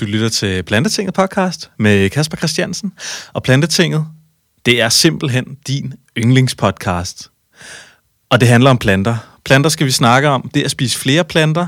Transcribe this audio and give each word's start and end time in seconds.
Du 0.00 0.04
lytter 0.04 0.28
til 0.28 0.62
Plantetinget 0.62 1.14
podcast 1.14 1.70
med 1.78 2.10
Kasper 2.10 2.36
Christiansen. 2.36 2.92
Og 3.32 3.42
Plantetinget, 3.42 4.06
det 4.66 4.80
er 4.80 4.88
simpelthen 4.88 5.56
din 5.66 5.94
yndlingspodcast. 6.18 7.30
Og 8.30 8.40
det 8.40 8.48
handler 8.48 8.70
om 8.70 8.78
planter. 8.78 9.16
Planter 9.44 9.70
skal 9.70 9.86
vi 9.86 9.90
snakke 9.90 10.28
om. 10.28 10.50
Det 10.54 10.60
er 10.60 10.64
at 10.64 10.70
spise 10.70 10.98
flere 10.98 11.24
planter. 11.24 11.66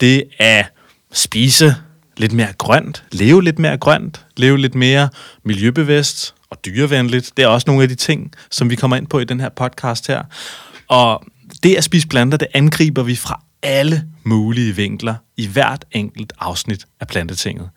Det 0.00 0.24
er 0.38 0.64
spise 1.12 1.74
lidt 2.16 2.32
mere 2.32 2.52
grønt. 2.58 3.04
Leve 3.12 3.42
lidt 3.44 3.58
mere 3.58 3.76
grønt. 3.76 4.26
Leve 4.36 4.58
lidt 4.58 4.74
mere 4.74 5.08
miljøbevidst 5.44 6.34
og 6.50 6.64
dyrevenligt. 6.64 7.32
Det 7.36 7.42
er 7.42 7.48
også 7.48 7.64
nogle 7.66 7.82
af 7.82 7.88
de 7.88 7.94
ting, 7.94 8.32
som 8.50 8.70
vi 8.70 8.76
kommer 8.76 8.96
ind 8.96 9.06
på 9.06 9.18
i 9.18 9.24
den 9.24 9.40
her 9.40 9.48
podcast 9.48 10.06
her. 10.06 10.22
Og 10.88 11.24
det 11.62 11.74
at 11.74 11.84
spise 11.84 12.08
planter, 12.08 12.38
det 12.38 12.48
angriber 12.54 13.02
vi 13.02 13.16
fra 13.16 13.42
alle 13.62 14.08
mulige 14.24 14.76
vinkler 14.76 15.14
i 15.36 15.46
hvert 15.46 15.84
enkelt 15.92 16.32
afsnit 16.38 16.86
af 17.00 17.06
Plantetinget. 17.06 17.70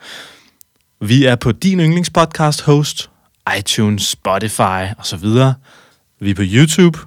Vi 1.02 1.25
er 1.25 1.36
på 1.36 1.52
din 1.52 1.80
yndlingspodcast 1.80 2.62
host, 2.62 3.09
iTunes, 3.58 4.03
Spotify 4.03 4.94
osv. 4.98 5.25
Vi 6.20 6.30
er 6.30 6.36
på 6.36 6.44
YouTube, 6.45 6.99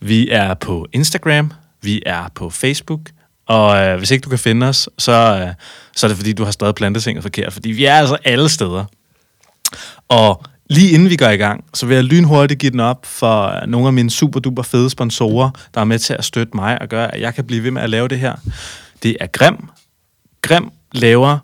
vi 0.00 0.30
er 0.30 0.54
på 0.54 0.86
Instagram, 0.92 1.52
vi 1.82 2.02
er 2.06 2.28
på 2.34 2.50
Facebook, 2.50 3.00
og 3.46 3.76
øh, 3.76 3.98
hvis 3.98 4.10
ikke 4.10 4.24
du 4.24 4.28
kan 4.28 4.38
finde 4.38 4.68
os, 4.68 4.88
så, 4.98 5.12
øh, 5.12 5.54
så 5.96 6.06
er 6.06 6.08
det 6.08 6.16
fordi, 6.16 6.32
du 6.32 6.44
har 6.44 6.50
stadig 6.50 6.74
plantetinget 6.74 7.22
forkert, 7.22 7.52
fordi 7.52 7.70
vi 7.70 7.84
er 7.84 7.94
altså 7.94 8.16
alle 8.24 8.48
steder. 8.48 8.84
Og 10.08 10.44
Lige 10.70 10.90
inden 10.90 11.10
vi 11.10 11.16
går 11.16 11.28
i 11.28 11.36
gang, 11.36 11.64
så 11.74 11.86
vil 11.86 11.94
jeg 11.94 12.04
lynhurtigt 12.04 12.60
give 12.60 12.72
den 12.72 12.80
op 12.80 13.06
for 13.06 13.66
nogle 13.66 13.86
af 13.86 13.92
mine 13.92 14.10
super 14.10 14.40
duper 14.40 14.62
fede 14.62 14.90
sponsorer, 14.90 15.50
der 15.74 15.80
er 15.80 15.84
med 15.84 15.98
til 15.98 16.14
at 16.14 16.24
støtte 16.24 16.52
mig 16.54 16.82
og 16.82 16.88
gøre, 16.88 17.14
at 17.14 17.20
jeg 17.20 17.34
kan 17.34 17.44
blive 17.44 17.62
ved 17.62 17.70
med 17.70 17.82
at 17.82 17.90
lave 17.90 18.08
det 18.08 18.18
her. 18.18 18.34
Det 19.02 19.16
er 19.20 19.26
Grim. 19.26 19.68
Grim 20.42 20.70
laver 20.92 21.38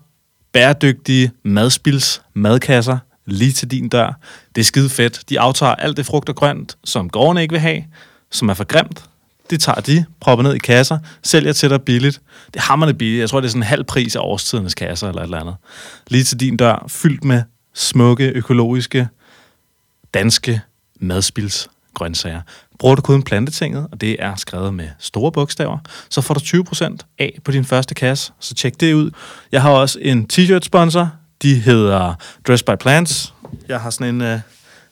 bæredygtige 0.53 1.31
madspils 1.43 2.21
madkasser 2.33 2.97
lige 3.25 3.51
til 3.51 3.71
din 3.71 3.89
dør. 3.89 4.19
Det 4.55 4.61
er 4.61 4.65
skide 4.65 4.89
fedt. 4.89 5.21
De 5.29 5.39
aftager 5.39 5.75
alt 5.75 5.97
det 5.97 6.05
frugt 6.05 6.29
og 6.29 6.35
grønt, 6.35 6.77
som 6.83 7.09
gårdene 7.09 7.41
ikke 7.41 7.51
vil 7.51 7.59
have, 7.59 7.83
som 8.31 8.49
er 8.49 8.53
for 8.53 8.63
grimt. 8.63 9.03
Det 9.49 9.61
tager 9.61 9.81
de, 9.81 10.05
propper 10.19 10.43
ned 10.43 10.53
i 10.53 10.57
kasser, 10.57 10.97
sælger 11.23 11.53
til 11.53 11.69
dig 11.69 11.81
billigt. 11.81 12.21
Det 12.45 12.55
er 12.55 12.63
hammerne 12.63 12.93
billigt. 12.93 13.21
Jeg 13.21 13.29
tror, 13.29 13.39
det 13.39 13.47
er 13.47 13.49
sådan 13.49 13.61
en 13.61 13.67
halv 13.67 13.83
pris 13.83 14.15
af 14.15 14.19
årstidens 14.19 14.75
kasser 14.75 15.07
eller 15.07 15.21
et 15.21 15.25
eller 15.25 15.39
andet. 15.39 15.55
Lige 16.07 16.23
til 16.23 16.39
din 16.39 16.57
dør, 16.57 16.85
fyldt 16.87 17.23
med 17.23 17.43
smukke, 17.73 18.29
økologiske, 18.29 19.07
danske 20.13 20.61
madspilsgrøntsager. 20.99 22.41
Bruger 22.79 22.95
du 22.95 23.01
koden 23.01 23.23
Plantetinget, 23.23 23.87
og 23.91 24.01
det 24.01 24.15
er 24.19 24.35
skrevet 24.35 24.73
med 24.73 24.87
store 24.99 25.31
bogstaver, 25.31 25.77
så 26.09 26.21
får 26.21 26.33
du 26.33 26.39
20% 26.39 26.97
af 27.19 27.39
på 27.43 27.51
din 27.51 27.65
første 27.65 27.95
kasse, 27.95 28.31
så 28.39 28.53
tjek 28.53 28.79
det 28.79 28.93
ud. 28.93 29.11
Jeg 29.51 29.61
har 29.61 29.71
også 29.71 29.99
en 30.01 30.27
t-shirt 30.33 30.59
sponsor, 30.61 31.11
de 31.41 31.55
hedder 31.59 32.13
Dress 32.47 32.63
by 32.63 32.75
Plants. 32.79 33.33
Jeg 33.67 33.81
har 33.81 33.89
sådan 33.89 34.15
en 34.15 34.21
øh, 34.21 34.39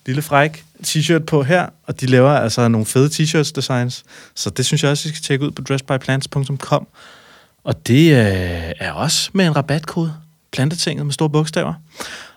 lille 0.06 0.22
fræk 0.22 0.64
t-shirt 0.88 1.26
på 1.26 1.44
her, 1.44 1.68
og 1.88 2.02
de 2.02 2.06
laver 2.06 2.32
altså 2.32 2.68
nogle 2.68 2.86
fede 2.86 3.08
t-shirts 3.08 3.52
designs, 3.56 4.04
så 4.36 4.50
det 4.50 4.66
synes 4.66 4.84
jeg 4.84 4.92
også, 4.92 5.09
I 5.09 5.12
skal 5.12 5.24
tjekke 5.24 5.46
ud 5.46 5.52
på 5.52 5.62
dressbyplants.com. 5.62 6.88
Og 7.64 7.88
det 7.88 8.12
øh, 8.12 8.72
er 8.80 8.92
også 8.92 9.30
med 9.34 9.46
en 9.46 9.56
rabatkode, 9.56 10.14
Plantetinget 10.52 11.06
med 11.06 11.14
store 11.14 11.30
bogstaver. 11.30 11.74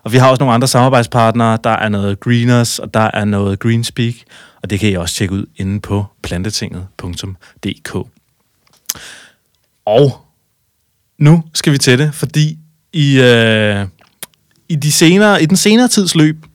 Og 0.02 0.12
vi 0.12 0.16
har 0.16 0.30
også 0.30 0.40
nogle 0.40 0.54
andre 0.54 0.68
samarbejdspartnere. 0.68 1.58
Der 1.64 1.70
er 1.70 1.88
noget 1.88 2.20
Greeners, 2.20 2.78
og 2.78 2.94
der 2.94 3.10
er 3.14 3.24
noget 3.24 3.58
Greenspeak, 3.58 4.14
og 4.62 4.70
det 4.70 4.80
kan 4.80 4.88
I 4.88 4.94
også 4.94 5.14
tjekke 5.14 5.34
ud 5.34 5.46
inde 5.56 5.80
på 5.80 6.06
plantetinget.dk. 6.22 7.94
Og 9.86 10.26
nu 11.18 11.42
skal 11.54 11.72
vi 11.72 11.78
til 11.78 11.98
det, 11.98 12.14
fordi 12.14 12.58
i, 12.92 13.20
øh, 13.20 13.86
i, 14.68 14.76
de 14.76 14.92
senere, 14.92 15.42
i 15.42 15.46
den 15.46 15.56
senere 15.56 15.88
tids 15.88 16.14
løb, 16.14 16.46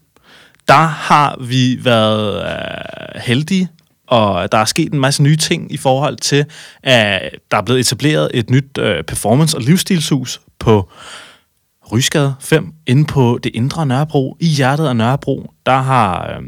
der 0.68 0.88
har 0.88 1.38
vi 1.42 1.86
været 1.86 2.46
øh, 2.46 3.22
heldige, 3.22 3.70
og 4.08 4.52
der 4.52 4.58
er 4.58 4.66
sket 4.66 4.94
en 4.94 5.00
masse 5.00 5.24
nye 5.24 5.36
ting 5.36 5.74
i 5.74 5.78
forhold 5.78 6.18
til, 6.18 6.46
at 6.84 7.22
der 7.52 7.58
er 7.58 7.62
blevet 7.62 7.80
etableret 7.80 8.32
et 8.34 8.50
nyt 8.50 8.78
øh, 8.78 9.04
performance- 9.04 9.58
og 9.58 9.62
livsstilshus 9.62 10.42
på 10.60 10.90
Rysgade 11.92 12.36
5, 12.40 12.74
inde 12.88 13.06
på 13.06 13.40
det 13.44 13.52
indre 13.56 13.86
Nørrebro, 13.86 14.38
i 14.40 14.48
hjertet 14.48 14.88
af 14.88 14.96
Nørrebro, 14.96 15.52
der 15.66 15.78
har 15.78 16.28
øh, 16.28 16.44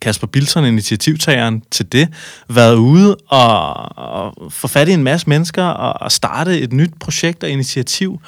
Kasper 0.00 0.26
Bilson, 0.26 0.64
initiativtageren 0.64 1.62
til 1.70 1.92
det, 1.92 2.08
været 2.48 2.74
ude 2.74 3.16
og, 3.28 3.74
og 3.98 4.34
få 4.50 4.68
fat 4.68 4.88
i 4.88 4.92
en 4.92 5.04
masse 5.04 5.28
mennesker 5.28 5.64
og, 5.64 6.02
og 6.02 6.12
starte 6.12 6.60
et 6.60 6.72
nyt 6.72 6.92
projekt 7.00 7.42
og 7.42 7.50
initiativ. 7.50 8.20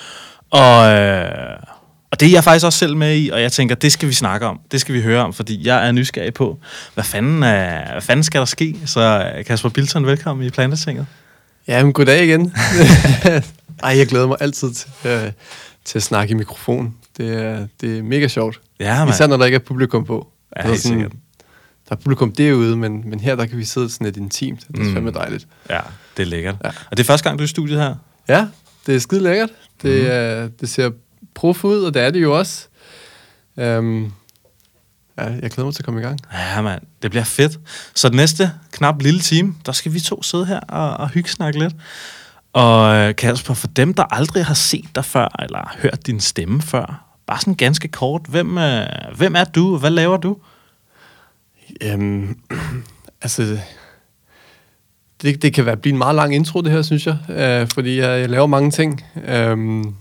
Og, 0.50 0.91
øh, 0.91 1.56
og 2.10 2.21
det 2.21 2.28
er 2.28 2.33
jeg 2.33 2.44
faktisk 2.44 2.66
også 2.66 2.78
selv 2.78 2.97
med 2.97 3.16
i, 3.19 3.28
og 3.31 3.43
jeg 3.43 3.53
tænker, 3.53 3.75
det 3.75 3.93
skal 3.93 4.09
vi 4.09 4.15
snakke 4.15 4.47
om. 4.47 4.60
Det 4.72 4.81
skal 4.81 4.94
vi 4.94 5.03
høre 5.03 5.25
om, 5.25 5.33
fordi 5.33 5.66
jeg 5.66 5.88
er 5.88 5.93
nysgerrig 5.93 6.34
på, 6.34 6.59
hvad 6.94 7.04
fanden, 7.04 7.43
øh, 7.43 7.91
hvad 7.93 8.03
fanden 8.03 8.25
skal 8.25 8.38
der 8.38 8.44
ske? 8.44 8.77
Så 8.87 9.33
øh, 9.37 9.44
Kasper 9.44 9.69
Bilson, 9.69 10.06
velkommen 10.06 10.47
i 10.47 10.50
Plantetinget. 10.50 11.06
Ja, 11.69 11.84
men 11.84 11.93
goddag 11.93 12.25
igen. 12.25 12.53
Ej, 13.83 13.98
jeg 13.98 14.06
glæder 14.06 14.27
mig 14.27 14.37
altid 14.41 14.75
til, 14.75 14.88
øh, 15.04 15.33
til 15.86 15.98
at 15.98 16.02
snakke 16.02 16.32
i 16.32 16.34
mikrofon. 16.34 16.94
Det 17.16 17.42
er, 17.42 17.66
det 17.80 17.98
er 17.98 18.02
mega 18.02 18.28
sjovt. 18.28 18.60
Ja, 18.80 18.98
man. 19.04 19.08
Især 19.14 19.26
når 19.26 19.36
der 19.36 19.44
ikke 19.44 19.54
er 19.54 19.58
publikum 19.60 20.04
på. 20.04 20.28
Ja, 20.56 20.69
helt 20.69 20.80
sådan, 20.80 20.98
sikkert. 20.98 21.12
der 21.88 21.94
er 21.97 22.00
publikum 22.00 22.32
derude, 22.32 22.76
men, 22.76 23.10
men 23.10 23.20
her 23.20 23.34
der 23.36 23.47
kan 23.47 23.58
vi 23.58 23.64
sidde 23.64 23.91
sådan 23.91 24.04
lidt 24.04 24.16
intimt. 24.16 24.60
Det 24.69 24.76
er 24.78 24.80
Mm. 24.82 24.86
mm. 24.88 24.92
fandme 24.94 25.10
dejligt. 25.10 25.47
Ja, 25.70 25.80
det 26.16 26.22
er 26.22 26.26
lækkert. 26.26 26.56
Ja. 26.64 26.69
Og 26.69 26.97
det 26.97 27.00
er 27.00 27.04
første 27.04 27.24
gang, 27.28 27.38
du 27.38 27.42
er 27.42 27.44
i 27.44 27.48
studiet 27.48 27.78
her? 27.80 27.94
Ja, 28.28 28.47
det 28.86 28.94
er 28.94 28.98
skide 28.98 29.22
lækkert. 29.22 29.50
Det, 29.82 30.00
Mhm. 30.02 30.10
er, 30.10 30.48
det 30.60 30.69
ser 30.69 30.91
prof 31.34 31.64
ud, 31.64 31.82
og 31.82 31.94
det 31.94 32.03
er 32.03 32.10
det 32.10 32.22
jo 32.22 32.38
også. 32.38 32.66
Um, 33.56 34.12
ja, 35.18 35.24
jeg 35.24 35.50
glæder 35.50 35.64
mig 35.64 35.74
til 35.74 35.82
at 35.82 35.84
komme 35.84 36.00
i 36.00 36.03
gang. 36.03 36.18
Ja, 36.32 36.60
mand. 36.62 36.82
Det 37.03 37.10
bliver 37.10 37.24
fedt. 37.24 37.58
Så 37.94 38.08
den 38.08 38.16
næste 38.16 38.53
knap 38.72 39.03
lille 39.03 39.20
time, 39.20 39.54
der 39.66 39.72
skal 39.72 39.92
vi 39.92 40.00
to 40.00 40.22
sidde 40.22 40.47
her 40.47 40.60
og, 40.60 40.97
og 40.97 41.08
hygge 41.10 41.30
snakke 41.30 41.58
lidt. 41.58 41.74
Og 42.56 42.97
øh, 42.97 43.17
Kasper, 43.17 43.55
for 43.55 43.67
dem, 43.67 43.94
der 43.94 44.15
aldrig 44.15 44.44
har 44.44 44.55
set 44.55 44.84
dig 44.94 45.05
før, 45.05 45.43
eller 45.43 45.77
hørt 45.78 46.06
din 46.06 46.21
stemme 46.21 46.62
før, 46.62 47.17
bare 47.27 47.41
sådan 47.41 47.55
ganske 47.55 47.89
kort, 47.89 48.22
hvem, 48.28 48.59
øh, 48.59 48.87
hvem 49.17 49.34
er 49.37 49.44
du, 49.44 49.72
og 49.72 49.78
hvad 49.81 49.91
laver 49.91 50.17
du? 50.17 50.37
Øhm, 51.81 52.39
altså, 53.22 53.59
det, 55.22 55.43
det 55.43 55.55
kan 55.55 55.66
være 55.66 55.77
blive 55.77 55.93
en 55.93 55.99
meget 55.99 56.15
lang 56.15 56.34
intro, 56.34 56.61
det 56.61 56.72
her, 56.72 56.83
synes 56.83 57.06
jeg. 57.06 57.19
øh, 57.28 57.69
fordi 57.69 57.99
jeg, 57.99 58.21
jeg 58.21 58.31
laver 58.31 58.47
mange 58.47 58.71
ting. 58.71 59.05
Øhm, 59.25 59.95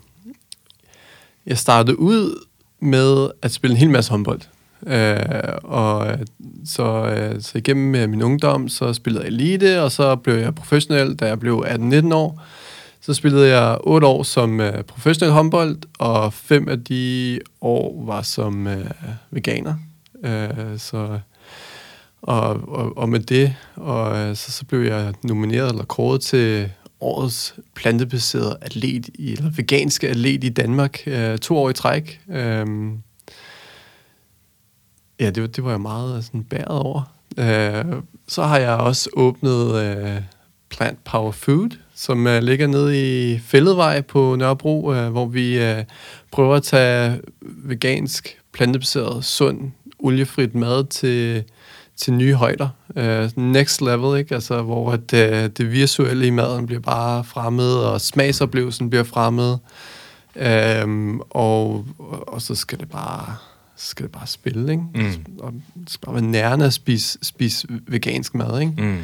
jeg 1.45 1.57
startede 1.57 1.99
ud 1.99 2.45
med 2.79 3.29
at 3.41 3.51
spille 3.51 3.73
en 3.73 3.79
hel 3.79 3.89
masse 3.89 4.11
håndbold. 4.11 4.41
Øh, 4.87 5.19
og 5.63 6.07
øh, 6.07 6.17
så, 6.65 6.83
øh, 6.83 7.41
så 7.41 7.57
igennem 7.57 7.95
øh, 7.95 8.09
min 8.09 8.21
ungdom, 8.21 8.69
så 8.69 8.93
spillede 8.93 9.23
jeg 9.23 9.31
elite, 9.31 9.81
og 9.81 9.91
så 9.91 10.15
blev 10.15 10.35
jeg 10.35 10.55
professionel, 10.55 11.15
da 11.15 11.27
jeg 11.27 11.39
blev 11.39 11.65
18-19 11.67 12.13
år. 12.13 12.43
Så 13.01 13.13
spillede 13.13 13.59
jeg 13.59 13.77
8 13.83 14.07
år 14.07 14.23
som 14.23 14.61
øh, 14.61 14.83
professionel 14.83 15.33
håndbold, 15.33 15.77
og 15.99 16.33
fem 16.33 16.69
af 16.69 16.83
de 16.83 17.39
år 17.61 18.05
var 18.05 18.21
som 18.21 18.67
øh, 18.67 18.85
veganer. 19.31 19.75
Øh, 20.23 20.77
så, 20.77 21.19
og, 22.21 22.69
og, 22.69 22.97
og 22.97 23.09
med 23.09 23.19
det, 23.19 23.55
og 23.75 24.17
øh, 24.17 24.35
så, 24.35 24.51
så 24.51 24.65
blev 24.65 24.81
jeg 24.81 25.13
nomineret 25.23 25.69
eller 25.69 25.85
kåret 25.85 26.21
til 26.21 26.69
årets 26.99 27.55
plantebaserede 27.75 28.57
atlet, 28.61 29.09
i, 29.13 29.31
eller 29.31 29.49
veganske 29.49 30.09
atlet 30.09 30.43
i 30.43 30.49
Danmark, 30.49 30.99
øh, 31.07 31.37
to 31.37 31.57
år 31.57 31.69
i 31.69 31.73
træk. 31.73 32.21
Øh, 32.29 32.65
ja, 35.19 35.29
det, 35.29 35.55
det 35.55 35.63
var 35.63 35.71
jeg 35.71 35.81
meget 35.81 36.25
sådan 36.25 36.43
bæret 36.43 36.67
over. 36.67 37.01
Øh, 37.37 37.85
så 38.27 38.43
har 38.43 38.57
jeg 38.57 38.73
også 38.73 39.09
åbnet 39.13 39.75
øh, 39.75 40.21
Plant 40.69 41.03
Power 41.03 41.31
Food, 41.31 41.69
som 41.95 42.27
øh, 42.27 42.43
ligger 42.43 42.67
nede 42.67 43.33
i 43.33 43.39
Fælledvej 43.39 44.01
på 44.01 44.35
Nørrebro, 44.35 44.93
øh, 44.93 45.09
hvor 45.09 45.25
vi 45.25 45.59
øh, 45.63 45.83
prøver 46.31 46.55
at 46.55 46.63
tage 46.63 47.21
vegansk, 47.41 48.37
plantebaseret, 48.53 49.25
sund, 49.25 49.71
oliefrit 49.99 50.55
mad 50.55 50.85
til, 50.85 51.43
til 51.97 52.13
nye 52.13 52.33
højder. 52.33 52.69
Uh, 52.95 53.43
next 53.43 53.81
level, 53.81 54.19
ikke? 54.19 54.35
Altså, 54.35 54.61
hvor 54.61 54.91
at, 54.91 55.13
uh, 55.13 55.49
det 55.57 55.71
visuelle 55.71 56.27
i 56.27 56.29
maden 56.29 56.65
bliver 56.65 56.81
bare 56.81 57.23
fremmed, 57.23 57.73
og 57.73 58.01
smagsoplevelsen 58.01 58.89
bliver 58.89 59.03
fremmed. 59.03 59.57
Øhm, 60.35 61.19
og, 61.19 61.85
og 62.27 62.41
så 62.41 62.55
skal 62.55 62.79
det 62.79 62.89
bare 62.89 63.35
så 63.75 63.87
skal 63.87 64.03
det 64.03 64.11
bare 64.11 64.27
spille, 64.27 64.71
ikke? 64.71 64.83
Mm. 64.95 65.39
Og 65.39 65.53
det 65.53 65.89
skal 65.89 66.05
bare 66.05 66.15
være 66.15 66.23
nærende 66.23 66.65
at 66.65 66.73
spise, 66.73 67.19
spise 67.21 67.67
vegansk 67.87 68.35
mad, 68.35 68.59
ikke? 68.61 68.73
Mm. 68.77 69.01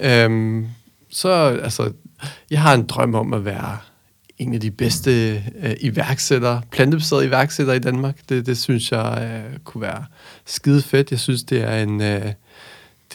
Øhm, 0.00 0.66
så, 1.10 1.28
altså, 1.62 1.92
jeg 2.50 2.62
har 2.62 2.74
en 2.74 2.86
drøm 2.86 3.14
om 3.14 3.34
at 3.34 3.44
være 3.44 3.78
en 4.38 4.54
af 4.54 4.60
de 4.60 4.70
bedste 4.70 5.42
øh, 5.62 5.74
iværksættere, 5.80 6.62
plantebaserede 6.70 7.26
iværksættere 7.26 7.76
i 7.76 7.80
Danmark. 7.80 8.18
Det, 8.28 8.46
det 8.46 8.58
synes 8.58 8.92
jeg 8.92 9.42
øh, 9.52 9.58
kunne 9.58 9.82
være 9.82 10.04
skide 10.46 10.82
fedt. 10.82 11.10
Jeg 11.10 11.20
synes, 11.20 11.42
det 11.42 11.62
er 11.62 11.82
en, 11.82 12.00
øh, 12.00 12.32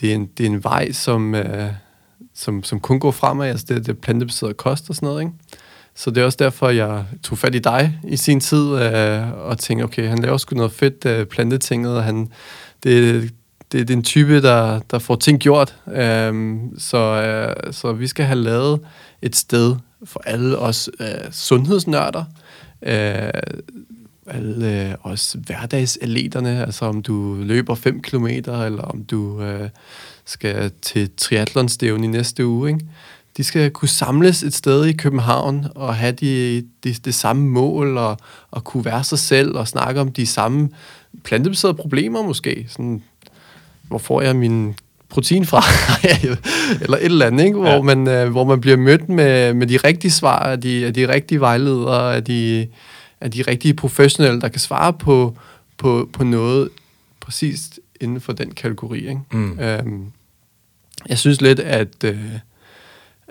det 0.00 0.10
er 0.10 0.14
en, 0.14 0.26
det 0.26 0.46
er 0.46 0.50
en 0.50 0.64
vej, 0.64 0.92
som, 0.92 1.34
øh, 1.34 1.72
som, 2.34 2.62
som 2.62 2.80
kun 2.80 3.00
går 3.00 3.10
fremad. 3.10 3.48
Altså, 3.48 3.66
det, 3.68 3.86
det 3.86 3.88
er 3.88 4.00
plantebaseret 4.00 4.56
kost 4.56 4.90
og 4.90 4.94
sådan 4.94 5.06
noget, 5.06 5.20
ikke? 5.20 5.32
Så 6.00 6.10
det 6.10 6.20
er 6.20 6.24
også 6.24 6.38
derfor, 6.40 6.68
jeg 6.68 7.04
tog 7.22 7.38
fat 7.38 7.54
i 7.54 7.58
dig 7.58 7.98
i 8.08 8.16
sin 8.16 8.40
tid, 8.40 8.82
øh, 8.82 9.32
og 9.32 9.58
tænkte, 9.58 9.84
okay, 9.84 10.08
han 10.08 10.18
laver 10.18 10.36
sgu 10.36 10.56
noget 10.56 10.72
fedt 10.72 11.06
øh, 11.06 11.26
plantetinget, 11.26 11.96
og 11.96 12.04
han, 12.04 12.28
det, 12.82 13.22
det, 13.72 13.88
det 13.88 13.90
er 13.90 13.96
en 13.96 14.02
type, 14.02 14.42
der, 14.42 14.80
der 14.90 14.98
får 14.98 15.16
ting 15.16 15.40
gjort. 15.40 15.76
Øh, 15.92 16.56
så, 16.78 16.98
øh, 16.98 17.72
så 17.72 17.92
vi 17.92 18.06
skal 18.06 18.24
have 18.24 18.38
lavet 18.38 18.80
et 19.22 19.36
sted 19.36 19.76
for 20.04 20.22
alle 20.26 20.58
os 20.58 20.90
øh, 21.00 21.06
sundhedsnørder, 21.30 22.24
øh, 22.82 23.30
alle 24.26 24.88
øh, 24.88 24.94
os 25.02 25.36
hverdagsaleterne, 25.46 26.66
altså 26.66 26.84
om 26.84 27.02
du 27.02 27.36
løber 27.40 27.74
5 27.74 28.02
km, 28.02 28.26
eller 28.26 28.82
om 28.82 29.04
du 29.04 29.42
øh, 29.42 29.68
skal 30.24 30.70
til 30.82 31.10
triathlonstævn 31.16 32.04
i 32.04 32.06
næste 32.06 32.46
uge, 32.46 32.70
ikke? 32.70 32.86
De 33.36 33.44
skal 33.44 33.70
kunne 33.70 33.88
samles 33.88 34.42
et 34.42 34.54
sted 34.54 34.84
i 34.84 34.92
København 34.92 35.66
og 35.74 35.94
have 35.94 36.12
de, 36.12 36.64
de, 36.84 36.94
det 37.04 37.14
samme 37.14 37.48
mål 37.48 37.98
og, 37.98 38.18
og 38.50 38.64
kunne 38.64 38.84
være 38.84 39.04
sig 39.04 39.18
selv 39.18 39.56
og 39.56 39.68
snakke 39.68 40.00
om 40.00 40.12
de 40.12 40.26
samme 40.26 40.68
plantebaserede 41.24 41.74
problemer 41.74 42.22
måske. 42.22 42.66
Sådan, 42.68 43.02
hvor 43.82 43.98
får 43.98 44.22
jeg 44.22 44.36
min 44.36 44.74
protein 45.08 45.46
fra? 45.46 45.62
eller 46.82 46.96
et 46.96 47.04
eller 47.04 47.26
andet, 47.26 47.44
ikke? 47.44 47.58
Hvor, 47.58 47.68
ja. 47.68 47.82
man, 47.82 48.08
øh, 48.08 48.30
hvor 48.30 48.44
man 48.44 48.60
bliver 48.60 48.76
mødt 48.76 49.08
med, 49.08 49.54
med 49.54 49.66
de 49.66 49.76
rigtige 49.76 50.10
svar 50.10 50.38
af 50.38 50.60
de, 50.60 50.86
af 50.86 50.94
de 50.94 51.08
rigtige 51.08 51.40
vejledere, 51.40 52.16
af 52.16 52.24
de, 52.24 52.68
af 53.20 53.30
de 53.30 53.42
rigtige 53.42 53.74
professionelle, 53.74 54.40
der 54.40 54.48
kan 54.48 54.60
svare 54.60 54.92
på, 54.92 55.36
på, 55.78 56.10
på 56.12 56.24
noget 56.24 56.68
præcis 57.20 57.70
inden 58.00 58.20
for 58.20 58.32
den 58.32 58.50
kategori. 58.50 58.98
Ikke? 58.98 59.20
Mm. 59.32 59.58
Øhm, 59.60 60.04
jeg 61.08 61.18
synes 61.18 61.40
lidt, 61.40 61.60
at... 61.60 62.04
Øh, 62.04 62.18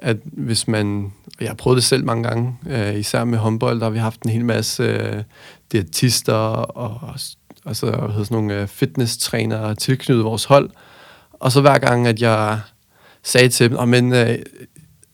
at 0.01 0.17
hvis 0.23 0.67
man, 0.67 1.11
og 1.25 1.41
jeg 1.41 1.49
har 1.49 1.55
prøvet 1.55 1.75
det 1.75 1.83
selv 1.83 2.05
mange 2.05 2.23
gange, 2.23 2.57
øh, 2.69 2.99
især 2.99 3.23
med 3.23 3.37
håndbold, 3.37 3.79
der 3.79 3.85
har 3.85 3.91
vi 3.91 3.99
haft 3.99 4.21
en 4.21 4.29
hel 4.29 4.45
masse 4.45 4.83
øh, 4.83 5.23
diætister 5.71 6.33
og, 6.33 7.13
og 7.65 7.75
så 7.75 7.85
hedder 7.85 8.23
sådan 8.23 8.35
nogle 8.35 8.61
øh, 8.61 8.67
fitness-trænere 8.67 9.75
tilknyttet 9.75 10.25
vores 10.25 10.45
hold. 10.45 10.69
Og 11.33 11.51
så 11.51 11.61
hver 11.61 11.77
gang, 11.77 12.07
at 12.07 12.21
jeg 12.21 12.59
sagde 13.23 13.49
til 13.49 13.69
dem, 13.69 13.77
oh, 13.77 13.87
men, 13.87 14.13
øh, 14.13 14.39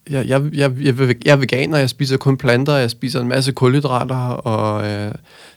jeg, 0.10 0.28
jeg, 0.28 0.42
jeg, 0.54 0.72
jeg, 0.82 0.96
er 1.26 1.36
veganer, 1.36 1.78
jeg 1.78 1.90
spiser 1.90 2.18
kun 2.18 2.38
planter, 2.38 2.76
jeg 2.76 2.92
spiser 2.92 3.22
en 3.22 3.28
masse 3.28 3.52
kulhydrater, 3.52 4.28
og 4.28 4.88
øh, 4.88 5.12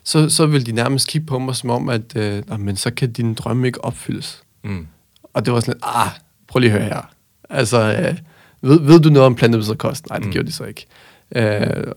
så, 0.04 0.28
så 0.28 0.46
vil 0.46 0.66
de 0.66 0.72
nærmest 0.72 1.08
kigge 1.08 1.26
på 1.26 1.38
mig 1.38 1.56
som 1.56 1.70
om, 1.70 1.88
at 1.88 2.16
øh, 2.16 2.60
men 2.60 2.76
så 2.76 2.90
kan 2.90 3.12
dine 3.12 3.34
drømme 3.34 3.66
ikke 3.66 3.84
opfyldes. 3.84 4.42
Mm. 4.64 4.86
Og 5.34 5.46
det 5.46 5.52
var 5.52 5.60
sådan 5.60 5.74
lidt, 5.74 5.84
ah, 5.86 6.08
prøv 6.48 6.60
lige 6.60 6.72
at 6.72 6.78
høre 6.78 6.88
her. 6.88 7.10
Altså, 7.50 7.92
øh, 7.92 8.18
ved, 8.62 8.80
ved 8.80 9.00
du 9.00 9.08
noget 9.08 9.26
om 9.26 9.34
plantebaseret 9.34 9.78
kost? 9.78 10.08
Nej, 10.08 10.18
det 10.18 10.26
mm. 10.26 10.32
gjorde 10.32 10.46
de 10.46 10.52
så 10.52 10.64
ikke. 10.64 10.86
Øh, 11.36 11.92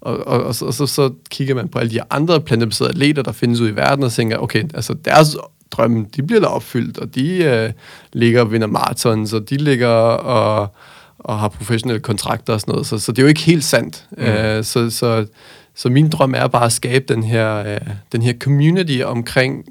og, 0.00 0.26
og, 0.26 0.44
og, 0.44 0.54
så, 0.54 0.64
og 0.64 0.74
så, 0.74 0.86
så 0.86 1.12
kigger 1.30 1.54
man 1.54 1.68
på 1.68 1.78
alle 1.78 1.90
de 1.90 2.00
andre 2.10 2.40
plantebaserede 2.40 2.90
atleter, 2.90 3.22
der 3.22 3.32
findes 3.32 3.60
ud 3.60 3.68
i 3.68 3.76
verden, 3.76 4.04
og 4.04 4.12
tænker, 4.12 4.38
okay, 4.38 4.64
altså 4.74 4.94
deres 5.04 5.36
drømme, 5.70 6.06
de 6.16 6.22
bliver 6.22 6.40
da 6.40 6.46
opfyldt, 6.46 6.98
og 6.98 7.14
de 7.14 7.44
øh, 7.44 7.72
ligger 8.12 8.40
og 8.40 8.52
vinder 8.52 8.66
marathons, 8.66 9.32
og 9.32 9.50
de 9.50 9.56
ligger 9.56 9.88
og, 9.88 10.74
og 11.18 11.38
har 11.38 11.48
professionelle 11.48 12.00
kontrakter 12.00 12.52
og 12.52 12.60
sådan 12.60 12.72
noget, 12.72 12.86
så, 12.86 12.98
så 12.98 13.12
det 13.12 13.18
er 13.18 13.22
jo 13.22 13.28
ikke 13.28 13.40
helt 13.40 13.64
sandt. 13.64 14.06
Mm. 14.10 14.22
Øh, 14.22 14.64
så, 14.64 14.90
så, 14.90 15.26
så 15.74 15.88
min 15.88 16.10
drøm 16.10 16.34
er 16.34 16.46
bare 16.46 16.64
at 16.64 16.72
skabe 16.72 17.14
den 17.14 17.22
her, 17.22 17.56
øh, 17.56 17.80
den 18.12 18.22
her 18.22 18.32
community 18.38 19.00
omkring 19.04 19.64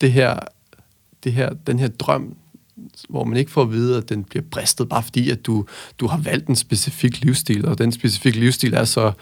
det 0.00 0.12
her, 0.12 0.38
det 1.24 1.32
her, 1.32 1.50
den 1.66 1.78
her 1.78 1.88
drøm, 1.88 2.36
hvor 3.08 3.24
man 3.24 3.36
ikke 3.36 3.50
får 3.50 3.62
at 3.62 3.72
vide, 3.72 3.96
at 3.96 4.08
den 4.08 4.24
bliver 4.24 4.44
bristet, 4.50 4.88
bare 4.88 5.02
fordi, 5.02 5.30
at 5.30 5.46
du, 5.46 5.66
du 5.98 6.06
har 6.06 6.18
valgt 6.18 6.48
en 6.48 6.56
specifik 6.56 7.24
livsstil, 7.24 7.66
og 7.66 7.78
den 7.78 7.92
specifikke 7.92 8.40
livsstil 8.40 8.74
er 8.74 8.84
så 8.84 9.12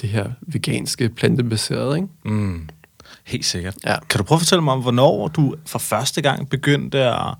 det 0.00 0.08
her 0.08 0.30
veganske, 0.40 1.08
plantebaserede, 1.08 1.96
ikke? 1.96 2.08
Mm. 2.24 2.68
Helt 3.24 3.44
sikkert. 3.44 3.74
Ja. 3.86 3.96
Kan 4.10 4.18
du 4.18 4.24
prøve 4.24 4.36
at 4.36 4.40
fortælle 4.40 4.64
mig 4.64 4.74
om, 4.74 4.80
hvornår 4.80 5.28
du 5.28 5.54
for 5.66 5.78
første 5.78 6.22
gang 6.22 6.48
begyndte 6.48 6.98
at, 6.98 7.34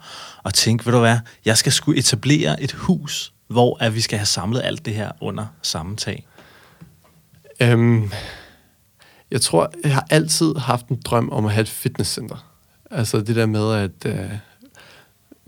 at 0.45 0.55
tænke, 0.55 0.87
ved 0.87 0.93
du 0.93 0.99
hvad, 0.99 1.19
jeg 1.45 1.59
skal 1.59 1.73
skulle 1.73 1.99
etablere 1.99 2.63
et 2.63 2.73
hus, 2.73 3.33
hvor 3.49 3.77
at 3.81 3.95
vi 3.95 4.01
skal 4.01 4.19
have 4.19 4.27
samlet 4.27 4.61
alt 4.65 4.85
det 4.87 4.95
her 4.95 5.11
under 5.21 5.47
samme 5.63 5.97
tag? 5.97 6.27
Øhm, 7.61 8.11
jeg 9.31 9.41
tror, 9.41 9.73
jeg 9.85 9.95
har 9.95 10.07
altid 10.11 10.55
haft 10.55 10.89
en 10.89 11.01
drøm 11.05 11.31
om 11.33 11.47
at 11.47 11.53
have 11.53 11.63
et 11.63 11.69
fitnesscenter. 11.69 12.51
Altså 12.91 13.21
det 13.21 13.37
der 13.37 13.47
med, 13.47 13.73
at 13.73 14.07
øh, 14.07 14.31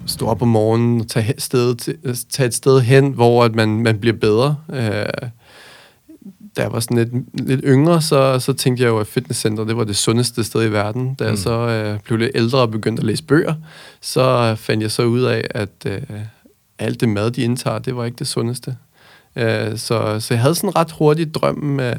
stå 0.06 0.26
op 0.26 0.42
om 0.42 0.48
morgenen 0.48 1.00
og 1.00 1.08
tage, 1.08 1.34
sted 1.38 1.74
til, 1.74 1.96
tage 2.30 2.46
et 2.46 2.54
sted 2.54 2.80
hen, 2.80 3.12
hvor 3.12 3.44
at 3.44 3.54
man, 3.54 3.68
man 3.68 3.98
bliver 3.98 4.16
bedre. 4.16 4.56
Øh, 4.72 5.28
da 6.56 6.62
jeg 6.62 6.72
var 6.72 6.80
sådan 6.80 6.96
lidt, 6.96 7.46
lidt 7.46 7.60
yngre, 7.64 8.02
så, 8.02 8.38
så 8.38 8.52
tænkte 8.52 8.82
jeg 8.82 8.88
jo, 8.88 8.98
at 8.98 9.06
fitnesscenter 9.06 9.64
det 9.64 9.76
var 9.76 9.84
det 9.84 9.96
sundeste 9.96 10.44
sted 10.44 10.64
i 10.64 10.72
verden. 10.72 11.14
Da 11.14 11.24
mm. 11.24 11.30
jeg 11.30 11.38
så 11.38 11.50
øh, 11.50 12.00
blev 12.00 12.18
lidt 12.18 12.30
ældre 12.34 12.58
og 12.58 12.70
begyndte 12.70 13.00
at 13.00 13.06
læse 13.06 13.24
bøger, 13.24 13.54
så 14.00 14.54
fandt 14.58 14.82
jeg 14.82 14.90
så 14.90 15.02
ud 15.02 15.22
af, 15.22 15.44
at 15.50 15.70
øh, 15.86 16.02
alt 16.78 17.00
det 17.00 17.08
mad, 17.08 17.30
de 17.30 17.42
indtager, 17.42 17.78
det 17.78 17.96
var 17.96 18.04
ikke 18.04 18.18
det 18.18 18.26
sundeste. 18.26 18.76
Øh, 19.36 19.78
så, 19.78 20.20
så 20.20 20.34
jeg 20.34 20.40
havde 20.40 20.54
sådan 20.54 20.70
en 20.70 20.76
ret 20.76 20.92
hurtigt 20.92 21.34
drøm, 21.34 21.80
øh, 21.80 21.96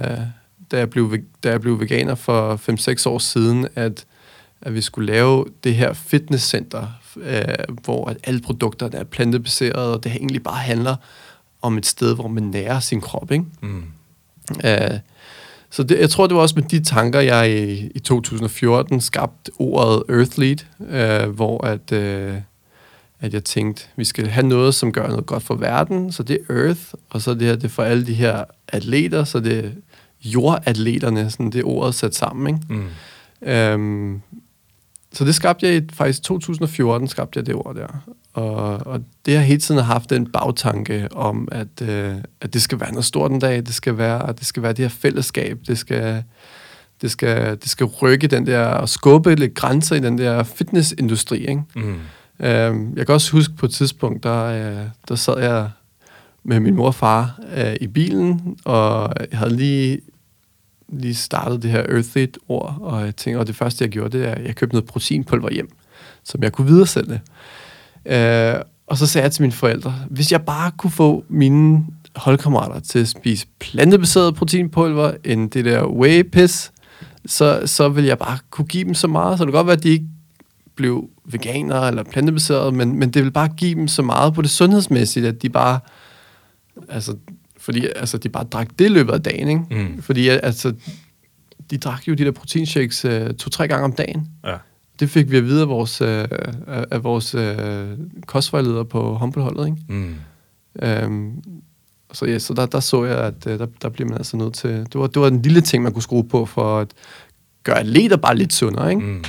da, 0.72 0.78
jeg 0.78 0.90
blev, 0.90 1.18
da 1.44 1.50
jeg 1.50 1.62
blev 1.62 1.80
veganer 1.80 2.16
for 2.16 2.56
5-6 3.06 3.10
år 3.10 3.18
siden, 3.18 3.68
at, 3.76 4.06
at 4.62 4.74
vi 4.74 4.81
skulle 4.81 5.13
lave 5.13 5.45
det 5.63 5.75
her 5.75 5.94
fitnesscenter 5.94 6.88
øh, 7.21 7.75
hvor 7.83 8.09
at 8.09 8.18
alle 8.24 8.42
produkterne 8.42 8.98
er 8.98 9.04
plantebaserede, 9.04 9.94
og 9.94 10.04
det 10.04 10.12
egentlig 10.12 10.44
bare 10.44 10.57
handler 10.57 10.95
om 11.62 11.77
et 11.77 11.86
sted, 11.86 12.15
hvor 12.15 12.27
man 12.27 12.44
nærer 12.44 12.80
sin 12.80 13.01
krop. 13.01 13.31
Ikke? 13.31 13.45
Mm. 13.62 13.83
Øh, 14.65 15.00
så 15.69 15.83
det, 15.83 16.00
jeg 16.00 16.09
tror, 16.09 16.27
det 16.27 16.36
var 16.36 16.42
også 16.42 16.56
med 16.56 16.63
de 16.63 16.83
tanker, 16.83 17.19
jeg 17.19 17.51
i, 17.51 17.92
i 17.95 18.00
2014 18.00 19.01
skabte 19.01 19.51
ordet 19.59 20.04
Earthlead, 20.09 20.57
øh, 20.89 21.30
hvor 21.30 21.65
at, 21.65 21.92
øh, 21.92 22.36
at 23.19 23.33
jeg 23.33 23.44
tænkte, 23.44 23.83
vi 23.95 24.04
skal 24.04 24.27
have 24.27 24.48
noget, 24.48 24.75
som 24.75 24.92
gør 24.92 25.07
noget 25.07 25.25
godt 25.25 25.44
for 25.44 25.56
verden, 25.56 26.12
så 26.12 26.24
det 26.24 26.39
er 26.50 26.54
Earth, 26.54 26.81
og 27.09 27.21
så 27.21 27.33
det 27.33 27.42
her, 27.42 27.56
det 27.56 27.63
er 27.63 27.69
for 27.69 27.83
alle 27.83 28.06
de 28.06 28.13
her 28.13 28.44
atleter, 28.68 29.24
så 29.24 29.39
det 29.39 29.65
er 29.65 29.69
jordatleterne, 30.24 31.31
sådan 31.31 31.51
det 31.51 31.63
ordet 31.63 31.95
sat 31.95 32.15
sammen. 32.15 32.48
Ikke? 32.48 32.74
Mm. 32.74 33.50
Øhm, 33.50 34.21
så 35.18 35.25
det 35.25 35.36
skabte 35.36 35.68
jeg 35.68 35.75
i, 35.75 35.81
faktisk 35.94 36.24
2014, 36.24 37.08
skabte 37.08 37.38
jeg 37.38 37.46
det 37.46 37.56
ord 37.56 37.75
der. 37.75 37.88
Og, 38.34 38.88
og 38.88 39.04
det 39.25 39.36
har 39.36 39.44
hele 39.44 39.60
tiden 39.60 39.84
haft 39.84 40.10
den 40.10 40.31
bagtanke 40.31 41.08
om, 41.12 41.48
at, 41.52 41.81
øh, 41.81 42.16
at 42.42 42.54
det 42.54 42.62
skal 42.62 42.80
være 42.80 42.92
noget 42.92 43.06
stort 43.06 43.31
en 43.31 43.40
dag, 43.40 43.58
det 43.58 43.74
skal 43.74 43.98
være, 43.98 44.34
det 44.34 44.46
skal 44.46 44.64
være 44.64 44.74
det 44.74 44.80
her 44.80 44.90
fællesskab, 44.90 45.60
det 45.68 45.78
skal, 45.78 46.24
det 47.02 47.12
skal, 47.12 47.52
det 47.52 47.69
skal 47.69 47.86
rykke 47.86 48.28
den 48.28 48.45
der, 48.45 48.66
og 48.66 48.90
skubbe 48.90 49.36
lidt 49.36 49.54
grænser 49.54 49.95
i 49.95 50.00
den 50.00 50.18
der 50.18 50.44
fitnessindustri, 50.44 51.38
ikke? 51.38 51.64
Mm. 51.76 52.00
Øhm, 52.40 52.94
jeg 52.97 53.06
kan 53.06 53.16
også 53.16 53.31
huske 53.31 53.54
på 53.54 53.66
et 53.66 53.71
tidspunkt, 53.71 54.24
der, 54.24 54.44
øh, 54.44 54.86
der 55.07 55.16
sad 55.16 55.40
jeg 55.40 55.69
med 56.44 56.59
min 56.59 56.76
mor 56.76 56.88
og 56.88 56.95
far 56.95 57.40
øh, 57.56 57.76
i 57.81 57.88
bilen, 57.88 58.57
og 58.66 59.14
jeg 59.31 59.40
havde 59.40 59.56
lige 59.56 60.00
lige 60.90 61.16
startede 61.16 61.62
det 61.62 61.72
her 61.72 61.84
Earthit-ord, 61.90 62.78
og 62.82 63.06
jeg 63.06 63.16
tænkte, 63.16 63.40
og 63.40 63.48
det 63.48 63.56
første, 63.56 63.84
jeg 63.84 63.92
gjorde, 63.92 64.18
det 64.18 64.28
er, 64.28 64.32
at 64.32 64.46
jeg 64.46 64.56
købte 64.56 64.76
noget 64.76 64.86
proteinpulver 64.86 65.54
hjem, 65.54 65.70
som 66.24 66.44
jeg 66.44 66.52
kunne 66.52 66.68
videresælge. 66.68 67.22
Øh, 68.06 68.56
og 68.88 68.98
så 68.98 69.08
sagde 69.08 69.24
jeg 69.24 69.32
til 69.32 69.42
mine 69.42 69.54
forældre, 69.54 69.96
hvis 70.10 70.32
jeg 70.32 70.42
bare 70.42 70.72
kunne 70.78 70.92
få 70.92 71.24
mine 71.30 71.86
holdkammerater 72.16 72.80
til 72.80 73.00
at 73.00 73.08
spise 73.08 73.48
plantebaseret 73.60 74.36
proteinpulver, 74.36 75.12
end 75.24 75.52
det 75.52 75.66
der 75.66 75.84
whey-piss, 75.84 76.72
så, 77.26 77.62
så 77.66 77.90
vil 77.90 78.04
jeg 78.04 78.18
bare 78.18 78.38
kunne 78.50 78.68
give 78.68 78.84
dem 78.84 78.94
så 78.94 79.08
meget. 79.08 79.38
Så 79.38 79.46
det 79.46 79.52
kan 79.52 79.58
godt 79.58 79.68
være, 79.68 79.78
at 79.78 79.84
de 79.84 79.90
ikke 79.90 80.08
blev 80.76 81.10
veganere 81.26 81.88
eller 81.88 82.04
plantebaserede, 82.04 82.72
men, 82.72 83.00
men 83.00 83.10
det 83.10 83.24
vil 83.24 83.32
bare 83.32 83.48
give 83.48 83.76
dem 83.76 83.88
så 83.88 84.02
meget 84.02 84.34
på 84.34 84.42
det 84.42 84.50
sundhedsmæssige, 84.50 85.28
at 85.28 85.42
de 85.42 85.50
bare 85.50 85.80
altså, 86.90 87.16
fordi 87.68 87.88
altså, 87.95 88.18
de 88.18 88.30
bare 88.30 88.44
drak 88.44 88.68
det 88.80 88.92
løbet 88.92 89.14
af 89.14 89.24
dagen, 89.24 89.47
ikke? 89.47 89.83
Mm. 89.83 90.02
Fordi 90.02 90.28
altså, 90.28 90.74
de 91.71 91.78
drak 91.78 92.07
jo 92.07 92.14
de 92.14 92.26
der 92.26 92.31
proteinshakes 92.31 93.06
uh, 93.06 93.12
to-tre 93.12 93.68
gange 93.68 93.83
om 93.83 93.92
dagen. 93.92 94.28
Ja. 94.45 94.56
Det 95.00 95.09
fik 95.09 95.31
vi 95.31 95.38
at 95.38 95.44
vide 95.44 95.62
af 95.62 95.68
vores, 95.68 96.02
uh, 96.02 96.07
af 96.68 97.04
vores 97.04 97.36
uh, 97.36 97.44
kostvejleder 98.26 98.83
på 98.83 99.14
håndboldholdet, 99.14 99.66
ikke? 99.66 99.78
Mm. 99.90 100.16
Um, 101.06 101.44
så 102.14 102.26
ja, 102.26 102.40
så 102.40 102.54
der, 102.54 102.66
der 102.66 102.80
så 102.80 103.06
jeg, 103.06 103.18
at 103.18 103.45
uh, 103.45 103.52
der, 103.52 103.68
der 103.81 103.90
bliver 103.90 104.09
man 104.09 104.18
altså 104.18 104.38
nødt 104.38 104.54
til... 104.54 104.69
Det 104.69 104.95
var, 104.95 105.07
det 105.07 105.21
var 105.21 105.28
en 105.28 105.42
lille 105.42 105.62
ting, 105.62 105.83
man 105.83 105.94
kunne 105.94 106.04
skrue 106.04 106.28
på 106.28 106.45
for 106.45 106.80
at 106.80 106.88
gøre 107.64 107.80
atleter 107.80 108.18
bare 108.18 108.38
lidt 108.38 108.54
sundere, 108.54 108.90
ikke? 108.90 109.02
Mm. 109.02 109.24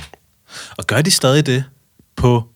Og 0.77 0.87
gør 0.87 1.01
de 1.01 1.11
stadig 1.11 1.45
det 1.45 1.63
på, 2.15 2.49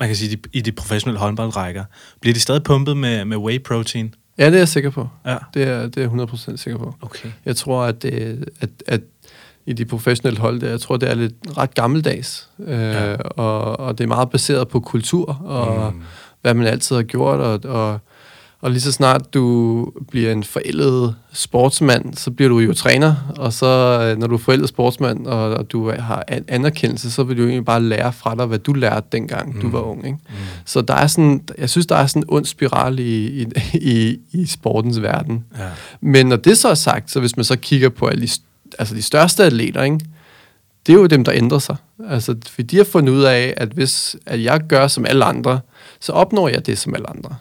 man 0.00 0.08
kan 0.08 0.16
sige, 0.16 0.38
i 0.52 0.60
de 0.60 0.72
professionelle 0.72 1.20
håndboldrækker? 1.20 1.84
Bliver 2.20 2.34
de 2.34 2.40
stadig 2.40 2.62
pumpet 2.62 2.96
med, 2.96 3.24
med 3.24 3.36
whey 3.36 3.62
protein? 3.62 4.14
Ja, 4.40 4.46
det 4.46 4.54
er 4.54 4.58
jeg 4.58 4.68
sikker 4.68 4.90
på. 4.90 5.08
Ja. 5.26 5.36
Det, 5.54 5.62
er, 5.62 5.82
det 5.82 5.96
er 5.96 6.10
jeg 6.16 6.28
100% 6.30 6.56
sikker 6.56 6.78
på. 6.78 6.94
Okay. 7.00 7.28
Jeg 7.44 7.56
tror, 7.56 7.82
at, 7.82 8.02
det, 8.02 8.44
at, 8.60 8.70
at 8.86 9.00
i 9.66 9.72
de 9.72 9.84
professionelle 9.84 10.40
hold, 10.40 10.60
der, 10.60 10.68
jeg 10.68 10.80
tror, 10.80 10.96
det 10.96 11.10
er 11.10 11.14
lidt 11.14 11.34
ret 11.58 11.74
gammeldags. 11.74 12.48
Øh, 12.66 12.78
ja. 12.78 13.16
og, 13.16 13.80
og 13.80 13.98
det 13.98 14.04
er 14.04 14.08
meget 14.08 14.30
baseret 14.30 14.68
på 14.68 14.80
kultur, 14.80 15.42
og 15.44 15.92
mm. 15.92 16.02
hvad 16.42 16.54
man 16.54 16.66
altid 16.66 16.96
har 16.96 17.02
gjort, 17.02 17.40
og, 17.40 17.60
og, 17.64 17.98
Og 18.62 18.70
lige 18.70 18.80
så 18.80 18.92
snart 18.92 19.34
du 19.34 19.86
bliver 20.10 20.32
en 20.32 20.44
forældet 20.44 21.14
sportsmand, 21.32 22.14
så 22.14 22.30
bliver 22.30 22.48
du 22.48 22.58
jo 22.58 22.74
træner, 22.74 23.32
og 23.36 23.52
så 23.52 24.00
øh, 24.02 24.18
når 24.18 24.26
du 24.26 24.34
er 24.34 24.38
forældet 24.38 24.68
sportsmand, 24.68 25.26
og, 25.26 25.54
og 25.54 25.72
du 25.72 25.90
har 25.90 26.24
an- 26.28 26.44
anerkendelse, 26.48 27.10
så 27.10 27.22
vil 27.22 27.36
du 27.36 27.42
egentlig 27.42 27.64
bare 27.64 27.82
lære 27.82 28.12
fra 28.12 28.34
dig, 28.34 28.46
hvad 28.46 28.58
du 28.58 28.72
lærte 28.72 29.06
dengang 29.12 29.54
mm. 29.54 29.60
du 29.60 29.70
var 29.70 29.80
ung. 29.80 30.06
Ikke? 30.06 30.18
Mm. 30.28 30.34
Så 30.64 30.80
der 30.80 30.94
er 30.94 31.06
sådan, 31.06 31.40
jeg 31.58 31.70
synes, 31.70 31.86
der 31.86 31.96
er 31.96 32.06
sådan 32.06 32.22
en 32.22 32.26
ond 32.28 32.44
spiral 32.44 32.98
i, 32.98 33.42
i, 33.42 33.46
i, 33.72 34.18
i 34.32 34.46
sportens 34.46 35.02
verden. 35.02 35.44
Ja. 35.58 35.68
Men 36.00 36.26
når 36.26 36.36
det 36.36 36.58
så 36.58 36.68
er 36.68 36.74
sagt, 36.74 37.10
så 37.10 37.20
hvis 37.20 37.36
man 37.36 37.44
så 37.44 37.56
kigger 37.56 37.88
på 37.88 38.06
alle 38.06 38.26
de, 38.26 38.30
altså 38.78 38.94
de 38.94 39.02
største 39.02 39.44
atleter, 39.44 39.82
ikke? 39.82 40.00
det 40.86 40.92
er 40.92 40.96
jo 40.96 41.06
dem, 41.06 41.24
der 41.24 41.32
ændrer 41.34 41.58
sig. 41.58 41.76
Altså, 42.08 42.36
for 42.50 42.62
de 42.62 42.76
har 42.76 42.84
fundet 42.84 43.12
ud 43.12 43.22
af, 43.22 43.54
at 43.56 43.68
hvis 43.68 44.16
at 44.26 44.42
jeg 44.42 44.60
gør 44.68 44.88
som 44.88 45.06
alle 45.06 45.24
andre, 45.24 45.60
så 46.00 46.12
opnår 46.12 46.48
jeg 46.48 46.66
det 46.66 46.78
som 46.78 46.94
alle 46.94 47.10
andre. 47.10 47.36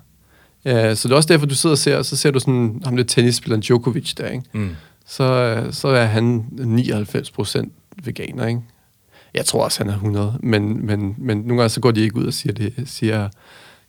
Uh, 0.65 0.71
så 0.71 1.07
det 1.07 1.11
er 1.11 1.15
også 1.15 1.27
derfor, 1.27 1.45
du 1.45 1.55
sidder 1.55 1.73
og 1.73 1.77
ser, 1.77 2.01
så 2.01 2.15
ser 2.15 2.31
du 2.31 2.39
sådan 2.39 2.81
ham 2.85 2.95
der 2.95 3.03
tennisspilleren 3.03 3.61
Djokovic 3.61 4.13
der, 4.13 4.29
ikke? 4.29 4.43
Mm. 4.53 4.75
Så, 5.05 5.23
øh, 5.23 5.73
så 5.73 5.87
er 5.87 6.05
han 6.05 6.45
99% 6.51 7.69
veganer, 8.03 8.47
ikke? 8.47 8.61
Jeg 9.33 9.45
tror 9.45 9.63
også, 9.63 9.83
han 9.83 9.89
er 9.89 9.93
100, 9.93 10.37
men, 10.39 10.85
men, 10.85 11.15
men 11.17 11.37
nogle 11.37 11.57
gange 11.57 11.69
så 11.69 11.81
går 11.81 11.91
de 11.91 12.01
ikke 12.01 12.15
ud 12.15 12.25
og 12.25 12.33
siger 12.33 12.53
det, 12.53 12.73
siger 12.85 13.29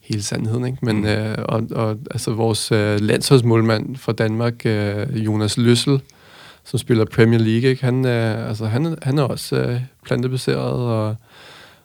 hele 0.01 0.23
sandheden, 0.23 0.67
ikke? 0.67 0.79
Men, 0.83 0.97
mm. 0.97 1.07
øh, 1.07 1.39
og, 1.39 1.63
og 1.71 1.99
altså 2.11 2.31
vores 2.31 2.73
øh, 2.73 3.01
landsholdsmålmand 3.01 3.97
fra 3.97 4.13
Danmark, 4.13 4.67
øh, 4.67 5.25
Jonas 5.27 5.57
Løssel, 5.57 6.01
som 6.65 6.79
spiller 6.79 7.05
Premier 7.05 7.39
League, 7.39 7.71
ikke? 7.71 7.85
Han, 7.85 8.07
øh, 8.07 8.49
altså, 8.49 8.67
han, 8.67 8.97
han 9.03 9.19
er 9.19 9.23
også 9.23 9.57
øh, 9.57 9.81
plantebaseret, 10.05 10.73
og, 10.73 11.17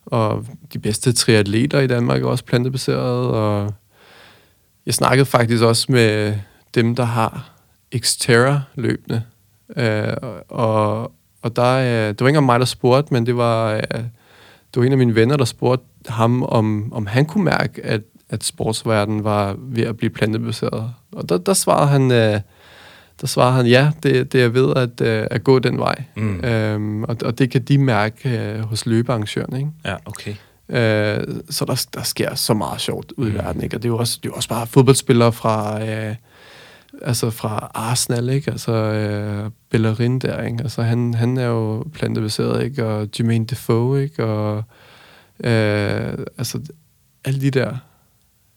og 0.05 0.45
de 0.73 0.79
bedste 0.79 1.13
triatleter 1.13 1.79
i 1.79 1.87
Danmark 1.87 2.21
er 2.21 2.27
også 2.27 2.45
plantebaseret, 2.45 3.27
og 3.27 3.73
jeg 4.85 4.93
snakkede 4.93 5.25
faktisk 5.25 5.63
også 5.63 5.91
med 5.91 6.35
dem, 6.75 6.95
der 6.95 7.03
har 7.03 7.51
Xterra 7.97 8.61
løbende, 8.75 9.23
øh, 9.77 10.13
og, 10.49 11.11
og 11.41 11.55
der, 11.55 11.75
øh, 11.75 11.85
det 11.85 12.21
var 12.21 12.27
ikke 12.27 12.27
engang 12.27 12.45
mig, 12.45 12.59
der 12.59 12.65
spurgte, 12.65 13.13
men 13.13 13.25
det 13.25 13.37
var, 13.37 13.73
øh, 13.73 13.81
det 14.73 14.81
var 14.81 14.83
en 14.83 14.91
af 14.91 14.97
mine 14.97 15.15
venner, 15.15 15.37
der 15.37 15.45
spurgte 15.45 15.85
ham, 16.07 16.43
om, 16.43 16.93
om 16.93 17.05
han 17.05 17.25
kunne 17.25 17.43
mærke, 17.43 17.85
at, 17.85 18.01
at 18.29 18.43
sportsverdenen 18.43 19.23
var 19.23 19.55
ved 19.59 19.83
at 19.83 19.97
blive 19.97 20.09
plantebaseret. 20.09 20.91
Og 21.11 21.29
der, 21.29 21.37
der 21.37 21.53
svarede 21.53 21.87
han, 21.87 22.11
øh, 22.11 22.39
der 23.21 23.27
svarede 23.27 23.53
han, 23.53 23.65
ja, 23.65 23.91
det, 24.03 24.33
det 24.33 24.43
er 24.43 24.47
ved 24.47 24.73
at, 24.75 25.01
øh, 25.01 25.27
at 25.31 25.43
gå 25.43 25.59
den 25.59 25.77
vej. 25.77 26.03
Mm. 26.15 26.39
Øhm, 26.43 27.03
og, 27.03 27.17
og 27.25 27.39
det 27.39 27.51
kan 27.51 27.61
de 27.61 27.77
mærke 27.77 28.29
øh, 28.29 28.59
hos 28.59 28.85
løbearrangørerne, 28.85 29.57
ikke? 29.57 29.69
Ja, 29.85 29.95
okay. 30.05 30.35
Øh, 30.69 31.23
så 31.49 31.65
der, 31.65 31.85
der 31.93 32.03
sker 32.03 32.35
så 32.35 32.53
meget 32.53 32.81
sjovt 32.81 33.13
ud 33.17 33.29
i 33.29 33.33
verden, 33.33 33.63
ikke? 33.63 33.77
Og 33.77 33.83
det 33.83 33.89
er 33.89 33.93
jo 33.93 33.97
også, 33.97 34.19
det 34.23 34.29
er 34.29 34.31
jo 34.31 34.35
også 34.35 34.49
bare 34.49 34.67
fodboldspillere 34.67 35.31
fra, 35.31 35.85
øh, 35.87 36.15
altså 37.01 37.29
fra 37.29 37.71
Arsenal, 37.73 38.29
ikke? 38.29 38.51
Altså 38.51 38.71
øh, 38.71 39.49
Bellerin 39.69 40.19
der, 40.19 40.41
ikke? 40.43 40.57
Altså 40.63 40.81
han, 40.81 41.13
han 41.13 41.37
er 41.37 41.45
jo 41.45 41.83
plantebaseret, 41.93 42.63
ikke? 42.63 42.85
Og 42.85 43.07
Jermaine 43.19 43.45
Defoe, 43.45 44.03
ikke? 44.03 44.25
Og 44.25 44.63
øh, 45.43 46.13
altså 46.37 46.59
alle 47.25 47.41
de 47.41 47.51
der... 47.51 47.77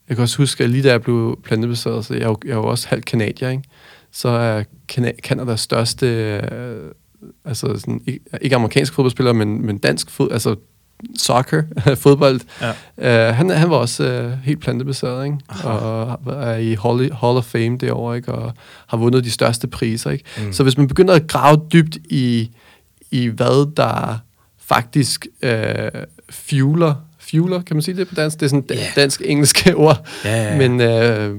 Jeg 0.08 0.16
kan 0.16 0.22
også 0.22 0.36
huske, 0.38 0.64
at 0.64 0.70
lige 0.70 0.82
da 0.82 0.90
jeg 0.90 1.02
blev 1.02 1.40
plantebaseret, 1.44 2.04
så 2.04 2.14
jeg 2.14 2.22
er 2.22 2.26
jo, 2.28 2.38
jeg 2.44 2.50
er 2.50 2.56
jo 2.56 2.66
også 2.66 2.88
halvt 2.88 3.04
kanadier, 3.04 3.48
ikke? 3.48 3.62
Så 4.10 4.28
er 4.28 4.64
Kana- 4.92 5.20
Kanadas 5.22 5.60
største, 5.60 6.06
øh, 6.06 6.90
altså 7.44 7.78
sådan, 7.78 8.00
ikke, 8.06 8.20
ikke 8.42 8.56
amerikansk 8.56 8.94
fodboldspiller, 8.94 9.32
men, 9.32 9.66
men 9.66 9.78
dansk 9.78 10.10
fod, 10.10 10.30
altså 10.30 10.56
soccer, 11.16 11.62
fodbold. 12.02 12.40
Ja. 12.98 13.30
Uh, 13.30 13.36
han, 13.36 13.50
han 13.50 13.70
var 13.70 13.76
også 13.76 14.24
uh, 14.24 14.44
helt 14.44 14.60
plantebaseret, 14.60 15.24
ikke? 15.24 15.38
Aha. 15.48 15.68
Og 15.68 16.20
er 16.26 16.56
i 16.56 16.76
Hall, 16.82 17.12
Hall 17.12 17.36
of 17.36 17.44
Fame 17.44 17.78
derovre, 17.78 18.16
ikke? 18.16 18.32
Og 18.32 18.52
har 18.86 18.96
vundet 18.96 19.24
de 19.24 19.30
største 19.30 19.66
priser, 19.66 20.10
ikke? 20.10 20.24
Mm. 20.38 20.52
Så 20.52 20.62
hvis 20.62 20.78
man 20.78 20.88
begynder 20.88 21.14
at 21.14 21.26
grave 21.26 21.60
dybt 21.72 21.96
i, 22.10 22.50
i 23.10 23.26
hvad 23.26 23.74
der 23.76 24.18
faktisk 24.58 25.26
uh, 25.42 25.50
fueler, 26.30 26.94
fueler, 27.18 27.62
kan 27.62 27.76
man 27.76 27.82
sige 27.82 27.96
det 27.96 28.08
på 28.08 28.14
dansk? 28.14 28.40
Det 28.40 28.46
er 28.46 28.50
sådan 28.50 28.64
yeah. 28.72 28.96
dansk-engelske 28.96 29.76
ord. 29.86 30.08
Ja. 30.24 30.58
Men 30.58 30.80
øh, 30.80 31.34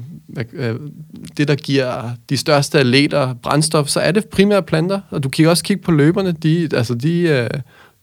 det, 1.38 1.48
der 1.48 1.56
giver 1.56 2.10
de 2.30 2.38
største 2.38 2.80
atleter 2.80 3.34
brændstof, 3.34 3.88
så 3.88 4.00
er 4.00 4.12
det 4.12 4.26
primært 4.26 4.66
planter. 4.66 5.02
Og 5.10 5.24
du 5.24 5.30
kan 5.30 5.48
også 5.48 5.64
kigge 5.64 5.84
på 5.84 5.92
løberne. 5.92 6.32
De, 6.32 6.70
altså 6.74 6.96
de, 6.96 7.22
øh, 7.22 7.50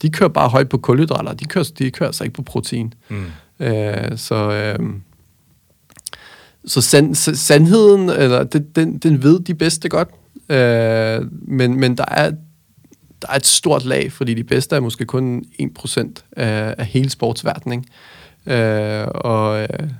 de 0.02 0.10
kører 0.10 0.28
bare 0.28 0.48
højt 0.48 0.68
på 0.68 0.78
kulhydrater. 0.78 1.32
De 1.32 1.44
kører, 1.44 1.70
de 1.78 1.90
kører 1.90 2.08
altså 2.08 2.24
ikke 2.24 2.34
på 2.34 2.42
protein. 2.42 2.94
Mm. 3.08 3.24
Øh, 3.60 4.18
så 4.18 4.34
øh, 4.34 4.90
så 6.66 6.80
sand, 6.80 7.14
sandheden, 7.14 8.08
eller 8.08 8.44
det, 8.44 8.76
den, 8.76 8.98
den 8.98 9.22
ved 9.22 9.40
de 9.40 9.54
bedste 9.54 9.88
godt. 9.88 10.08
Øh, 10.48 11.32
men, 11.48 11.80
men 11.80 11.96
der 11.96 12.04
er 12.08 12.30
der 13.22 13.28
er 13.28 13.36
et 13.36 13.46
stort 13.46 13.84
lag, 13.84 14.12
fordi 14.12 14.34
de 14.34 14.44
bedste 14.44 14.76
er 14.76 14.80
måske 14.80 15.04
kun 15.04 15.44
1% 15.78 16.08
af, 16.36 16.74
af 16.78 16.86
hele 16.86 17.10
sportsverdenen. 17.10 17.84
Øh, 18.46 19.06
og, 19.14 19.62
øh, 19.62 19.90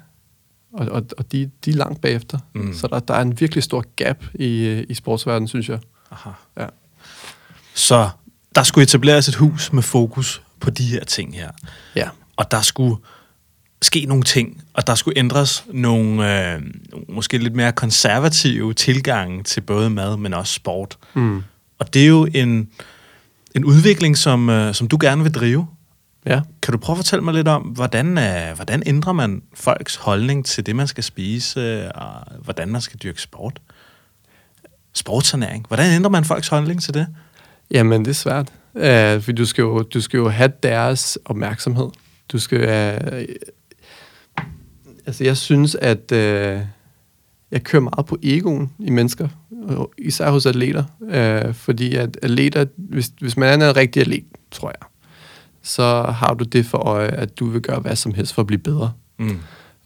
og, 0.72 0.88
og, 0.88 1.02
og 1.18 1.32
de, 1.32 1.50
de 1.64 1.70
er 1.70 1.74
langt 1.74 2.00
bagefter. 2.00 2.38
Mm. 2.54 2.60
Mm. 2.60 2.74
Så 2.74 2.86
der, 2.86 2.98
der 2.98 3.14
er 3.14 3.22
en 3.22 3.40
virkelig 3.40 3.62
stor 3.62 3.84
gap 3.96 4.24
i, 4.34 4.84
i 4.88 4.94
sportsverdenen, 4.94 5.48
synes 5.48 5.68
jeg. 5.68 5.78
Aha. 6.10 6.30
Ja. 6.56 6.66
Så 7.74 8.08
der 8.56 8.62
skulle 8.62 8.82
etableres 8.82 9.28
et 9.28 9.34
hus 9.34 9.72
med 9.72 9.82
fokus 9.82 10.42
på 10.60 10.70
de 10.70 10.84
her 10.84 11.04
ting 11.04 11.34
her. 11.34 11.50
Ja. 11.96 12.08
Og 12.36 12.50
der 12.50 12.62
skulle 12.62 12.96
ske 13.82 14.04
nogle 14.04 14.24
ting, 14.24 14.62
og 14.74 14.86
der 14.86 14.94
skulle 14.94 15.18
ændres 15.18 15.64
nogle 15.72 16.52
øh, 16.54 16.62
måske 17.08 17.38
lidt 17.38 17.54
mere 17.54 17.72
konservative 17.72 18.74
tilgange 18.74 19.42
til 19.42 19.60
både 19.60 19.90
mad, 19.90 20.16
men 20.16 20.34
også 20.34 20.52
sport. 20.52 20.98
Mm. 21.14 21.42
Og 21.78 21.94
det 21.94 22.02
er 22.02 22.06
jo 22.06 22.28
en, 22.34 22.68
en 23.54 23.64
udvikling, 23.64 24.18
som, 24.18 24.50
øh, 24.50 24.74
som 24.74 24.88
du 24.88 24.98
gerne 25.00 25.22
vil 25.22 25.34
drive. 25.34 25.66
Ja. 26.26 26.40
Kan 26.62 26.72
du 26.72 26.78
prøve 26.78 26.94
at 26.94 26.98
fortælle 26.98 27.24
mig 27.24 27.34
lidt 27.34 27.48
om, 27.48 27.62
hvordan, 27.62 28.18
øh, 28.18 28.54
hvordan 28.54 28.82
ændrer 28.86 29.12
man 29.12 29.42
folks 29.54 29.96
holdning 29.96 30.46
til 30.46 30.66
det, 30.66 30.76
man 30.76 30.88
skal 30.88 31.04
spise, 31.04 31.60
øh, 31.60 31.90
og 31.94 32.12
hvordan 32.44 32.68
man 32.68 32.80
skal 32.80 33.00
dyrke 33.02 33.22
sport? 33.22 33.60
Sportsernæring. 34.92 35.66
Hvordan 35.68 35.92
ændrer 35.92 36.10
man 36.10 36.24
folks 36.24 36.48
holdning 36.48 36.82
til 36.82 36.94
det? 36.94 37.06
Jamen, 37.70 38.04
det 38.04 38.10
er 38.10 38.14
svært. 38.14 38.52
Uh, 38.74 39.22
for 39.22 39.32
du 39.32 39.44
skal, 39.44 39.62
jo, 39.62 39.82
du 39.82 40.00
skal 40.00 40.18
jo 40.18 40.28
have 40.28 40.52
deres 40.62 41.18
opmærksomhed. 41.24 41.88
Du 42.32 42.38
skal... 42.38 42.60
Uh, 42.60 43.34
altså, 45.06 45.24
jeg 45.24 45.36
synes, 45.36 45.74
at 45.74 46.12
uh, 46.12 46.66
jeg 47.50 47.64
kører 47.64 47.82
meget 47.82 48.06
på 48.06 48.18
egoen 48.22 48.70
i 48.78 48.90
mennesker, 48.90 49.28
og 49.68 49.92
især 49.98 50.30
hos 50.30 50.46
atleter. 50.46 50.84
Uh, 51.00 51.54
fordi 51.54 51.94
at 51.94 52.18
atleter, 52.22 52.66
hvis, 52.76 53.10
hvis 53.20 53.36
man 53.36 53.62
er 53.62 53.68
en 53.70 53.76
rigtig 53.76 54.00
atlet, 54.00 54.24
tror 54.50 54.68
jeg, 54.68 54.88
så 55.62 56.02
har 56.02 56.34
du 56.34 56.44
det 56.44 56.66
for 56.66 56.78
øje, 56.78 57.08
at 57.08 57.38
du 57.38 57.46
vil 57.46 57.62
gøre 57.62 57.80
hvad 57.80 57.96
som 57.96 58.14
helst 58.14 58.34
for 58.34 58.42
at 58.42 58.46
blive 58.46 58.58
bedre. 58.58 58.92
Mm. 59.18 59.28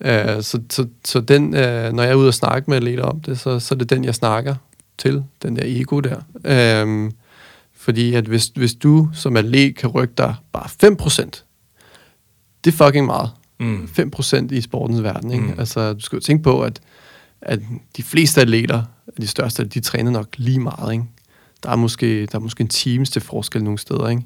Uh, 0.00 0.40
så, 0.40 0.60
så, 0.70 0.87
så 1.04 1.20
den, 1.20 1.44
uh, 1.44 1.92
når 1.92 2.02
jeg 2.02 2.10
er 2.10 2.14
ude 2.14 2.28
og 2.28 2.34
snakke 2.34 2.70
med 2.70 2.76
atleter 2.76 3.02
om 3.02 3.20
det, 3.20 3.38
så, 3.38 3.60
så 3.60 3.75
er 3.75 3.78
det 3.78 3.90
den, 3.90 4.04
jeg 4.04 4.14
snakker 4.14 4.54
til, 4.99 5.25
den 5.42 5.56
der 5.56 5.62
ego 5.66 6.00
der. 6.00 6.16
Uh, 7.04 7.10
fordi 7.80 8.14
at 8.14 8.25
hvis, 8.25 8.46
hvis 8.46 8.75
du 8.75 9.08
som 9.12 9.37
atlet 9.37 9.76
kan 9.76 9.88
rykke 9.88 10.14
dig 10.18 10.34
bare 10.52 10.66
5%, 10.66 11.44
det 12.64 12.72
er 12.72 12.84
fucking 12.84 13.06
meget. 13.06 13.30
Mm. 13.60 13.88
5% 13.99 14.54
i 14.54 14.60
sportens 14.60 15.02
verden. 15.02 15.30
Ikke? 15.30 15.44
Mm. 15.44 15.54
Altså, 15.58 15.92
du 15.92 16.00
skal 16.00 16.16
jo 16.16 16.20
tænke 16.20 16.42
på, 16.42 16.62
at, 16.62 16.80
at 17.42 17.60
de 17.96 18.02
fleste 18.02 18.40
atleter, 18.40 18.82
de 19.20 19.26
største, 19.26 19.64
de 19.64 19.80
træner 19.80 20.10
nok 20.10 20.26
lige 20.37 20.60
meget. 20.60 20.92
Ikke? 20.92 21.04
Der, 21.62 21.70
er 21.70 21.76
måske, 21.76 22.26
der 22.26 22.34
er 22.34 22.38
måske 22.38 22.60
en 22.60 22.68
times 22.68 23.10
til 23.10 23.22
forskel 23.22 23.64
nogle 23.64 23.78
steder. 23.78 24.08
Ikke? 24.08 24.22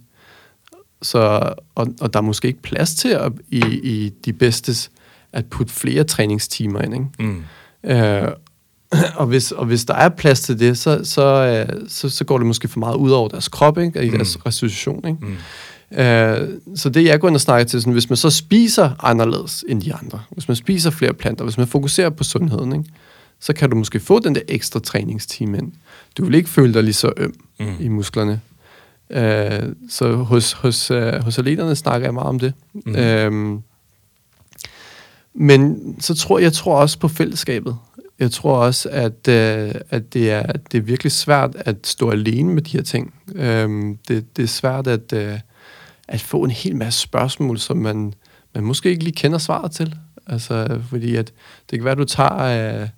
Så, 1.02 1.52
og, 1.74 1.86
og 2.00 2.12
der 2.12 2.18
er 2.18 2.24
måske 2.24 2.48
ikke 2.48 2.62
plads 2.62 2.94
til 2.94 3.08
at, 3.08 3.32
i, 3.48 3.60
i 3.82 4.08
de 4.24 4.32
bedstes 4.32 4.90
at 5.32 5.46
putte 5.46 5.72
flere 5.72 6.04
træningstimer 6.04 6.80
ind. 6.80 6.94
Ikke? 6.94 7.06
Mm. 7.18 7.44
Øh, 7.90 8.28
og, 9.20 9.26
hvis, 9.26 9.52
og 9.52 9.66
hvis 9.66 9.84
der 9.84 9.94
er 9.94 10.08
plads 10.08 10.40
til 10.40 10.58
det, 10.58 10.78
så, 10.78 11.00
så, 11.04 11.22
øh, 11.70 11.80
så, 11.88 12.08
så 12.08 12.24
går 12.24 12.38
det 12.38 12.46
måske 12.46 12.68
for 12.68 12.78
meget 12.78 12.96
ud 12.96 13.10
over 13.10 13.28
deres 13.28 13.48
krop, 13.48 13.78
ikke? 13.78 13.98
og 13.98 14.04
i 14.04 14.08
deres 14.10 14.36
Mm. 14.36 14.42
restitution. 14.46 15.04
Ikke? 15.08 15.18
Mm. 15.26 15.98
Øh, 15.98 16.48
så 16.76 16.88
det 16.88 17.04
jeg 17.04 17.20
går 17.20 17.28
ind 17.28 17.34
og 17.34 17.40
snakker 17.40 17.64
til, 17.64 17.80
sådan, 17.80 17.92
hvis 17.92 18.10
man 18.10 18.16
så 18.16 18.30
spiser 18.30 18.90
anderledes 19.04 19.64
end 19.68 19.82
de 19.82 19.94
andre, 19.94 20.20
hvis 20.30 20.48
man 20.48 20.56
spiser 20.56 20.90
flere 20.90 21.12
planter, 21.14 21.44
hvis 21.44 21.58
man 21.58 21.66
fokuserer 21.66 22.10
på 22.10 22.24
sundheden, 22.24 22.72
ikke? 22.72 22.84
så 23.40 23.52
kan 23.52 23.70
du 23.70 23.76
måske 23.76 24.00
få 24.00 24.18
den 24.18 24.34
der 24.34 24.40
ekstra 24.48 24.80
træningstime 24.80 25.58
ind. 25.58 25.72
Du 26.18 26.24
vil 26.24 26.34
ikke 26.34 26.48
føle 26.50 26.74
dig 26.74 26.82
lige 26.82 26.94
så 26.94 27.12
øm 27.16 27.34
Mm. 27.60 27.66
i 27.80 27.88
musklerne. 27.88 28.40
Øh, 29.10 29.62
så 29.90 30.12
hos, 30.16 30.52
hos, 30.52 30.90
øh, 30.90 31.14
hos 31.24 31.38
atleterne 31.38 31.76
snakker 31.76 32.06
jeg 32.06 32.14
meget 32.14 32.28
om 32.28 32.38
det. 32.38 32.52
Mm. 32.74 32.96
Øh, 32.96 33.58
men 35.34 35.76
så 36.00 36.14
tror 36.14 36.38
jeg 36.38 36.52
tror 36.52 36.76
også 36.80 36.98
på 36.98 37.08
fællesskabet. 37.08 37.76
Jeg 38.18 38.30
tror 38.30 38.56
også, 38.56 38.88
at, 38.88 39.28
øh, 39.28 39.74
at 39.90 40.12
det, 40.12 40.30
er, 40.30 40.52
det 40.72 40.78
er 40.78 40.82
virkelig 40.82 41.12
svært 41.12 41.56
at 41.56 41.76
stå 41.84 42.10
alene 42.10 42.52
med 42.54 42.62
de 42.62 42.76
her 42.76 42.82
ting. 42.82 43.14
Øhm, 43.34 43.98
det, 44.08 44.36
det 44.36 44.42
er 44.42 44.46
svært 44.46 44.86
at, 44.86 45.12
øh, 45.12 45.38
at 46.08 46.20
få 46.20 46.44
en 46.44 46.50
hel 46.50 46.76
masse 46.76 47.00
spørgsmål, 47.00 47.58
som 47.58 47.76
man, 47.76 48.14
man 48.54 48.64
måske 48.64 48.90
ikke 48.90 49.04
lige 49.04 49.14
kender 49.14 49.38
svaret 49.38 49.72
til. 49.72 49.94
Altså, 50.26 50.80
fordi 50.88 51.16
at 51.16 51.32
det 51.70 51.78
kan 51.78 51.84
være, 51.84 51.92
at 51.92 51.98
du 51.98 52.04
tager, 52.04 52.82
øh, 52.82 52.88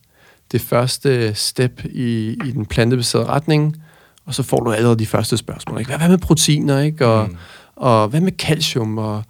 det 0.52 0.60
første 0.60 1.34
step 1.34 1.84
i, 1.84 2.36
i 2.44 2.50
den 2.50 2.66
plantebaserede 2.66 3.26
retning, 3.26 3.76
og 4.24 4.34
så 4.34 4.42
får 4.42 4.60
du 4.60 4.72
allerede 4.72 4.98
de 4.98 5.06
første 5.06 5.36
spørgsmål. 5.36 5.78
Ikke? 5.78 5.88
Hvad, 5.88 5.98
hvad 5.98 6.08
med 6.08 6.18
proteiner, 6.18 6.80
ikke? 6.80 7.06
Og, 7.06 7.28
mm. 7.28 7.36
og 7.76 8.08
hvad 8.08 8.20
med 8.20 8.32
calcium, 8.32 8.98
og, 8.98 9.22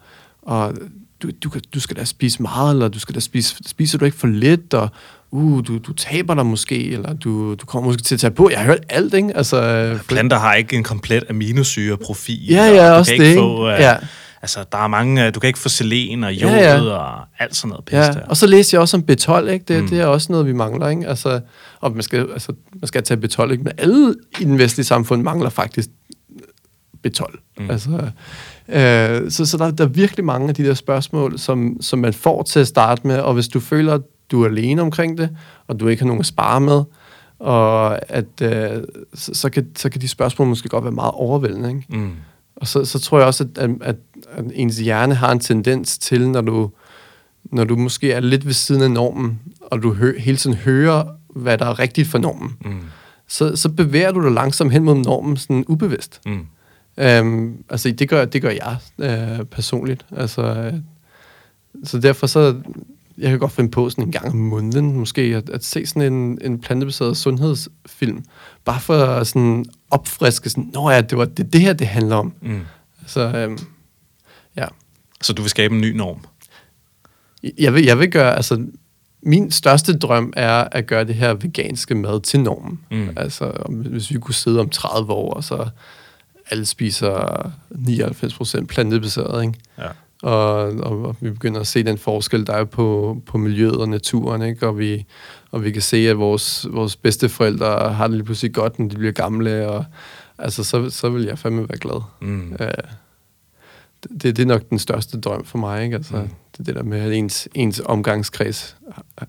og 0.43 0.75
du, 1.23 1.31
du, 1.45 1.51
du 1.75 1.81
skal 1.81 1.97
da 1.97 2.05
spise 2.05 2.43
meget, 2.43 2.73
eller 2.73 2.89
du 2.89 2.99
skal 2.99 3.15
da 3.15 3.21
spise, 3.21 3.57
spiser 3.67 3.99
du 3.99 4.05
ikke 4.05 4.17
for 4.17 4.27
lidt, 4.27 4.75
og 4.75 4.89
uh, 5.31 5.63
du, 5.67 5.79
du 5.79 5.93
taber 5.93 6.35
dig 6.35 6.47
måske, 6.47 6.91
eller 6.91 7.13
du, 7.13 7.55
du 7.55 7.67
kommer 7.67 7.89
måske 7.89 8.03
til 8.03 8.15
at 8.15 8.21
tage 8.21 8.31
på. 8.31 8.51
Jeg 8.51 8.59
har 8.59 8.67
hørt 8.67 8.85
alt, 8.89 9.15
ikke? 9.15 9.37
Altså, 9.37 9.63
ja, 9.63 9.99
planter 10.09 10.39
har 10.39 10.55
ikke 10.55 10.77
en 10.77 10.83
komplet 10.83 11.25
aminosyreprofil. 11.31 12.47
Ja, 12.49 12.65
ja, 12.65 12.91
også 12.91 13.13
det, 13.13 13.25
ikke? 13.25 13.41
Få, 13.41 13.65
uh, 13.65 13.81
ja. 13.81 13.97
Altså, 14.43 14.65
der 14.73 14.79
er 14.79 14.89
mange, 14.89 15.31
du 15.31 15.41
kan 15.41 15.49
ikke 15.49 15.59
få 15.59 15.69
selen 15.69 16.25
og 16.25 16.33
jod 16.33 16.51
ja, 16.51 16.77
ja. 16.77 16.91
og 16.91 17.25
alt 17.39 17.57
sådan 17.57 17.69
noget 17.69 17.85
pisse 17.85 17.99
ja. 17.99 18.27
Og 18.29 18.37
så 18.37 18.47
læste 18.47 18.75
jeg 18.75 18.81
også 18.81 18.97
om 18.97 19.05
B12, 19.11 19.49
ikke? 19.49 19.65
Det, 19.69 19.83
mm. 19.83 19.89
det 19.89 20.01
er 20.01 20.07
også 20.07 20.33
noget, 20.33 20.47
vi 20.47 20.53
mangler, 20.53 20.89
ikke? 20.89 21.09
Altså, 21.09 21.41
og 21.81 21.93
man 21.93 22.03
skal, 22.03 22.29
altså, 22.33 22.53
man 22.81 22.89
skal 22.89 23.03
tage 23.03 23.21
B12, 23.25 23.51
ikke? 23.51 23.65
Men 23.65 23.73
alle 23.79 24.15
i 24.41 24.45
den 24.45 24.59
vestlige 24.59 24.87
samfund 24.87 25.23
mangler 25.23 25.51
faktisk 25.51 25.89
B12. 27.07 27.55
Mm. 27.59 27.71
Altså, 27.71 28.11
øh, 28.69 29.31
så 29.31 29.47
så 29.47 29.57
der, 29.57 29.71
der 29.71 29.85
er 29.85 29.89
virkelig 29.89 30.25
mange 30.25 30.49
af 30.49 30.55
de 30.55 30.65
der 30.65 30.75
spørgsmål, 30.75 31.39
som, 31.39 31.77
som 31.81 31.99
man 31.99 32.13
får 32.13 32.43
til 32.43 32.61
at 32.61 32.67
starte 32.67 33.07
med, 33.07 33.19
og 33.19 33.35
hvis 33.35 33.49
du 33.49 33.61
føler, 33.61 33.95
at 33.95 34.03
du 34.31 34.43
er 34.43 34.49
alene 34.49 34.83
omkring 34.83 35.19
det, 35.19 35.37
og 35.67 35.81
du 35.81 35.89
ikke 35.89 36.03
har 36.03 36.07
nogen 36.07 36.21
at 36.21 36.27
spare 36.27 36.61
med, 36.61 36.83
og 37.39 37.99
at, 38.13 38.43
øh, 38.43 38.83
så, 39.15 39.35
så, 39.35 39.51
kan, 39.51 39.67
så 39.77 39.89
kan 39.89 40.01
de 40.01 40.09
spørgsmål 40.09 40.49
måske 40.49 40.69
godt 40.69 40.85
være 40.85 40.93
meget 40.93 41.13
overvældende, 41.13 41.69
ikke? 41.69 41.85
Mm. 41.89 42.13
Og 42.57 42.67
så, 42.67 42.85
så 42.85 42.99
tror 42.99 43.19
jeg 43.19 43.27
også, 43.27 43.47
at, 43.57 43.71
at, 43.83 43.97
at 44.31 44.45
ens 44.55 44.79
hjerne 44.79 45.15
har 45.15 45.33
en 45.33 45.41
tendens 45.41 45.99
til, 45.99 46.29
når 46.31 46.41
du, 46.41 46.71
når 47.45 47.65
du 47.65 47.77
måske 47.77 48.13
er 48.13 48.21
lidt 48.21 48.47
ved 48.47 48.53
siden 48.53 48.83
af 48.83 48.91
normen, 48.91 49.41
og 49.61 49.83
du 49.83 49.95
hø, 49.95 50.19
hele 50.19 50.37
tiden 50.37 50.57
hører, 50.57 51.05
hvad 51.29 51.59
der 51.59 51.67
er 51.67 51.79
rigtigt 51.79 52.09
for 52.09 52.19
normen, 52.19 52.57
mm. 52.65 52.81
så, 53.29 53.57
så 53.57 53.69
bevæger 53.69 54.13
du 54.13 54.23
dig 54.23 54.33
langsomt 54.33 54.73
hen 54.73 54.85
mod 54.85 54.95
normen, 54.95 55.37
sådan 55.37 55.65
ubevidst. 55.69 56.21
Mm. 56.27 56.47
Øhm, 56.99 57.65
altså, 57.71 57.91
det 57.91 58.09
gør, 58.09 58.25
det 58.25 58.43
gør 58.43 58.51
jeg 58.51 58.77
øh, 58.99 59.45
personligt. 59.45 60.07
Altså, 60.17 60.43
øh, 60.43 60.75
så 61.85 61.99
derfor 61.99 62.27
så, 62.27 62.55
jeg 63.19 63.31
kan 63.31 63.39
godt 63.39 63.53
finde 63.53 63.71
på 63.71 63.91
sådan 63.91 64.05
en 64.05 64.13
gang 64.13 64.29
om 64.29 64.37
måneden, 64.37 64.97
måske, 64.97 65.23
at, 65.23 65.49
at 65.51 65.65
se 65.65 65.87
sådan 65.87 66.13
en, 66.13 66.39
en 66.43 66.61
plantebaseret 66.61 67.17
sundhedsfilm, 67.17 68.25
bare 68.65 68.81
for 68.81 68.95
at 68.95 69.27
sådan 69.27 69.65
opfriske 69.91 70.51
sådan, 70.51 70.71
nå 70.75 70.91
ja, 70.91 71.01
det 71.01 71.19
var 71.19 71.25
det, 71.25 71.53
det 71.53 71.61
her, 71.61 71.73
det 71.73 71.87
handler 71.87 72.17
om. 72.17 72.33
Mm. 72.43 72.61
Så, 73.07 73.21
øhm, 73.21 73.59
ja. 74.57 74.67
Så 75.23 75.33
du 75.33 75.43
vil 75.43 75.51
skabe 75.51 75.75
en 75.75 75.81
ny 75.81 75.97
norm? 75.97 76.25
Jeg 77.59 77.75
vil, 77.75 77.85
jeg 77.85 77.99
vil 77.99 78.11
gøre, 78.11 78.37
altså, 78.37 78.67
min 79.23 79.51
største 79.51 79.99
drøm 79.99 80.33
er 80.37 80.69
at 80.73 80.87
gøre 80.87 81.05
det 81.05 81.15
her 81.15 81.35
veganske 81.35 81.95
mad 81.95 82.21
til 82.21 82.41
normen. 82.41 82.81
Mm. 82.91 83.09
Altså, 83.17 83.53
hvis 83.69 84.11
vi 84.11 84.19
kunne 84.19 84.35
sidde 84.35 84.61
om 84.61 84.71
30 84.71 85.13
år, 85.13 85.35
og 85.35 85.45
så 85.45 85.69
alle 86.51 86.67
spiser 86.67 87.53
99% 87.73 88.67
plantebaseret, 88.67 89.43
ikke? 89.43 89.59
Ja. 89.79 89.89
Og, 90.27 90.73
og, 90.81 91.17
vi 91.21 91.31
begynder 91.31 91.61
at 91.61 91.67
se 91.67 91.83
den 91.85 91.99
forskel, 91.99 92.47
der 92.47 92.53
er 92.53 92.65
på, 92.65 93.19
på 93.27 93.39
miljøet 93.39 93.77
og 93.77 93.89
naturen, 93.89 94.43
ikke? 94.43 94.67
Og 94.67 94.79
vi, 94.79 95.07
og 95.51 95.65
vi 95.65 95.71
kan 95.71 95.83
se, 95.83 95.97
at 95.97 96.19
vores, 96.19 96.67
vores 96.71 96.97
bedsteforældre 96.97 97.93
har 97.93 98.07
det 98.07 98.17
lige 98.17 98.25
pludselig 98.25 98.55
godt, 98.55 98.79
når 98.79 98.89
de 98.89 98.97
bliver 98.97 99.13
gamle, 99.13 99.69
og 99.69 99.85
altså, 100.39 100.65
så, 100.65 100.91
så 100.91 101.09
vil 101.09 101.25
jeg 101.25 101.39
fandme 101.39 101.69
være 101.69 101.79
glad. 101.79 102.03
Mm. 102.21 102.57
Uh, 102.61 102.67
det, 104.03 104.37
det 104.37 104.39
er 104.39 104.47
nok 104.47 104.71
den 104.71 104.79
største 104.79 105.21
drøm 105.21 105.45
for 105.45 105.59
mig, 105.59 105.85
ikke? 105.85 105.97
Altså, 105.97 106.17
mm. 106.17 106.29
det 106.59 106.67
det 106.67 106.75
der 106.75 106.83
med, 106.83 107.01
at 107.01 107.13
ens, 107.13 107.49
ens 107.55 107.83
omgangskreds 107.85 108.77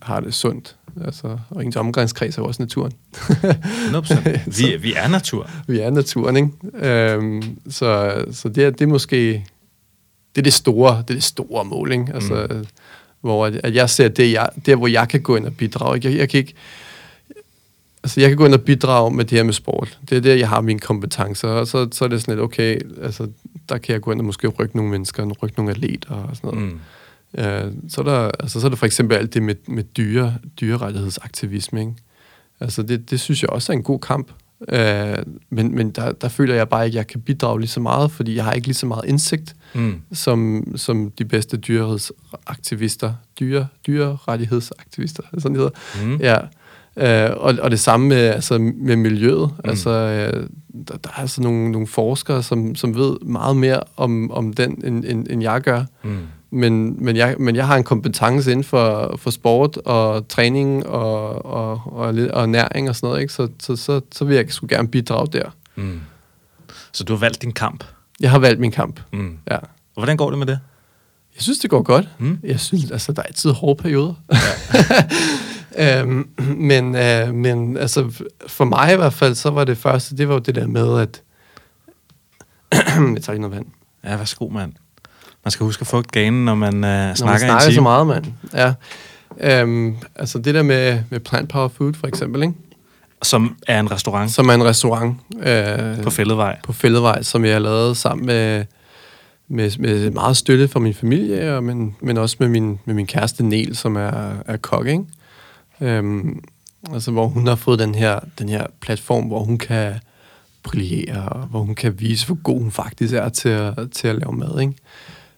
har 0.01 0.19
det 0.19 0.33
sundt. 0.33 0.75
Altså, 1.05 1.37
og 1.49 1.65
ens 1.65 1.75
omgangskreds 1.75 2.37
er 2.37 2.41
også 2.41 2.61
naturen. 2.61 2.91
100%. 3.13 4.39
Vi, 4.61 4.77
vi 4.81 4.93
er 4.93 5.07
natur. 5.07 5.49
Vi 5.67 5.79
er 5.79 5.89
naturen, 5.89 6.35
ikke? 6.37 7.17
Um, 7.17 7.57
så 7.69 8.15
så 8.31 8.49
det, 8.49 8.63
er, 8.63 8.69
det 8.69 8.81
er 8.81 8.87
måske 8.87 9.45
det 10.37 10.41
er 10.41 10.43
det 10.43 10.53
store, 10.53 10.97
det 10.97 11.09
er 11.09 11.13
det 11.13 11.23
store 11.23 11.65
mål, 11.65 11.91
ikke? 11.91 12.05
Altså, 12.13 12.47
mm. 12.49 12.65
hvor 13.21 13.45
at, 13.45 13.55
at 13.63 13.75
jeg 13.75 13.89
ser 13.89 14.07
det, 14.07 14.31
jeg, 14.31 14.49
der, 14.65 14.75
hvor 14.75 14.87
jeg 14.87 15.09
kan 15.09 15.21
gå 15.21 15.35
ind 15.35 15.45
og 15.45 15.53
bidrage. 15.53 15.99
Jeg, 16.03 16.17
jeg 16.17 16.29
kan 16.29 16.37
ikke, 16.37 16.53
altså 18.03 18.21
jeg 18.21 18.29
kan 18.29 18.37
gå 18.37 18.45
ind 18.45 18.53
og 18.53 18.61
bidrage 18.61 19.11
med 19.11 19.25
det 19.25 19.37
her 19.37 19.43
med 19.43 19.53
sport. 19.53 19.99
Det 20.09 20.17
er 20.17 20.21
der, 20.21 20.35
jeg 20.35 20.49
har 20.49 20.61
mine 20.61 20.79
kompetencer, 20.79 21.47
og 21.47 21.67
så, 21.67 21.87
så 21.91 22.05
er 22.05 22.09
det 22.09 22.21
sådan 22.21 22.35
lidt, 22.35 22.43
okay, 22.43 22.79
altså, 23.01 23.27
der 23.69 23.77
kan 23.77 23.93
jeg 23.93 24.01
gå 24.01 24.11
ind 24.11 24.19
og 24.19 24.25
måske 24.25 24.47
rykke 24.47 24.75
nogle 24.75 24.91
mennesker, 24.91 25.31
rykke 25.43 25.57
nogle 25.57 25.71
atleter 25.71 26.15
og 26.15 26.35
sådan 26.35 26.49
noget. 26.49 26.69
Mm. 26.69 26.79
Uh, 27.33 27.73
så, 27.89 28.01
er 28.01 28.05
der, 28.05 28.31
altså, 28.39 28.59
så 28.59 28.67
er 28.67 28.69
der 28.69 28.77
for 28.77 28.85
eksempel 28.85 29.17
alt 29.17 29.33
det 29.33 29.43
med, 29.43 29.55
med 29.67 29.83
dyre, 29.83 30.33
dyrerettighedsaktivisme, 30.61 31.79
ikke? 31.79 31.93
Altså 32.59 32.83
det, 32.83 33.09
det 33.09 33.19
synes 33.19 33.41
jeg 33.41 33.49
også 33.49 33.71
er 33.71 33.77
en 33.77 33.83
god 33.83 33.99
kamp. 33.99 34.31
Uh, 34.59 35.33
men 35.49 35.75
men 35.75 35.89
der, 35.89 36.11
der 36.11 36.27
føler 36.27 36.55
jeg 36.55 36.69
bare 36.69 36.85
ikke, 36.85 36.95
at 36.95 36.97
jeg 36.97 37.07
kan 37.07 37.21
bidrage 37.21 37.59
lige 37.59 37.69
så 37.69 37.79
meget, 37.79 38.11
fordi 38.11 38.35
jeg 38.35 38.43
har 38.43 38.51
ikke 38.51 38.67
lige 38.67 38.75
så 38.75 38.85
meget 38.85 39.05
indsigt 39.05 39.55
mm. 39.75 40.01
som, 40.13 40.63
som 40.75 41.11
de 41.11 41.25
bedste 41.25 41.57
dyrerettighedsaktivister. 41.57 43.13
Dyre, 43.39 43.67
dyrerettighedsaktivister, 43.87 45.23
sådan 45.37 45.55
det 45.57 45.71
hedder. 45.97 46.05
Mm. 46.05 46.17
Ja. 46.17 46.37
Uh, 46.95 47.37
og, 47.43 47.53
og 47.61 47.71
det 47.71 47.79
samme 47.79 48.07
med, 48.07 48.17
altså, 48.17 48.57
med 48.57 48.95
miljøet. 48.95 49.49
Mm. 49.63 49.69
Altså, 49.69 49.89
uh, 49.89 50.39
der, 50.87 50.97
der 50.97 51.09
er 51.09 51.19
altså 51.21 51.41
nogle, 51.41 51.71
nogle 51.71 51.87
forskere, 51.87 52.43
som, 52.43 52.75
som 52.75 52.95
ved 52.95 53.17
meget 53.25 53.57
mere 53.57 53.79
om, 53.97 54.31
om 54.31 54.53
den, 54.53 54.81
end, 54.85 55.05
end, 55.05 55.27
end 55.29 55.41
jeg 55.43 55.61
gør. 55.61 55.83
Mm. 56.03 56.17
Men, 56.51 57.05
men, 57.05 57.15
jeg, 57.15 57.35
men 57.39 57.55
jeg 57.55 57.67
har 57.67 57.75
en 57.75 57.83
kompetence 57.83 58.51
inden 58.51 58.63
for, 58.63 59.15
for 59.17 59.29
sport 59.29 59.77
og 59.77 60.27
træning 60.27 60.85
og, 60.85 61.45
og, 61.45 61.81
og, 61.85 62.15
og 62.33 62.49
næring 62.49 62.89
og 62.89 62.95
sådan 62.95 63.07
noget, 63.07 63.21
ikke? 63.21 63.33
Så, 63.33 63.47
så, 63.59 63.75
så, 63.75 64.01
så 64.11 64.25
vil 64.25 64.35
jeg 64.35 64.45
sgu 64.49 64.67
gerne 64.69 64.87
bidrage 64.87 65.27
der. 65.27 65.49
Mm. 65.75 65.99
Så 66.91 67.03
du 67.03 67.13
har 67.13 67.19
valgt 67.19 67.41
din 67.41 67.51
kamp? 67.51 67.83
Jeg 68.19 68.31
har 68.31 68.39
valgt 68.39 68.59
min 68.59 68.71
kamp, 68.71 68.99
mm. 69.13 69.37
ja. 69.51 69.55
Og 69.55 70.03
hvordan 70.03 70.17
går 70.17 70.29
det 70.29 70.39
med 70.39 70.47
det? 70.47 70.59
Jeg 71.35 71.43
synes, 71.43 71.59
det 71.59 71.69
går 71.69 71.81
godt. 71.81 72.09
Mm. 72.19 72.39
Jeg 72.43 72.59
synes, 72.59 72.91
altså, 72.91 73.11
der 73.11 73.21
er 73.21 73.25
altid 73.25 73.51
hårde 73.51 73.81
perioder. 73.81 74.13
Ja. 75.77 76.01
øhm, 76.01 76.29
men, 76.57 76.95
øh, 76.95 77.33
men 77.33 77.77
altså, 77.77 78.23
for 78.47 78.65
mig 78.65 78.93
i 78.93 78.95
hvert 78.95 79.13
fald, 79.13 79.35
så 79.35 79.49
var 79.49 79.63
det 79.63 79.77
første, 79.77 80.17
det 80.17 80.27
var 80.27 80.33
jo 80.33 80.39
det 80.39 80.55
der 80.55 80.67
med, 80.67 80.99
at... 80.99 81.21
jeg 83.15 83.23
tager 83.23 83.31
lige 83.31 83.41
noget 83.41 83.55
vand. 83.55 83.65
Ja, 84.03 84.17
værsgo, 84.17 84.49
mand. 84.49 84.73
Man 85.47 85.51
skal 85.51 85.63
huske 85.63 85.81
at 85.81 85.87
få 85.87 86.01
ganen, 86.01 86.45
når 86.45 86.55
man 86.55 86.73
øh, 86.73 86.81
når 86.81 87.13
snakker, 87.13 87.31
man 87.31 87.39
snakker 87.39 87.67
en 87.67 87.73
så 87.73 87.81
meget, 87.81 88.07
mand. 88.07 88.25
Ja. 88.53 88.73
Øhm, 89.39 89.95
altså 90.15 90.39
det 90.39 90.55
der 90.55 90.63
med, 90.63 90.99
med 91.09 91.19
Plant 91.19 91.49
Power 91.49 91.67
Food, 91.67 91.93
for 91.93 92.07
eksempel, 92.07 92.43
ikke? 92.43 92.53
Som 93.23 93.57
er 93.67 93.79
en 93.79 93.91
restaurant? 93.91 94.31
Som 94.31 94.49
er 94.49 94.53
en 94.53 94.63
restaurant. 94.63 95.17
Øh, 95.39 96.03
på 96.03 96.09
Fælledvej? 96.09 96.59
På 96.63 96.73
Fælledvej, 96.73 97.21
som 97.23 97.45
jeg 97.45 97.53
har 97.53 97.59
lavet 97.59 97.97
sammen 97.97 98.25
med, 98.25 98.65
med, 99.47 99.77
med 99.79 100.11
meget 100.11 100.37
støtte 100.37 100.67
fra 100.67 100.79
min 100.79 100.93
familie, 100.93 101.55
og 101.55 101.63
men, 101.63 101.95
men 102.01 102.17
også 102.17 102.35
med 102.39 102.47
min, 102.47 102.79
med 102.85 102.93
min 102.93 103.07
kæreste 103.07 103.43
Nel, 103.43 103.75
som 103.75 103.95
er, 103.95 104.31
er 104.45 104.57
kok, 104.57 104.87
ikke? 104.87 105.03
Øhm, 105.81 106.43
altså 106.93 107.11
hvor 107.11 107.27
hun 107.27 107.47
har 107.47 107.55
fået 107.55 107.79
den 107.79 107.95
her, 107.95 108.19
den 108.39 108.49
her 108.49 108.65
platform, 108.81 109.23
hvor 109.23 109.39
hun 109.39 109.57
kan 109.57 109.93
brillere, 110.63 111.29
og 111.29 111.39
hvor 111.39 111.59
hun 111.59 111.75
kan 111.75 111.99
vise, 111.99 112.25
hvor 112.25 112.37
god 112.43 112.59
hun 112.59 112.71
faktisk 112.71 113.13
er 113.13 113.29
til 113.29 113.49
at, 113.49 113.73
til 113.91 114.07
at 114.07 114.15
lave 114.15 114.33
mad, 114.33 114.59
ikke? 114.61 114.73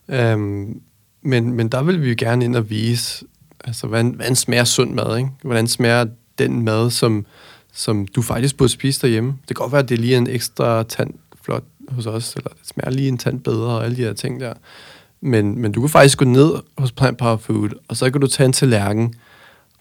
Øhm, 0.10 0.82
men, 1.22 1.54
men 1.54 1.70
der 1.70 1.84
vil 1.84 2.02
vi 2.02 2.10
jo 2.10 2.16
gerne 2.18 2.46
ind 2.46 2.56
og 2.56 2.70
vise, 2.70 3.26
altså, 3.64 3.88
hvordan, 3.88 4.10
hvordan 4.10 4.36
smager 4.36 4.64
sund 4.64 4.94
mad, 4.94 5.18
ikke? 5.18 5.30
Hvordan 5.44 5.68
smager 5.68 6.06
den 6.40 6.62
mad, 6.62 6.92
som, 6.92 7.26
som 7.74 8.08
du 8.08 8.22
faktisk 8.22 8.58
burde 8.58 8.72
spise 8.72 9.02
derhjemme. 9.02 9.30
Det 9.30 9.48
kan 9.48 9.62
godt 9.64 9.72
være, 9.72 9.84
at 9.84 9.90
det 9.90 9.96
er 9.96 10.02
lige 10.02 10.18
en 10.18 10.28
ekstra 10.28 10.84
tand 10.84 11.14
flot 11.44 11.64
hos 11.90 12.06
os, 12.06 12.36
eller 12.36 12.50
det 12.50 12.68
smager 12.68 12.90
lige 12.90 13.08
en 13.08 13.18
tand 13.18 13.40
bedre, 13.40 13.78
og 13.78 13.86
alle 13.86 13.98
de 13.98 14.02
her 14.02 14.14
ting 14.14 14.40
der. 14.40 14.54
Men, 15.22 15.60
men 15.60 15.72
du 15.72 15.82
kan 15.82 15.90
faktisk 15.90 16.18
gå 16.18 16.26
ned 16.26 16.52
hos 16.78 16.92
Plant 16.92 17.18
Power 17.18 17.38
Food, 17.38 17.70
og 17.88 17.98
så 17.98 18.12
kan 18.12 18.22
du 18.22 18.28
tage 18.28 18.46
en 18.46 18.54
tallerken, 18.54 19.14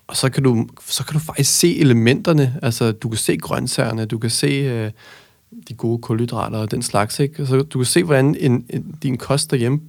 og 0.06 0.16
så 0.16 0.30
kan 0.30 0.42
du, 0.42 0.68
så 0.86 1.04
kan 1.04 1.14
du 1.14 1.18
faktisk 1.18 1.58
se 1.58 1.78
elementerne. 1.78 2.58
Altså, 2.62 2.92
du 2.92 3.08
kan 3.08 3.18
se 3.18 3.36
grøntsagerne, 3.36 4.04
du 4.04 4.18
kan 4.18 4.30
se 4.30 4.46
øh, 4.46 4.90
de 5.68 5.74
gode 5.74 5.98
kulhydrater 5.98 6.58
og 6.58 6.70
den 6.70 6.82
slags, 6.82 7.20
ikke? 7.20 7.46
Så 7.46 7.62
du 7.62 7.78
kan 7.78 7.86
se, 7.86 8.04
hvordan 8.04 8.36
en, 8.40 8.64
en, 8.70 8.94
din 9.02 9.16
kost 9.16 9.50
derhjemme 9.50 9.80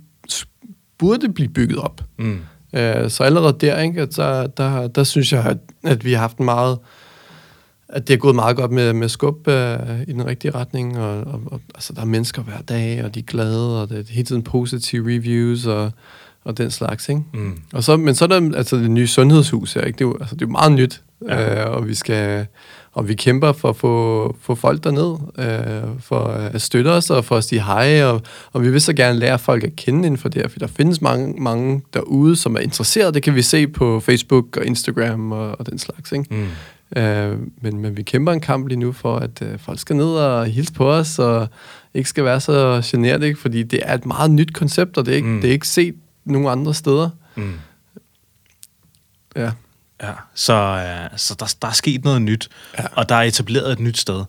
burde 0.97 1.33
blive 1.33 1.49
bygget 1.49 1.79
op. 1.79 2.01
Mm. 2.17 2.39
Øh, 2.73 3.09
så 3.09 3.23
allerede 3.23 3.57
der, 3.61 3.79
ikke, 3.79 4.01
at 4.01 4.15
der, 4.15 4.47
der, 4.47 4.87
der 4.87 5.03
synes 5.03 5.33
jeg, 5.33 5.45
at, 5.45 5.57
at 5.83 6.05
vi 6.05 6.13
har 6.13 6.19
haft 6.19 6.39
meget 6.39 6.77
at 7.89 8.07
det 8.07 8.13
er 8.13 8.17
gået 8.17 8.35
meget 8.35 8.57
godt 8.57 8.71
med, 8.71 8.93
med 8.93 9.09
skub 9.09 9.47
øh, 9.47 10.01
i 10.07 10.11
den 10.11 10.25
rigtige 10.25 10.51
retning, 10.51 10.99
og, 10.99 11.19
og, 11.19 11.41
og 11.45 11.61
altså, 11.75 11.93
der 11.93 12.01
er 12.01 12.05
mennesker 12.05 12.41
hver 12.41 12.61
dag, 12.61 13.03
og 13.05 13.15
de 13.15 13.19
er 13.19 13.23
glade, 13.23 13.81
og 13.81 13.89
det 13.89 13.99
er 13.99 14.13
hele 14.13 14.25
tiden 14.25 14.43
positive 14.43 15.15
reviews, 15.15 15.65
og, 15.65 15.91
og 16.43 16.57
den 16.57 16.71
slags, 16.71 17.09
ikke? 17.09 17.21
Mm. 17.33 17.59
Og 17.73 17.83
så, 17.83 17.97
men 17.97 18.15
så 18.15 18.25
er 18.25 18.27
der 18.27 18.57
altså 18.57 18.77
det 18.77 18.91
nye 18.91 19.07
sundhedshus 19.07 19.73
her, 19.73 19.81
ikke? 19.81 19.97
Det 19.97 20.03
er 20.03 20.07
jo, 20.07 20.17
altså, 20.19 20.35
det 20.35 20.41
er 20.41 20.49
meget 20.49 20.71
nyt. 20.71 21.01
ja. 21.27 21.65
øh, 21.65 21.75
og 21.75 21.87
vi 21.87 21.93
skal 21.93 22.45
og 22.91 23.07
vi 23.07 23.13
kæmper 23.13 23.51
for 23.51 23.69
at 23.69 23.75
få, 23.75 24.35
få 24.41 24.55
folk 24.55 24.83
derned, 24.83 25.17
øh, 25.37 25.99
for 25.99 26.19
at 26.19 26.61
støtte 26.61 26.87
os 26.87 27.09
og 27.09 27.25
for 27.25 27.37
at 27.37 27.43
sige 27.43 27.63
hej, 27.63 28.03
og, 28.03 28.21
og 28.53 28.63
vi 28.63 28.71
vil 28.71 28.81
så 28.81 28.93
gerne 28.93 29.19
lære 29.19 29.39
folk 29.39 29.63
at 29.63 29.75
kende 29.75 29.99
inden 29.99 30.17
for 30.17 30.29
det 30.29 30.41
her, 30.41 30.49
for 30.49 30.59
der 30.59 30.67
findes 30.67 31.01
mange, 31.01 31.41
mange 31.41 31.81
derude, 31.93 32.35
som 32.35 32.55
er 32.55 32.59
interesseret. 32.59 33.13
Det 33.13 33.23
kan 33.23 33.35
vi 33.35 33.41
se 33.41 33.67
på 33.67 33.99
Facebook 33.99 34.57
og 34.57 34.65
Instagram 34.65 35.31
og, 35.31 35.59
og 35.59 35.65
den 35.65 35.79
slags. 35.79 36.11
Ikke? 36.11 36.25
Mm. 36.35 36.47
Øh, 37.01 37.37
men, 37.61 37.79
men 37.79 37.97
vi 37.97 38.03
kæmper 38.03 38.31
en 38.31 38.39
kamp 38.39 38.67
lige 38.67 38.79
nu 38.79 38.91
for, 38.91 39.15
at 39.15 39.41
øh, 39.41 39.59
folk 39.59 39.79
skal 39.79 39.95
ned 39.95 40.09
og 40.15 40.45
hilse 40.45 40.73
på 40.73 40.91
os, 40.91 41.19
og 41.19 41.47
ikke 41.93 42.09
skal 42.09 42.23
være 42.23 42.39
så 42.39 42.81
generet, 42.85 43.23
ikke? 43.23 43.39
fordi 43.39 43.63
det 43.63 43.79
er 43.83 43.93
et 43.93 44.05
meget 44.05 44.31
nyt 44.31 44.53
koncept, 44.53 44.97
og 44.97 45.05
det 45.05 45.11
er 45.11 45.15
ikke, 45.15 45.27
mm. 45.27 45.41
det 45.41 45.47
er 45.47 45.51
ikke 45.51 45.67
set 45.67 45.95
nogen 46.25 46.47
andre 46.47 46.73
steder. 46.73 47.09
Mm. 47.35 47.53
Ja. 49.35 49.51
Ja, 50.03 50.11
så, 50.33 50.53
uh, 51.11 51.17
så 51.17 51.35
der, 51.39 51.55
der 51.61 51.67
er 51.67 51.71
sket 51.71 52.03
noget 52.03 52.21
nyt, 52.21 52.49
ja. 52.77 52.85
og 52.91 53.09
der 53.09 53.15
er 53.15 53.21
etableret 53.21 53.71
et 53.71 53.79
nyt 53.79 53.97
sted. 53.97 54.23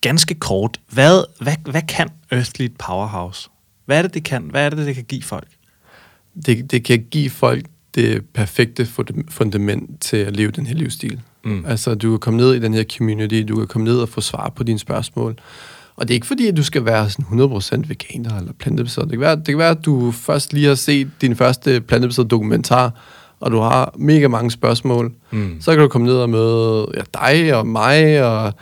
Ganske 0.00 0.34
kort, 0.34 0.80
hvad, 0.88 1.24
hvad, 1.40 1.56
hvad 1.64 1.82
kan 1.82 2.08
Earthly 2.30 2.68
Powerhouse? 2.78 3.48
Hvad 3.84 3.98
er 3.98 4.02
det, 4.02 4.14
det 4.14 4.24
kan? 4.24 4.42
Hvad 4.42 4.66
er 4.66 4.70
det, 4.70 4.86
det 4.86 4.94
kan 4.94 5.04
give 5.04 5.22
folk? 5.22 5.48
Det, 6.46 6.70
det 6.70 6.84
kan 6.84 7.06
give 7.10 7.30
folk 7.30 7.66
det 7.94 8.24
perfekte 8.34 8.86
fundament 9.28 10.00
til 10.00 10.16
at 10.16 10.36
leve 10.36 10.50
den 10.50 10.66
her 10.66 10.74
livsstil. 10.74 11.20
Mm. 11.44 11.64
Altså, 11.66 11.94
du 11.94 12.10
kan 12.10 12.18
komme 12.18 12.36
ned 12.36 12.54
i 12.54 12.58
den 12.58 12.74
her 12.74 12.84
community, 12.96 13.42
du 13.48 13.56
kan 13.56 13.66
komme 13.66 13.84
ned 13.84 13.98
og 13.98 14.08
få 14.08 14.20
svar 14.20 14.48
på 14.56 14.62
dine 14.62 14.78
spørgsmål. 14.78 15.38
Og 15.96 16.08
det 16.08 16.14
er 16.14 16.16
ikke 16.16 16.26
fordi, 16.26 16.46
at 16.46 16.56
du 16.56 16.62
skal 16.62 16.84
være 16.84 17.10
sådan 17.10 17.24
100% 17.24 17.88
veganer 17.88 18.38
eller 18.38 18.52
plantebaseret. 18.52 19.04
Det 19.04 19.12
kan 19.12 19.20
være, 19.20 19.36
det 19.36 19.46
kan 19.46 19.58
være 19.58 19.70
at 19.70 19.84
du 19.84 20.10
først 20.10 20.52
lige 20.52 20.66
har 20.66 20.74
set 20.74 21.10
din 21.20 21.36
første 21.36 21.80
plantebaseret 21.80 22.30
dokumentar, 22.30 22.92
og 23.40 23.50
du 23.50 23.58
har 23.58 23.94
mega 23.98 24.28
mange 24.28 24.50
spørgsmål, 24.50 25.12
mm. 25.30 25.56
så 25.60 25.70
kan 25.70 25.80
du 25.80 25.88
komme 25.88 26.06
ned 26.06 26.16
og 26.16 26.30
møde 26.30 26.86
ja, 26.96 27.02
dig 27.14 27.54
og 27.54 27.66
mig, 27.66 28.24
og 28.24 28.52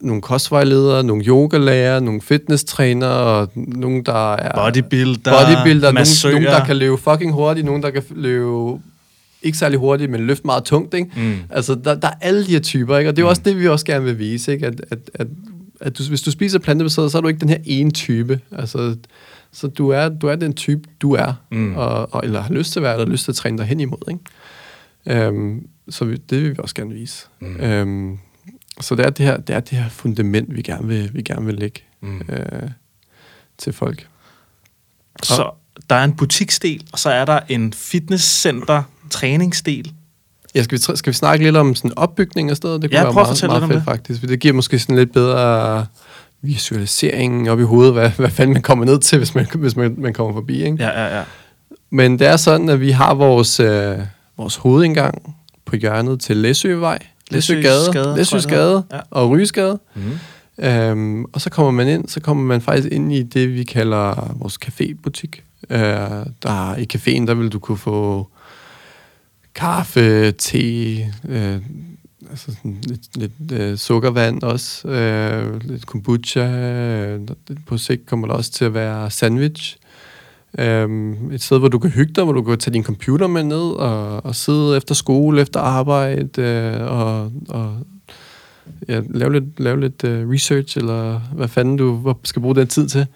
nogle 0.00 0.22
kostvejledere, 0.22 1.04
nogle 1.04 1.24
yogalærer, 1.24 2.00
nogle 2.00 2.20
fitnesstrænere, 2.20 3.10
og 3.10 3.50
nogle, 3.54 4.04
der 4.04 4.34
er... 4.34 4.64
Bodybuilder, 4.64 5.32
bodybuilder 5.32 5.92
nogle, 5.92 6.32
nogle, 6.32 6.46
der 6.46 6.64
kan 6.64 6.76
løbe 6.76 6.96
fucking 6.96 7.32
hurtigt, 7.32 7.66
nogle, 7.66 7.82
der 7.82 7.90
kan 7.90 8.02
løbe 8.10 8.78
ikke 9.42 9.58
særlig 9.58 9.78
hurtigt, 9.78 10.10
men 10.10 10.20
løfte 10.20 10.46
meget 10.46 10.64
tungt, 10.64 10.94
ikke? 10.94 11.10
Mm. 11.16 11.34
Altså, 11.50 11.74
der, 11.74 11.94
der 11.94 12.08
er 12.08 12.14
alle 12.20 12.46
de 12.46 12.50
her 12.50 12.60
typer, 12.60 12.98
ikke? 12.98 13.10
Og 13.10 13.16
det 13.16 13.22
er 13.22 13.26
mm. 13.26 13.30
også 13.30 13.42
det, 13.44 13.60
vi 13.60 13.68
også 13.68 13.84
gerne 13.84 14.04
vil 14.04 14.18
vise, 14.18 14.52
ikke? 14.52 14.66
At, 14.66 14.80
at, 14.90 14.98
at, 15.14 15.26
at 15.80 15.98
du, 15.98 16.02
hvis 16.08 16.22
du 16.22 16.30
spiser 16.30 16.58
plantebaseret, 16.58 17.12
så 17.12 17.18
er 17.18 17.22
du 17.22 17.28
ikke 17.28 17.40
den 17.40 17.48
her 17.48 17.58
ene 17.64 17.90
type. 17.90 18.40
Altså, 18.52 18.96
så 19.52 19.66
du 19.68 19.88
er, 19.88 20.08
du 20.08 20.26
er 20.26 20.36
den 20.36 20.54
type, 20.54 20.88
du 21.00 21.12
er, 21.12 21.32
mm. 21.50 21.76
og, 21.76 22.14
og, 22.14 22.24
eller 22.24 22.40
har 22.40 22.54
lyst 22.54 22.72
til 22.72 22.80
at 22.80 22.82
være, 22.82 22.92
eller 22.92 23.06
har 23.06 23.12
lyst 23.12 23.24
til 23.24 23.32
at 23.32 23.36
træne 23.36 23.58
dig 23.58 23.66
hen 23.66 23.80
imod. 23.80 24.10
Ikke? 24.10 25.26
Øhm, 25.26 25.68
så 25.88 26.04
vi, 26.04 26.16
det 26.16 26.42
vil 26.42 26.50
vi 26.50 26.56
også 26.58 26.74
gerne 26.74 26.94
vise. 26.94 27.26
Mm. 27.40 27.56
Øhm, 27.56 28.18
så 28.80 28.94
det 28.94 29.06
er 29.06 29.10
det 29.10 29.26
her, 29.26 29.36
det 29.36 29.56
er 29.56 29.60
det 29.60 29.78
her 29.78 29.88
fundament, 29.88 30.56
vi 30.56 30.62
gerne 30.62 30.88
vil, 30.88 31.14
vi 31.14 31.22
gerne 31.22 31.46
vil 31.46 31.54
lægge 31.54 31.80
mm. 32.00 32.20
øh, 32.28 32.70
til 33.58 33.72
folk. 33.72 34.08
Så 35.22 35.50
der 35.90 35.96
er 35.96 36.04
en 36.04 36.16
butiksdel, 36.16 36.88
og 36.92 36.98
så 36.98 37.10
er 37.10 37.24
der 37.24 37.40
en 37.48 37.72
fitnesscenter, 37.72 38.82
træningsdel. 39.10 39.92
Ja, 40.54 40.62
skal 40.62 40.78
vi, 40.78 40.96
skal 40.96 41.10
vi 41.10 41.16
snakke 41.16 41.44
lidt 41.44 41.56
om 41.56 41.74
sådan 41.74 41.98
opbygning 41.98 42.50
af 42.50 42.56
stedet? 42.56 42.82
Det 42.82 42.90
kunne 42.90 42.98
ja, 42.98 43.02
være 43.04 43.12
prøv 43.12 43.22
meget, 43.22 43.26
at 43.26 43.36
fortælle 43.36 43.52
meget 43.52 43.62
fedt, 43.62 43.74
det. 43.74 43.84
faktisk. 43.84 44.22
Det 44.22 44.40
giver 44.40 44.54
måske 44.54 44.78
sådan 44.78 44.96
lidt 44.96 45.12
bedre 45.12 45.86
visualiseringen 46.42 47.48
op 47.48 47.60
i 47.60 47.62
hovedet, 47.62 47.92
hvad, 47.92 48.10
hvad 48.10 48.30
fanden 48.30 48.52
man 48.52 48.62
kommer 48.62 48.84
ned 48.84 48.98
til, 48.98 49.18
hvis 49.18 49.34
man, 49.34 49.46
hvis 49.54 49.76
man, 49.76 49.94
man 49.98 50.12
kommer 50.12 50.32
forbi. 50.32 50.64
Ikke? 50.64 50.76
Ja, 50.80 51.04
ja, 51.04 51.18
ja. 51.18 51.22
Men 51.90 52.18
det 52.18 52.26
er 52.26 52.36
sådan, 52.36 52.68
at 52.68 52.80
vi 52.80 52.90
har 52.90 53.14
vores, 53.14 53.60
øh, 53.60 53.98
vores 54.36 54.56
hovedindgang 54.56 55.36
på 55.64 55.76
hjørnet 55.76 56.20
til 56.20 56.36
Læsøvej, 56.36 56.98
Læsøgade, 57.30 58.16
Læsøgade 58.16 58.84
ja. 58.92 59.00
og 59.10 59.30
Rygesgade. 59.30 59.78
Mm. 59.94 60.18
Øhm, 60.64 61.24
og 61.24 61.40
så 61.40 61.50
kommer 61.50 61.72
man 61.72 61.88
ind, 61.88 62.08
så 62.08 62.20
kommer 62.20 62.44
man 62.44 62.60
faktisk 62.60 62.88
ind 62.92 63.12
i 63.12 63.22
det, 63.22 63.54
vi 63.54 63.64
kalder 63.64 64.34
vores 64.38 64.58
cafébutik. 64.64 65.42
Øh, 65.70 65.80
der 66.42 66.76
i 66.76 66.86
caféen, 66.94 67.26
der 67.26 67.34
vil 67.34 67.48
du 67.48 67.58
kunne 67.58 67.78
få 67.78 68.28
kaffe, 69.54 70.32
te, 70.32 70.58
øh, 71.28 71.58
altså 72.30 72.54
sådan 72.54 72.78
lidt, 72.82 73.16
lidt 73.16 73.52
øh, 73.52 73.76
sukkervand 73.76 74.42
også, 74.42 74.88
øh, 74.88 75.62
lidt 75.64 75.86
kombucha. 75.86 76.48
Øh, 76.48 77.20
på 77.66 77.78
sigt 77.78 78.06
kommer 78.06 78.26
der 78.26 78.34
også 78.34 78.52
til 78.52 78.64
at 78.64 78.74
være 78.74 79.10
sandwich. 79.10 79.76
Øh, 80.58 81.12
et 81.32 81.42
sted, 81.42 81.58
hvor 81.58 81.68
du 81.68 81.78
kan 81.78 81.90
hygge 81.90 82.12
dig, 82.12 82.24
hvor 82.24 82.32
du 82.32 82.42
kan 82.42 82.58
tage 82.58 82.74
din 82.74 82.84
computer 82.84 83.26
med 83.26 83.42
ned 83.42 83.70
og, 83.70 84.24
og 84.24 84.34
sidde 84.34 84.76
efter 84.76 84.94
skole, 84.94 85.40
efter 85.40 85.60
arbejde 85.60 86.42
øh, 86.42 86.92
og, 86.92 87.32
og 87.48 87.76
ja, 88.88 89.00
lave 89.10 89.32
lidt, 89.32 89.60
lave 89.60 89.80
lidt 89.80 90.04
øh, 90.04 90.30
research, 90.30 90.78
eller 90.78 91.18
hvad 91.18 91.48
fanden 91.48 91.76
du 91.76 92.14
skal 92.24 92.42
bruge 92.42 92.56
den 92.56 92.66
tid 92.66 92.88
til. 92.88 93.06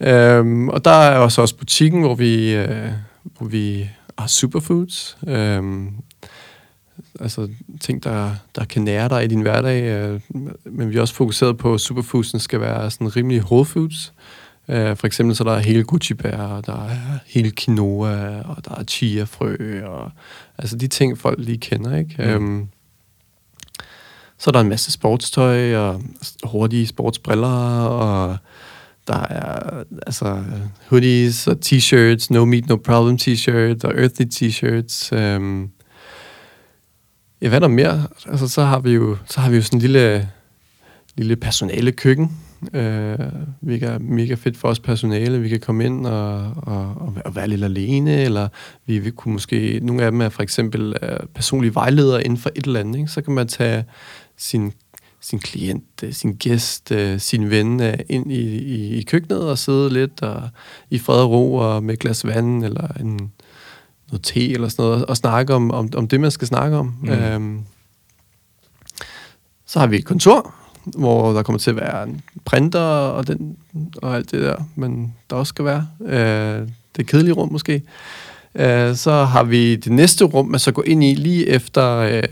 Øh, 0.00 0.66
og 0.66 0.84
der 0.84 0.90
er 0.90 1.18
også 1.18 1.40
også 1.40 1.56
butikken, 1.56 2.00
hvor 2.00 2.14
vi, 2.14 2.54
øh, 2.54 2.90
hvor 3.38 3.46
vi 3.46 3.88
har 4.18 4.26
superfoods. 4.26 5.18
Øh, 5.28 5.62
altså 7.20 7.48
ting, 7.80 8.04
der, 8.04 8.34
der 8.54 8.64
kan 8.64 8.82
nære 8.82 9.08
dig 9.08 9.24
i 9.24 9.26
din 9.26 9.40
hverdag. 9.40 9.82
Øh, 9.82 10.20
men 10.64 10.90
vi 10.90 10.96
er 10.96 11.00
også 11.00 11.14
fokuseret 11.14 11.58
på, 11.58 11.74
at 11.74 11.80
superfoodsen 11.80 12.40
skal 12.40 12.60
være 12.60 12.90
sådan 12.90 13.16
rimelig 13.16 13.42
whole 13.42 13.64
foods. 13.64 14.12
Øh, 14.68 14.96
for 14.96 15.06
eksempel 15.06 15.36
så 15.36 15.44
der 15.44 15.52
er 15.52 15.58
hele 15.58 15.84
gucci-bær, 15.84 16.60
der 16.60 16.88
er 16.88 17.18
hele 17.26 17.52
quinoa, 17.58 18.42
og 18.42 18.64
der 18.64 18.74
er 18.74 18.84
chia-frø, 18.84 19.84
og 19.84 20.10
altså 20.58 20.76
de 20.76 20.86
ting, 20.86 21.18
folk 21.18 21.38
lige 21.38 21.58
kender, 21.58 21.96
ikke? 21.96 22.14
Mm. 22.18 22.24
Øhm, 22.24 22.68
så 24.38 24.50
er 24.50 24.52
der 24.52 24.60
en 24.60 24.68
masse 24.68 24.92
sportstøj, 24.92 25.76
og 25.76 26.02
hurtige 26.44 26.86
sportsbriller, 26.86 27.82
og 27.82 28.36
der 29.06 29.20
er 29.20 29.84
altså 30.06 30.44
hoodies 30.88 31.46
og 31.46 31.58
t-shirts, 31.66 32.26
no 32.30 32.44
meat, 32.44 32.68
no 32.68 32.76
problem 32.76 33.18
t-shirts, 33.22 33.84
og 33.84 33.94
earthy 33.96 34.22
t-shirts. 34.34 35.16
Øhm, 35.16 35.70
Ja, 37.42 37.48
hvad 37.48 37.58
er 37.58 37.60
der 37.60 37.68
mere? 37.68 38.06
Altså, 38.26 38.48
så 38.48 38.62
har 38.62 38.78
vi 38.78 38.90
jo, 38.90 39.16
så 39.26 39.40
har 39.40 39.50
vi 39.50 39.56
jo 39.56 39.62
sådan 39.62 39.76
en 39.76 39.80
lille, 39.80 40.28
lille 41.16 41.36
personale 41.36 41.92
køkken. 41.92 42.38
Øh, 42.74 43.18
vi 43.60 43.80
er 43.80 43.98
mega 43.98 44.34
fedt 44.34 44.56
for 44.56 44.68
os 44.68 44.80
personale. 44.80 45.40
Vi 45.40 45.48
kan 45.48 45.60
komme 45.60 45.84
ind 45.84 46.06
og, 46.06 46.52
og, 46.56 47.12
og 47.24 47.36
være 47.36 47.48
lidt 47.48 47.64
alene, 47.64 48.22
eller 48.22 48.48
vi, 48.86 48.98
vi 48.98 49.10
kunne 49.10 49.32
måske... 49.32 49.80
Nogle 49.82 50.02
af 50.02 50.10
dem 50.10 50.20
er 50.20 50.28
for 50.28 50.42
eksempel 50.42 50.94
øh, 51.02 51.18
personlige 51.34 51.74
vejledere 51.74 52.24
inden 52.24 52.38
for 52.38 52.50
et 52.56 52.66
eller 52.66 52.80
andet. 52.80 52.98
Ikke? 52.98 53.10
Så 53.10 53.22
kan 53.22 53.34
man 53.34 53.48
tage 53.48 53.84
sin 54.36 54.72
sin 55.20 55.38
klient, 55.38 56.02
øh, 56.02 56.12
sin 56.12 56.32
gæst, 56.32 56.92
øh, 56.92 57.20
sin 57.20 57.50
ven 57.50 57.82
øh, 57.82 57.98
ind 58.08 58.32
i, 58.32 58.58
i, 58.58 58.98
i 58.98 59.02
køkkenet 59.02 59.48
og 59.48 59.58
sidde 59.58 59.92
lidt 59.92 60.22
og, 60.22 60.42
i 60.90 60.98
fred 60.98 61.20
og 61.20 61.30
ro 61.30 61.54
og 61.54 61.84
med 61.84 61.94
et 61.94 62.00
glas 62.00 62.26
vand 62.26 62.64
eller 62.64 62.88
en, 63.00 63.32
noget 64.10 64.22
te 64.22 64.52
eller 64.52 64.68
sådan 64.68 64.84
noget, 64.84 65.04
og 65.04 65.16
snakke 65.16 65.54
om, 65.54 65.70
om, 65.70 65.90
om 65.96 66.08
det, 66.08 66.20
man 66.20 66.30
skal 66.30 66.48
snakke 66.48 66.76
om. 66.76 66.94
Mm. 67.02 67.08
Øhm, 67.08 67.60
så 69.66 69.78
har 69.78 69.86
vi 69.86 69.96
et 69.96 70.04
kontor, 70.04 70.54
hvor 70.84 71.32
der 71.32 71.42
kommer 71.42 71.58
til 71.58 71.70
at 71.70 71.76
være 71.76 72.02
en 72.02 72.20
printer 72.44 72.80
og, 72.80 73.26
den, 73.26 73.56
og 73.96 74.16
alt 74.16 74.30
det 74.30 74.42
der, 74.42 74.56
men 74.74 75.14
der 75.30 75.36
også 75.36 75.50
skal 75.50 75.64
være. 75.64 75.86
Øh, 76.00 76.68
det 76.96 77.06
kedelige 77.06 77.34
rum 77.34 77.52
måske. 77.52 77.82
Øh, 78.54 78.96
så 78.96 79.24
har 79.24 79.44
vi 79.44 79.76
det 79.76 79.92
næste 79.92 80.24
rum, 80.24 80.46
man 80.46 80.60
så 80.60 80.72
går 80.72 80.84
ind 80.86 81.04
i 81.04 81.14
lige 81.14 81.46
efter, 81.46 81.96
øh, 81.96 82.22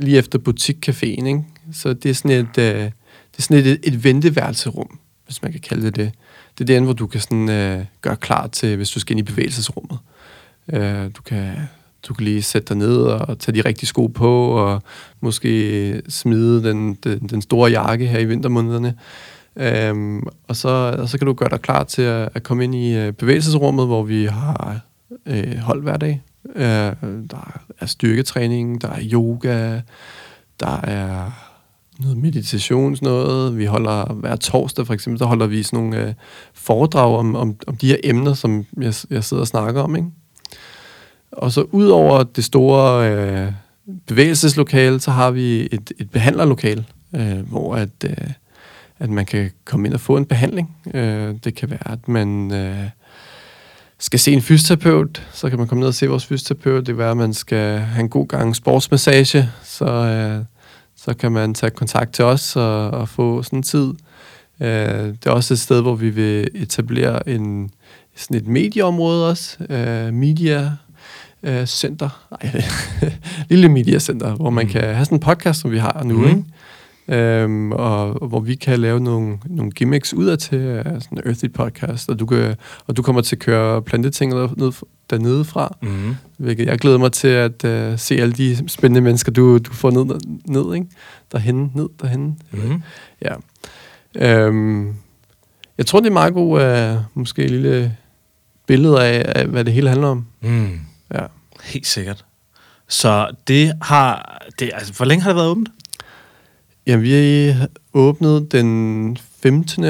lige 0.00 0.18
efter 0.18 0.38
butikcaféen. 0.38 1.26
Ikke? 1.26 1.44
Så 1.72 1.92
det 1.92 2.10
er 2.10 2.14
sådan 2.14 2.30
et, 2.30 2.58
øh, 2.58 2.74
det 2.74 3.38
er 3.38 3.42
sådan 3.42 3.66
et, 3.66 3.80
et 3.82 4.04
venteværelserum, 4.04 4.98
hvis 5.24 5.42
man 5.42 5.52
kan 5.52 5.60
kalde 5.60 5.86
det 5.86 5.96
det. 5.96 6.12
Det 6.58 6.70
er 6.70 6.74
den, 6.74 6.84
hvor 6.84 6.92
du 6.92 7.06
kan 7.06 7.20
sådan, 7.20 7.48
øh, 7.48 7.84
gøre 8.02 8.16
klar 8.16 8.46
til, 8.46 8.76
hvis 8.76 8.90
du 8.90 9.00
skal 9.00 9.16
ind 9.16 9.28
i 9.28 9.32
bevægelsesrummet. 9.32 9.98
Øh, 10.72 11.10
du, 11.16 11.22
kan, 11.22 11.54
du 12.08 12.14
kan 12.14 12.24
lige 12.24 12.42
sætte 12.42 12.68
dig 12.68 12.76
ned 12.76 12.96
og 12.96 13.38
tage 13.38 13.62
de 13.62 13.68
rigtige 13.68 13.86
sko 13.86 14.06
på, 14.06 14.48
og 14.48 14.82
måske 15.20 16.02
smide 16.08 16.62
den, 16.62 16.94
den, 16.94 17.18
den 17.18 17.42
store 17.42 17.70
jakke 17.70 18.06
her 18.06 18.18
i 18.18 18.24
vintermånederne. 18.24 18.94
Øhm, 19.56 20.22
og, 20.48 20.56
så, 20.56 20.96
og 20.98 21.08
så 21.08 21.18
kan 21.18 21.26
du 21.26 21.32
gøre 21.32 21.48
dig 21.48 21.60
klar 21.60 21.84
til 21.84 22.02
at, 22.02 22.28
at 22.34 22.42
komme 22.42 22.64
ind 22.64 22.74
i 22.74 22.94
øh, 22.94 23.12
bevægelsesrummet, 23.12 23.86
hvor 23.86 24.02
vi 24.02 24.24
har 24.24 24.80
øh, 25.26 25.56
hold 25.56 25.82
hver 25.82 25.96
dag. 25.96 26.22
Øh, 26.54 26.92
der 27.30 27.60
er 27.80 27.86
styrketræning, 27.86 28.82
der 28.82 28.88
er 28.88 29.00
yoga, 29.12 29.80
der 30.60 30.80
er 30.80 31.30
noget 31.98 32.16
meditation, 32.16 32.96
sådan 32.96 33.08
noget. 33.08 33.58
Vi 33.58 33.64
holder 33.64 34.12
hver 34.12 34.36
torsdag 34.36 34.86
for 34.86 34.94
eksempel, 34.94 35.18
så 35.18 35.24
holder 35.24 35.46
vi 35.46 35.62
sådan 35.62 35.78
nogle 35.78 36.08
øh, 36.08 36.14
foredrag 36.54 37.18
om, 37.18 37.36
om, 37.36 37.56
om 37.66 37.76
de 37.76 37.86
her 37.86 37.96
emner, 38.04 38.34
som 38.34 38.66
jeg, 38.80 38.94
jeg 39.10 39.24
sidder 39.24 39.40
og 39.40 39.46
snakker 39.46 39.82
om, 39.82 39.96
ikke? 39.96 40.08
Og 41.36 41.52
så 41.52 41.66
ud 41.72 41.88
over 41.88 42.22
det 42.22 42.44
store 42.44 43.10
øh, 43.10 43.52
bevægelseslokale, 44.06 45.00
så 45.00 45.10
har 45.10 45.30
vi 45.30 45.68
et, 45.72 45.92
et 45.98 46.10
behandlerlokale, 46.10 46.84
øh, 47.16 47.38
hvor 47.38 47.74
at, 47.74 47.88
øh, 48.04 48.30
at 48.98 49.10
man 49.10 49.26
kan 49.26 49.50
komme 49.64 49.88
ind 49.88 49.94
og 49.94 50.00
få 50.00 50.16
en 50.16 50.26
behandling. 50.26 50.76
Øh, 50.94 51.34
det 51.44 51.54
kan 51.54 51.70
være, 51.70 51.92
at 51.92 52.08
man 52.08 52.52
øh, 52.52 52.90
skal 53.98 54.18
se 54.18 54.32
en 54.32 54.42
fysioterapeut, 54.42 55.22
så 55.32 55.50
kan 55.50 55.58
man 55.58 55.68
komme 55.68 55.80
ned 55.80 55.88
og 55.88 55.94
se 55.94 56.08
vores 56.08 56.26
fysioterapeut. 56.26 56.78
Det 56.78 56.86
kan 56.86 56.98
være, 56.98 57.10
at 57.10 57.16
man 57.16 57.34
skal 57.34 57.78
have 57.78 58.00
en 58.00 58.08
god 58.08 58.28
gang 58.28 58.56
sportsmassage, 58.56 59.50
så, 59.62 59.84
øh, 59.84 60.44
så 60.96 61.14
kan 61.14 61.32
man 61.32 61.54
tage 61.54 61.70
kontakt 61.70 62.14
til 62.14 62.24
os 62.24 62.56
og, 62.56 62.90
og 62.90 63.08
få 63.08 63.42
sådan 63.42 63.58
en 63.58 63.62
tid. 63.62 63.94
Øh, 64.60 65.04
det 65.04 65.26
er 65.26 65.30
også 65.30 65.54
et 65.54 65.60
sted, 65.60 65.82
hvor 65.82 65.94
vi 65.94 66.10
vil 66.10 66.48
etablere 66.54 67.28
en, 67.28 67.70
sådan 68.16 68.36
et 68.36 68.46
medieområde 68.46 69.28
også. 69.28 69.56
Øh, 69.70 70.14
media 70.14 70.70
øh, 71.42 71.66
center. 71.66 72.26
Ej, 72.42 72.62
lille 73.50 73.68
media 73.68 73.98
center, 73.98 74.34
hvor 74.34 74.50
man 74.50 74.66
mm. 74.66 74.72
kan 74.72 74.82
have 74.82 75.04
sådan 75.04 75.16
en 75.16 75.20
podcast, 75.20 75.60
som 75.60 75.70
vi 75.70 75.78
har 75.78 76.02
nu, 76.04 76.18
mm. 76.18 76.28
ikke? 76.28 76.44
Øhm, 77.08 77.72
og, 77.72 78.22
og 78.22 78.28
hvor 78.28 78.40
vi 78.40 78.54
kan 78.54 78.78
lave 78.78 79.00
nogle, 79.00 79.38
nogle 79.44 79.72
gimmicks 79.72 80.14
ud 80.14 80.26
af 80.26 80.38
til 80.38 80.78
uh, 80.78 80.84
sådan 80.84 81.02
en 81.12 81.20
Earthy 81.26 81.52
podcast, 81.52 82.08
og 82.08 82.18
du, 82.18 82.26
kan, 82.26 82.54
og 82.86 82.96
du 82.96 83.02
kommer 83.02 83.22
til 83.22 83.36
at 83.36 83.40
køre 83.40 83.82
planteting 83.82 84.34
ned, 84.34 84.72
dernede 85.10 85.44
fra, 85.44 85.76
mm. 85.82 86.16
hvilket 86.36 86.66
jeg 86.66 86.78
glæder 86.78 86.98
mig 86.98 87.12
til 87.12 87.28
at 87.28 87.64
uh, 87.64 87.98
se 87.98 88.14
alle 88.14 88.32
de 88.32 88.68
spændende 88.68 89.00
mennesker, 89.00 89.32
du, 89.32 89.58
du 89.58 89.72
får 89.72 89.90
ned, 89.90 90.20
ned 90.44 90.74
ikke? 90.74 90.86
derhen, 91.32 91.72
ned 91.74 91.88
derhen. 92.02 92.38
Mm. 92.52 92.82
Ja. 93.22 93.34
Øhm, 94.14 94.94
jeg 95.78 95.86
tror, 95.86 96.00
det 96.00 96.08
er 96.08 96.12
meget 96.12 96.34
god, 96.34 96.62
uh, 96.94 97.02
måske 97.14 97.44
et 97.44 97.50
lille 97.50 97.96
billede 98.66 99.04
af, 99.04 99.32
af, 99.40 99.46
hvad 99.46 99.64
det 99.64 99.72
hele 99.72 99.88
handler 99.88 100.08
om. 100.08 100.26
Mm. 100.40 100.80
Ja. 101.14 101.26
Helt 101.64 101.86
sikkert. 101.86 102.24
Så 102.88 103.30
det 103.48 103.72
har... 103.82 104.38
Det, 104.58 104.70
altså, 104.74 104.92
hvor 104.92 105.06
længe 105.06 105.22
har 105.22 105.30
det 105.30 105.36
været 105.36 105.48
åbent? 105.48 105.68
Ja, 106.86 106.96
vi 106.96 107.54
åbnede 107.94 108.46
den 108.50 109.18
15. 109.42 109.84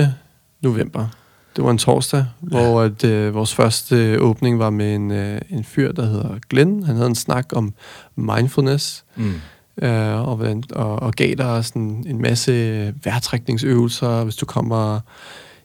november. 0.60 1.08
Det 1.56 1.64
var 1.64 1.70
en 1.70 1.78
torsdag, 1.78 2.26
ja. 2.42 2.48
hvor 2.48 2.82
at, 2.82 3.04
øh, 3.04 3.34
vores 3.34 3.54
første 3.54 4.20
åbning 4.20 4.58
var 4.58 4.70
med 4.70 4.94
en, 4.94 5.10
øh, 5.10 5.40
en 5.50 5.64
fyr, 5.64 5.92
der 5.92 6.06
hedder 6.06 6.38
Glenn. 6.50 6.82
Han 6.82 6.96
havde 6.96 7.08
en 7.08 7.14
snak 7.14 7.46
om 7.52 7.74
mindfulness, 8.16 9.04
mm. 9.16 9.34
øh, 9.82 10.28
og, 10.28 10.40
og, 10.72 11.02
og 11.02 11.12
gav 11.12 11.34
dig 11.34 11.64
sådan 11.64 12.04
en 12.06 12.22
masse 12.22 12.52
vejrtrækningsøvelser. 13.04 14.24
Hvis 14.24 14.36
du 14.36 14.46
kommer 14.46 15.00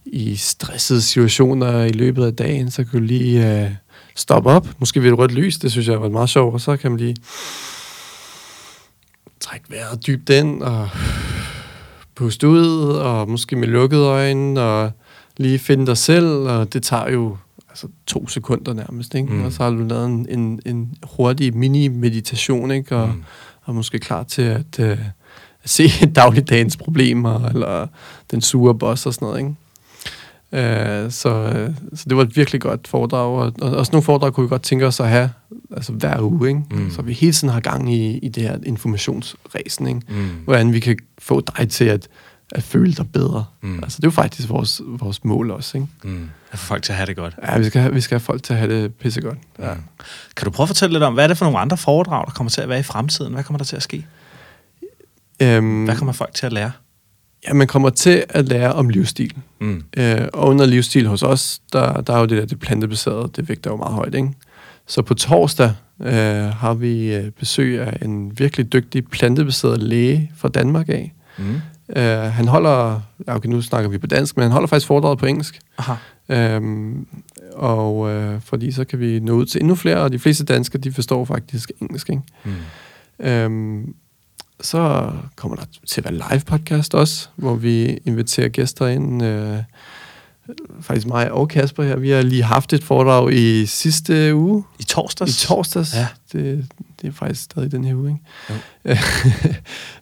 i 0.05 0.35
stressede 0.35 1.01
situationer 1.01 1.83
i 1.83 1.91
løbet 1.91 2.25
af 2.25 2.35
dagen, 2.35 2.71
så 2.71 2.83
kan 2.83 2.99
du 2.99 3.05
lige 3.05 3.63
øh, 3.63 3.71
stoppe 4.15 4.49
op. 4.49 4.67
Måske 4.79 5.03
ved 5.03 5.11
et 5.11 5.17
rødt 5.17 5.31
lys, 5.31 5.57
det 5.57 5.71
synes 5.71 5.87
jeg 5.87 6.01
var 6.01 6.09
meget 6.09 6.29
sjovt, 6.29 6.53
og 6.53 6.61
så 6.61 6.77
kan 6.77 6.91
man 6.91 6.99
lige 6.99 7.15
trække 9.39 9.65
vejret 9.69 10.07
dybt 10.07 10.29
ind, 10.29 10.63
og 10.63 10.89
puste 12.15 12.47
ud, 12.47 12.87
og 12.87 13.29
måske 13.29 13.55
med 13.55 13.67
lukkede 13.67 14.05
øjne, 14.05 14.61
og 14.61 14.91
lige 15.37 15.59
finde 15.59 15.85
dig 15.85 15.97
selv, 15.97 16.27
og 16.27 16.73
det 16.73 16.83
tager 16.83 17.09
jo 17.09 17.37
altså, 17.69 17.87
to 18.07 18.27
sekunder 18.27 18.73
nærmest, 18.73 19.15
ikke? 19.15 19.33
Mm. 19.33 19.45
Og 19.45 19.51
så 19.51 19.63
har 19.63 19.69
du 19.69 19.83
lavet 19.83 20.05
en, 20.05 20.27
en, 20.29 20.59
en 20.65 20.93
hurtig 21.03 21.57
mini-meditation, 21.57 22.71
ikke? 22.71 22.95
Og, 22.95 23.07
mm. 23.07 23.23
og 23.63 23.75
måske 23.75 23.99
klar 23.99 24.23
til 24.23 24.41
at 24.41 24.79
uh, 24.79 24.97
se 25.65 25.83
dagligdagens 26.15 26.77
problemer, 26.77 27.49
eller 27.49 27.87
den 28.31 28.41
sure 28.41 28.75
boss 28.75 29.05
og 29.05 29.13
sådan 29.13 29.25
noget, 29.25 29.39
ikke? 29.39 29.55
Uh, 30.53 31.11
så, 31.11 31.65
uh, 31.69 31.75
så 31.97 32.05
det 32.09 32.17
var 32.17 32.23
et 32.23 32.35
virkelig 32.35 32.61
godt 32.61 32.87
foredrag, 32.87 33.39
og, 33.39 33.53
og 33.61 33.71
også 33.77 33.91
nogle 33.91 34.03
foredrag 34.03 34.33
kunne 34.33 34.43
vi 34.43 34.49
godt 34.49 34.61
tænke 34.61 34.87
os 34.87 34.99
at 34.99 35.09
have 35.09 35.29
altså 35.75 35.91
hver 35.91 36.21
uge, 36.21 36.49
ikke? 36.49 36.61
Mm. 36.71 36.91
så 36.91 37.01
vi 37.01 37.13
hele 37.13 37.33
tiden 37.33 37.53
har 37.53 37.59
gang 37.59 37.93
i, 37.93 38.17
i 38.17 38.29
det 38.29 38.43
her 38.43 38.57
informationsræsen, 38.63 39.87
ikke? 39.87 40.01
Mm. 40.09 40.29
hvordan 40.43 40.73
vi 40.73 40.79
kan 40.79 40.97
få 41.19 41.41
dig 41.57 41.69
til 41.69 41.85
at, 41.85 42.07
at 42.51 42.63
føle 42.63 42.93
dig 42.93 43.11
bedre. 43.11 43.45
Mm. 43.61 43.83
Altså, 43.83 43.97
det 43.97 44.03
er 44.03 44.07
jo 44.07 44.11
faktisk 44.11 44.49
vores, 44.49 44.81
vores 44.85 45.23
mål 45.23 45.51
også. 45.51 45.77
Ikke? 45.77 45.87
Mm. 46.03 46.29
At 46.51 46.59
få 46.59 46.65
folk 46.65 46.83
til 46.83 46.91
at 46.91 46.97
have 46.97 47.05
det 47.05 47.15
godt. 47.15 47.35
Ja, 47.47 47.57
vi 47.57 47.63
skal 47.63 47.81
have, 47.81 47.93
vi 47.93 48.01
skal 48.01 48.15
have 48.15 48.25
folk 48.25 48.43
til 48.43 48.53
at 48.53 48.59
have 48.59 48.83
det 48.83 48.95
pissegodt. 48.95 49.37
Ja. 49.59 49.73
Mm. 49.73 49.81
Kan 50.35 50.45
du 50.45 50.51
prøve 50.51 50.65
at 50.65 50.69
fortælle 50.69 50.93
lidt 50.93 51.03
om, 51.03 51.13
hvad 51.13 51.23
er 51.23 51.27
det 51.27 51.37
for 51.37 51.45
nogle 51.45 51.59
andre 51.59 51.77
foredrag, 51.77 52.25
der 52.25 52.31
kommer 52.31 52.51
til 52.51 52.61
at 52.61 52.69
være 52.69 52.79
i 52.79 52.83
fremtiden? 52.83 53.33
Hvad 53.33 53.43
kommer 53.43 53.57
der 53.57 53.65
til 53.65 53.75
at 53.75 53.83
ske? 53.83 54.05
Øhm, 55.41 55.85
hvad 55.85 55.95
kommer 55.95 56.13
folk 56.13 56.33
til 56.33 56.45
at 56.45 56.53
lære? 56.53 56.71
Ja, 57.47 57.53
man 57.53 57.67
kommer 57.67 57.89
til 57.89 58.23
at 58.29 58.47
lære 58.47 58.73
om 58.73 58.89
livsstil. 58.89 59.33
Mm. 59.59 59.83
Øh, 59.97 60.27
og 60.33 60.47
under 60.47 60.65
livsstil 60.65 61.07
hos 61.07 61.23
os, 61.23 61.61
der, 61.73 62.01
der 62.01 62.13
er 62.13 62.19
jo 62.19 62.25
det 62.25 62.37
der 62.37 62.45
det 62.45 62.59
plantebaserede, 62.59 63.31
det 63.35 63.49
vægter 63.49 63.71
jo 63.71 63.77
meget 63.77 63.93
højt, 63.93 64.15
ikke? 64.15 64.29
Så 64.87 65.01
på 65.01 65.13
torsdag 65.13 65.73
øh, 66.01 66.13
har 66.45 66.73
vi 66.73 67.15
øh, 67.15 67.31
besøg 67.31 67.81
af 67.81 67.97
en 68.01 68.39
virkelig 68.39 68.73
dygtig 68.73 69.07
plantebaseret 69.07 69.83
læge 69.83 70.31
fra 70.37 70.49
Danmark 70.49 70.89
af. 70.89 71.13
Mm. 71.37 71.61
Øh, 71.95 72.17
han 72.17 72.47
holder, 72.47 73.01
okay, 73.27 73.49
nu 73.49 73.61
snakker 73.61 73.89
vi 73.89 73.97
på 73.97 74.07
dansk, 74.07 74.37
men 74.37 74.43
han 74.43 74.51
holder 74.51 74.67
faktisk 74.67 74.87
foredraget 74.87 75.19
på 75.19 75.25
engelsk. 75.25 75.59
Aha. 75.77 75.93
Øhm, 76.29 77.07
og 77.53 78.09
øh, 78.09 78.41
fordi 78.41 78.71
så 78.71 78.83
kan 78.83 78.99
vi 78.99 79.19
nå 79.19 79.33
ud 79.33 79.45
til 79.45 79.61
endnu 79.61 79.75
flere, 79.75 79.97
og 79.97 80.11
de 80.11 80.19
fleste 80.19 80.45
danskere, 80.45 80.81
de 80.81 80.91
forstår 80.91 81.25
faktisk 81.25 81.71
engelsk. 81.81 82.09
Ikke? 82.09 82.21
Mm. 82.43 83.25
Øhm, 83.25 83.93
så 84.61 85.11
kommer 85.35 85.57
der 85.57 85.63
til 85.87 86.01
at 86.01 86.05
være 86.05 86.29
live 86.31 86.41
podcast 86.45 86.95
også, 86.95 87.27
hvor 87.35 87.55
vi 87.55 87.85
inviterer 88.05 88.47
gæster 88.47 88.87
ind. 88.87 89.23
Øh, 89.23 89.57
faktisk 90.81 91.07
mig 91.07 91.31
og 91.31 91.47
Kasper 91.47 91.83
her, 91.83 91.95
vi 91.95 92.09
har 92.09 92.21
lige 92.21 92.43
haft 92.43 92.73
et 92.73 92.83
foredrag 92.83 93.33
i 93.33 93.65
sidste 93.65 94.35
uge. 94.35 94.63
I 94.79 94.83
torsdags? 94.83 95.43
I 95.43 95.47
torsdags. 95.47 95.95
Ja. 95.95 96.07
Det, 96.33 96.65
det 97.01 97.07
er 97.07 97.11
faktisk 97.11 97.43
stadig 97.43 97.71
den 97.71 97.83
her 97.83 97.95
uge, 97.95 98.09
ikke? 98.09 98.99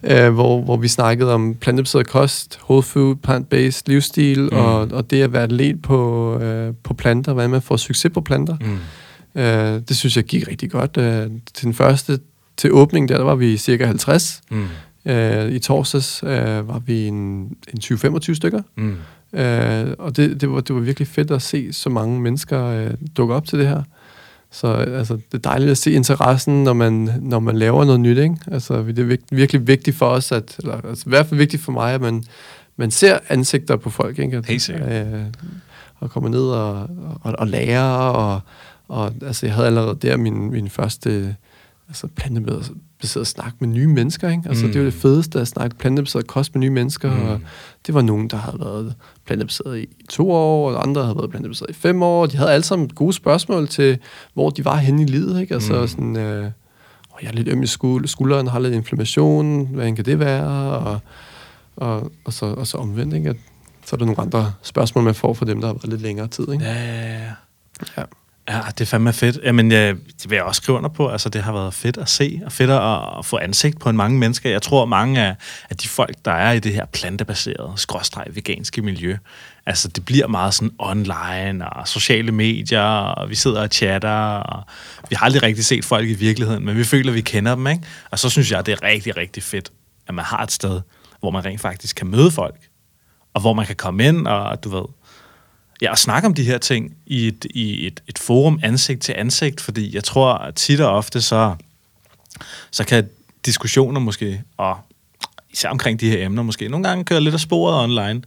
Ja. 0.04 0.30
hvor, 0.30 0.62
hvor 0.62 0.78
vi 0.78 0.88
snakkede 0.88 1.34
om 1.34 1.56
plantebaseret 1.56 2.08
kost, 2.08 2.60
whole 2.64 2.84
food, 2.84 3.16
plant-based 3.16 3.84
livsstil, 3.86 4.42
mm. 4.42 4.58
og, 4.58 4.80
og 4.80 5.10
det 5.10 5.22
at 5.22 5.34
være 5.34 5.48
let 5.48 5.82
på, 5.82 6.34
uh, 6.36 6.76
på 6.84 6.94
planter, 6.94 7.34
hvordan 7.34 7.50
man 7.50 7.62
får 7.62 7.78
succes 7.78 8.12
på 8.14 8.22
planter. 8.22 8.58
Mm. 8.62 8.80
Uh, 9.36 9.82
det 9.88 9.98
synes 9.98 10.18
jeg 10.18 10.24
gik 10.24 10.48
rigtig 10.48 10.72
godt. 10.72 10.98
Uh, 10.98 11.32
til 11.54 11.66
den 11.66 11.74
første, 11.74 12.20
til 12.60 12.74
åbningen 12.74 13.10
der, 13.10 13.18
der 13.18 13.24
var 13.24 13.36
vi 13.36 13.58
cirka 13.58 13.86
50. 13.86 14.42
Mm. 14.52 14.68
Uh, 15.06 15.52
I 15.52 15.60
torsdags 15.60 16.24
uh, 16.24 16.30
var 16.68 16.80
vi 16.80 17.08
en, 17.08 17.16
en 17.74 17.80
20-25 17.84 18.34
stykker. 18.34 18.62
Mm. 18.76 18.98
Øh, 19.34 19.94
og 20.00 20.18
det, 20.18 20.42
det, 20.42 20.52
var, 20.52 20.62
det 20.62 20.76
var 20.76 20.82
virkelig 20.82 21.08
fedt 21.08 21.32
at 21.32 21.42
se 21.42 21.74
så 21.74 21.90
mange 21.90 22.22
mennesker 22.22 22.66
øh, 22.66 22.92
dukke 23.18 23.34
op 23.34 23.48
til 23.48 23.60
det 23.60 23.68
her. 23.68 23.84
Så 24.52 24.68
altså, 24.68 25.14
det 25.14 25.34
er 25.34 25.50
dejligt 25.50 25.72
at 25.72 25.78
se 25.78 25.92
interessen, 25.92 26.64
når 26.64 26.74
man, 26.74 27.10
når 27.22 27.40
man 27.40 27.58
laver 27.58 27.86
noget 27.86 28.00
nyt. 28.00 28.18
Ikke? 28.18 28.36
Altså, 28.52 28.78
det 28.78 29.00
er 29.00 29.04
virkelig, 29.04 29.38
virkelig 29.38 29.68
vigtigt 29.68 29.98
for 29.98 30.06
os, 30.06 30.32
at, 30.32 30.56
eller 30.60 30.82
altså, 30.90 31.04
i 31.08 31.10
hvert 31.10 31.26
fald 31.26 31.38
vigtigt 31.38 31.64
for 31.64 31.72
mig, 31.72 31.94
at 31.94 32.02
man, 32.02 32.24
man 32.78 32.92
ser 32.92 33.20
ansigter 33.30 33.76
på 33.76 33.90
folk. 33.90 34.20
Ikke? 34.20 34.38
At, 34.38 34.46
Helt 34.46 34.62
sikkert. 34.62 35.08
Øh, 35.08 35.24
og 35.96 36.10
kommer 36.10 36.30
ned 36.30 36.48
og, 36.48 36.90
og, 37.22 37.36
og 37.40 37.48
lærer. 37.48 37.94
Og, 37.94 38.42
og, 38.88 39.14
altså, 39.22 39.46
jeg 39.46 39.56
havde 39.56 39.68
allerede 39.68 39.98
der 40.02 40.18
min, 40.18 40.52
min 40.52 40.70
første 40.70 41.36
altså, 41.90 42.08
plantebaseret 42.08 43.28
snak 43.28 43.54
med 43.60 43.68
nye 43.68 43.88
mennesker. 43.88 44.30
Ikke? 44.30 44.44
Altså, 44.50 44.66
mm. 44.66 44.72
Det 44.72 44.82
var 44.82 44.86
det 44.86 44.94
fedeste 44.94 45.40
at 45.40 45.48
snakke 45.48 45.78
plantebaseret 45.78 46.28
kost 46.28 46.56
med 46.56 46.60
nye 46.60 46.70
mennesker. 46.70 47.16
Mm. 47.16 47.26
Og 47.26 47.40
det 47.86 47.94
var 47.94 48.02
nogen, 48.02 48.28
der 48.28 48.38
havde 48.38 48.60
været 48.60 48.96
plantebaseret 49.26 49.80
i 49.80 49.88
to 50.10 50.32
år, 50.32 50.72
og 50.72 50.84
andre 50.88 51.04
havde 51.04 51.16
været 51.16 51.30
plantebaseret 51.30 51.70
i 51.70 51.74
fem 51.74 52.04
år. 52.04 52.26
De 52.26 52.38
havde 52.38 52.52
alle 52.52 52.64
sammen 52.64 52.90
gode 52.90 53.14
spørgsmål 53.14 53.68
til, 53.68 53.98
hvor 54.34 54.50
de 54.50 54.66
var 54.66 54.76
henne 54.76 55.02
i 55.02 55.06
livet. 55.06 55.42
Ikke? 55.42 55.54
Altså, 55.54 55.82
mm. 55.82 55.88
sådan, 55.88 56.18
øh, 56.18 56.52
jeg 57.22 57.28
er 57.28 57.34
lidt 57.34 57.48
øm 57.48 57.64
i 57.64 58.08
skulderen, 58.08 58.48
har 58.48 58.60
lidt 58.60 58.74
inflammation, 58.74 59.68
hvad 59.68 59.96
kan 59.96 60.06
det 60.06 60.20
være? 60.20 60.48
Og, 60.78 61.00
og, 61.76 62.12
og, 62.26 62.34
så, 62.34 62.46
og 62.46 62.68
så 62.68 62.78
omvendt, 62.78 63.14
ikke? 63.14 63.30
At, 63.30 63.36
så 63.86 63.96
er 63.96 63.98
der 63.98 64.06
nogle 64.06 64.22
andre 64.22 64.54
spørgsmål, 64.62 65.04
man 65.04 65.16
får 65.16 65.34
fra 65.34 65.46
dem, 65.46 65.62
der 65.62 65.68
har 65.68 65.74
været 65.74 65.90
lidt 65.90 66.02
længere 66.02 66.28
tid. 66.28 66.52
Ikke? 66.52 66.66
Ja, 66.66 66.74
ja, 66.74 67.20
ja. 67.20 67.34
ja. 67.98 68.04
Ja, 68.50 68.62
det 68.68 68.82
er 68.82 68.86
fandme 68.86 69.14
fedt. 69.14 69.40
Jamen, 69.44 69.72
jeg, 69.72 69.96
det 70.22 70.30
vil 70.30 70.36
jeg 70.36 70.44
også 70.44 70.62
skrive 70.62 70.78
under 70.78 70.90
på. 70.90 71.10
Altså, 71.10 71.30
det 71.30 71.44
har 71.44 71.54
været 71.54 71.74
fedt 71.74 71.98
at 71.98 72.10
se, 72.10 72.42
og 72.46 72.52
fedt 72.52 72.70
at, 72.70 73.18
at 73.20 73.26
få 73.26 73.38
ansigt 73.38 73.80
på 73.80 73.90
en 73.90 73.98
mange 73.98 74.18
mennesker. 74.18 74.50
Jeg 74.50 74.62
tror, 74.62 74.86
mange 74.86 75.22
af, 75.22 75.36
af 75.70 75.78
de 75.78 75.88
folk, 75.88 76.16
der 76.26 76.32
er 76.32 76.52
i 76.52 76.60
det 76.60 76.74
her 76.74 76.86
plantebaserede, 76.86 77.74
skråstreg 77.76 78.26
veganske 78.30 78.82
miljø, 78.82 79.18
altså, 79.66 79.88
det 79.88 80.06
bliver 80.06 80.28
meget 80.28 80.54
sådan 80.54 80.72
online 80.80 81.70
og 81.70 81.88
sociale 81.88 82.32
medier, 82.32 82.82
og 82.82 83.30
vi 83.30 83.36
sidder 83.36 83.62
og 83.62 83.70
chatter, 83.72 84.38
og 84.38 84.64
vi 85.10 85.16
har 85.16 85.26
aldrig 85.26 85.44
rigtig 85.44 85.66
set 85.66 85.86
folk 85.86 86.10
i 86.10 86.14
virkeligheden, 86.14 86.66
men 86.66 86.78
vi 86.78 86.84
føler, 86.84 87.12
at 87.12 87.16
vi 87.16 87.22
kender 87.22 87.56
dem, 87.56 87.68
ikke? 87.68 87.84
Og 88.12 88.20
så 88.20 88.30
synes 88.30 88.52
jeg, 88.52 88.66
det 88.66 88.72
er 88.72 88.84
rigtig, 88.84 89.18
rigtig 89.18 89.44
fedt, 89.44 89.72
at 90.08 90.14
man 90.14 90.26
har 90.26 90.44
et 90.44 90.52
sted, 90.52 90.82
hvor 91.20 91.32
man 91.32 91.46
rent 91.46 91.62
faktisk 91.62 91.96
kan 91.96 92.08
møde 92.08 92.32
folk, 92.32 92.56
og 93.34 93.42
hvor 93.42 93.54
man 93.54 93.66
kan 93.66 93.76
komme 93.76 94.06
ind, 94.06 94.28
og 94.28 94.64
du 94.64 94.70
ved, 94.70 94.86
ja, 95.82 95.92
at 95.92 96.00
snakke 96.00 96.26
om 96.26 96.34
de 96.34 96.44
her 96.44 96.58
ting 96.58 96.94
i 97.06 97.28
et, 97.28 97.46
i 97.50 97.88
et, 97.88 98.04
et 98.08 98.20
forum 98.20 98.60
ansigt 98.64 99.02
til 99.02 99.16
ansigt, 99.18 99.62
fordi 99.62 99.96
jeg 99.96 100.04
tror 100.04 100.34
at 100.34 100.56
tit 100.56 100.82
og 100.82 100.92
ofte, 100.92 101.22
så, 101.22 101.56
så 102.72 102.84
kan 102.84 103.10
diskussioner 103.46 104.00
måske, 104.00 104.42
og 104.58 104.78
især 105.54 105.70
omkring 105.70 106.00
de 106.00 106.10
her 106.10 106.26
emner 106.26 106.44
måske, 106.44 106.68
nogle 106.68 106.88
gange 106.88 107.06
køre 107.06 107.22
lidt 107.22 107.34
af 107.34 107.40
sporet 107.40 107.84
online, 107.84 108.22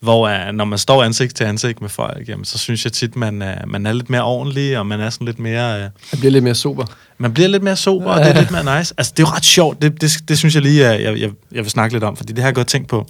hvor 0.00 0.28
uh, 0.28 0.54
når 0.54 0.64
man 0.64 0.78
står 0.78 1.02
ansigt 1.02 1.36
til 1.36 1.44
ansigt 1.44 1.80
med 1.80 1.88
folk, 1.88 2.28
jamen, 2.28 2.44
så 2.44 2.58
synes 2.58 2.84
jeg 2.84 2.92
tit, 2.92 3.16
man, 3.16 3.42
uh, 3.42 3.70
man 3.70 3.86
er 3.86 3.92
lidt 3.92 4.10
mere 4.10 4.24
ordentlig, 4.24 4.78
og 4.78 4.86
man 4.86 5.00
er 5.00 5.10
sådan 5.10 5.24
lidt 5.24 5.38
mere... 5.38 5.76
Uh, 5.76 5.82
man 5.82 6.18
bliver 6.18 6.30
lidt 6.30 6.44
mere 6.44 6.54
sober. 6.54 6.86
Man 7.18 7.34
bliver 7.34 7.48
lidt 7.48 7.62
mere 7.62 7.76
sober, 7.76 8.10
og 8.10 8.20
det 8.20 8.28
er 8.28 8.40
lidt 8.40 8.50
mere 8.50 8.78
nice. 8.78 8.94
Altså, 8.98 9.12
det 9.16 9.22
er 9.22 9.28
jo 9.28 9.34
ret 9.36 9.44
sjovt. 9.44 9.82
Det, 9.82 10.00
det, 10.00 10.12
det 10.28 10.38
synes 10.38 10.54
jeg 10.54 10.62
lige, 10.62 10.84
jeg, 10.84 11.20
jeg, 11.20 11.30
jeg 11.52 11.62
vil 11.64 11.70
snakke 11.70 11.94
lidt 11.94 12.04
om, 12.04 12.16
fordi 12.16 12.32
det 12.32 12.38
har 12.38 12.48
jeg 12.48 12.54
godt 12.54 12.66
tænkt 12.66 12.88
på. 12.88 13.06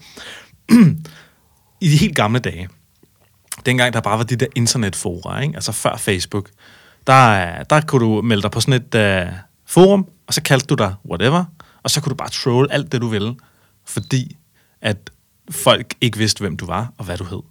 I 1.81 1.88
de 1.88 1.96
helt 1.96 2.16
gamle 2.16 2.38
dage, 2.38 2.68
dengang 3.66 3.92
der 3.92 4.01
bare 4.01 4.18
var 4.18 4.25
de 4.25 4.37
der 4.37 4.46
internetfora, 4.55 5.40
ikke? 5.40 5.55
altså 5.55 5.72
før 5.72 5.96
Facebook, 5.96 6.51
der, 7.07 7.62
der 7.62 7.81
kunne 7.81 8.05
du 8.07 8.22
melde 8.22 8.42
dig 8.42 8.51
på 8.51 8.61
sådan 8.61 8.83
et 8.94 9.27
uh, 9.27 9.33
forum, 9.66 10.09
og 10.27 10.35
så 10.35 10.42
kaldte 10.42 10.66
du 10.66 10.75
dig 10.75 10.94
whatever, 11.11 11.44
og 11.83 11.90
så 11.90 12.01
kunne 12.01 12.11
du 12.11 12.14
bare 12.14 12.31
troll 12.31 12.68
alt 12.70 12.92
det, 12.92 13.01
du 13.01 13.09
ville, 13.09 13.35
fordi 13.85 14.37
at 14.81 15.11
folk 15.51 15.94
ikke 16.01 16.18
vidste, 16.18 16.40
hvem 16.40 16.57
du 16.57 16.66
var 16.66 16.92
og 16.98 17.05
hvad 17.05 17.16
du 17.16 17.25
hed. 17.25 17.42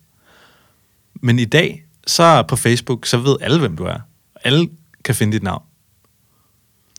Men 1.21 1.39
i 1.39 1.45
dag, 1.45 1.83
så 2.07 2.43
på 2.43 2.55
Facebook, 2.55 3.05
så 3.05 3.17
ved 3.17 3.35
alle, 3.41 3.59
hvem 3.59 3.77
du 3.77 3.83
er. 3.83 3.99
Alle 4.43 4.69
kan 5.03 5.15
finde 5.15 5.33
dit 5.33 5.43
navn. 5.43 5.63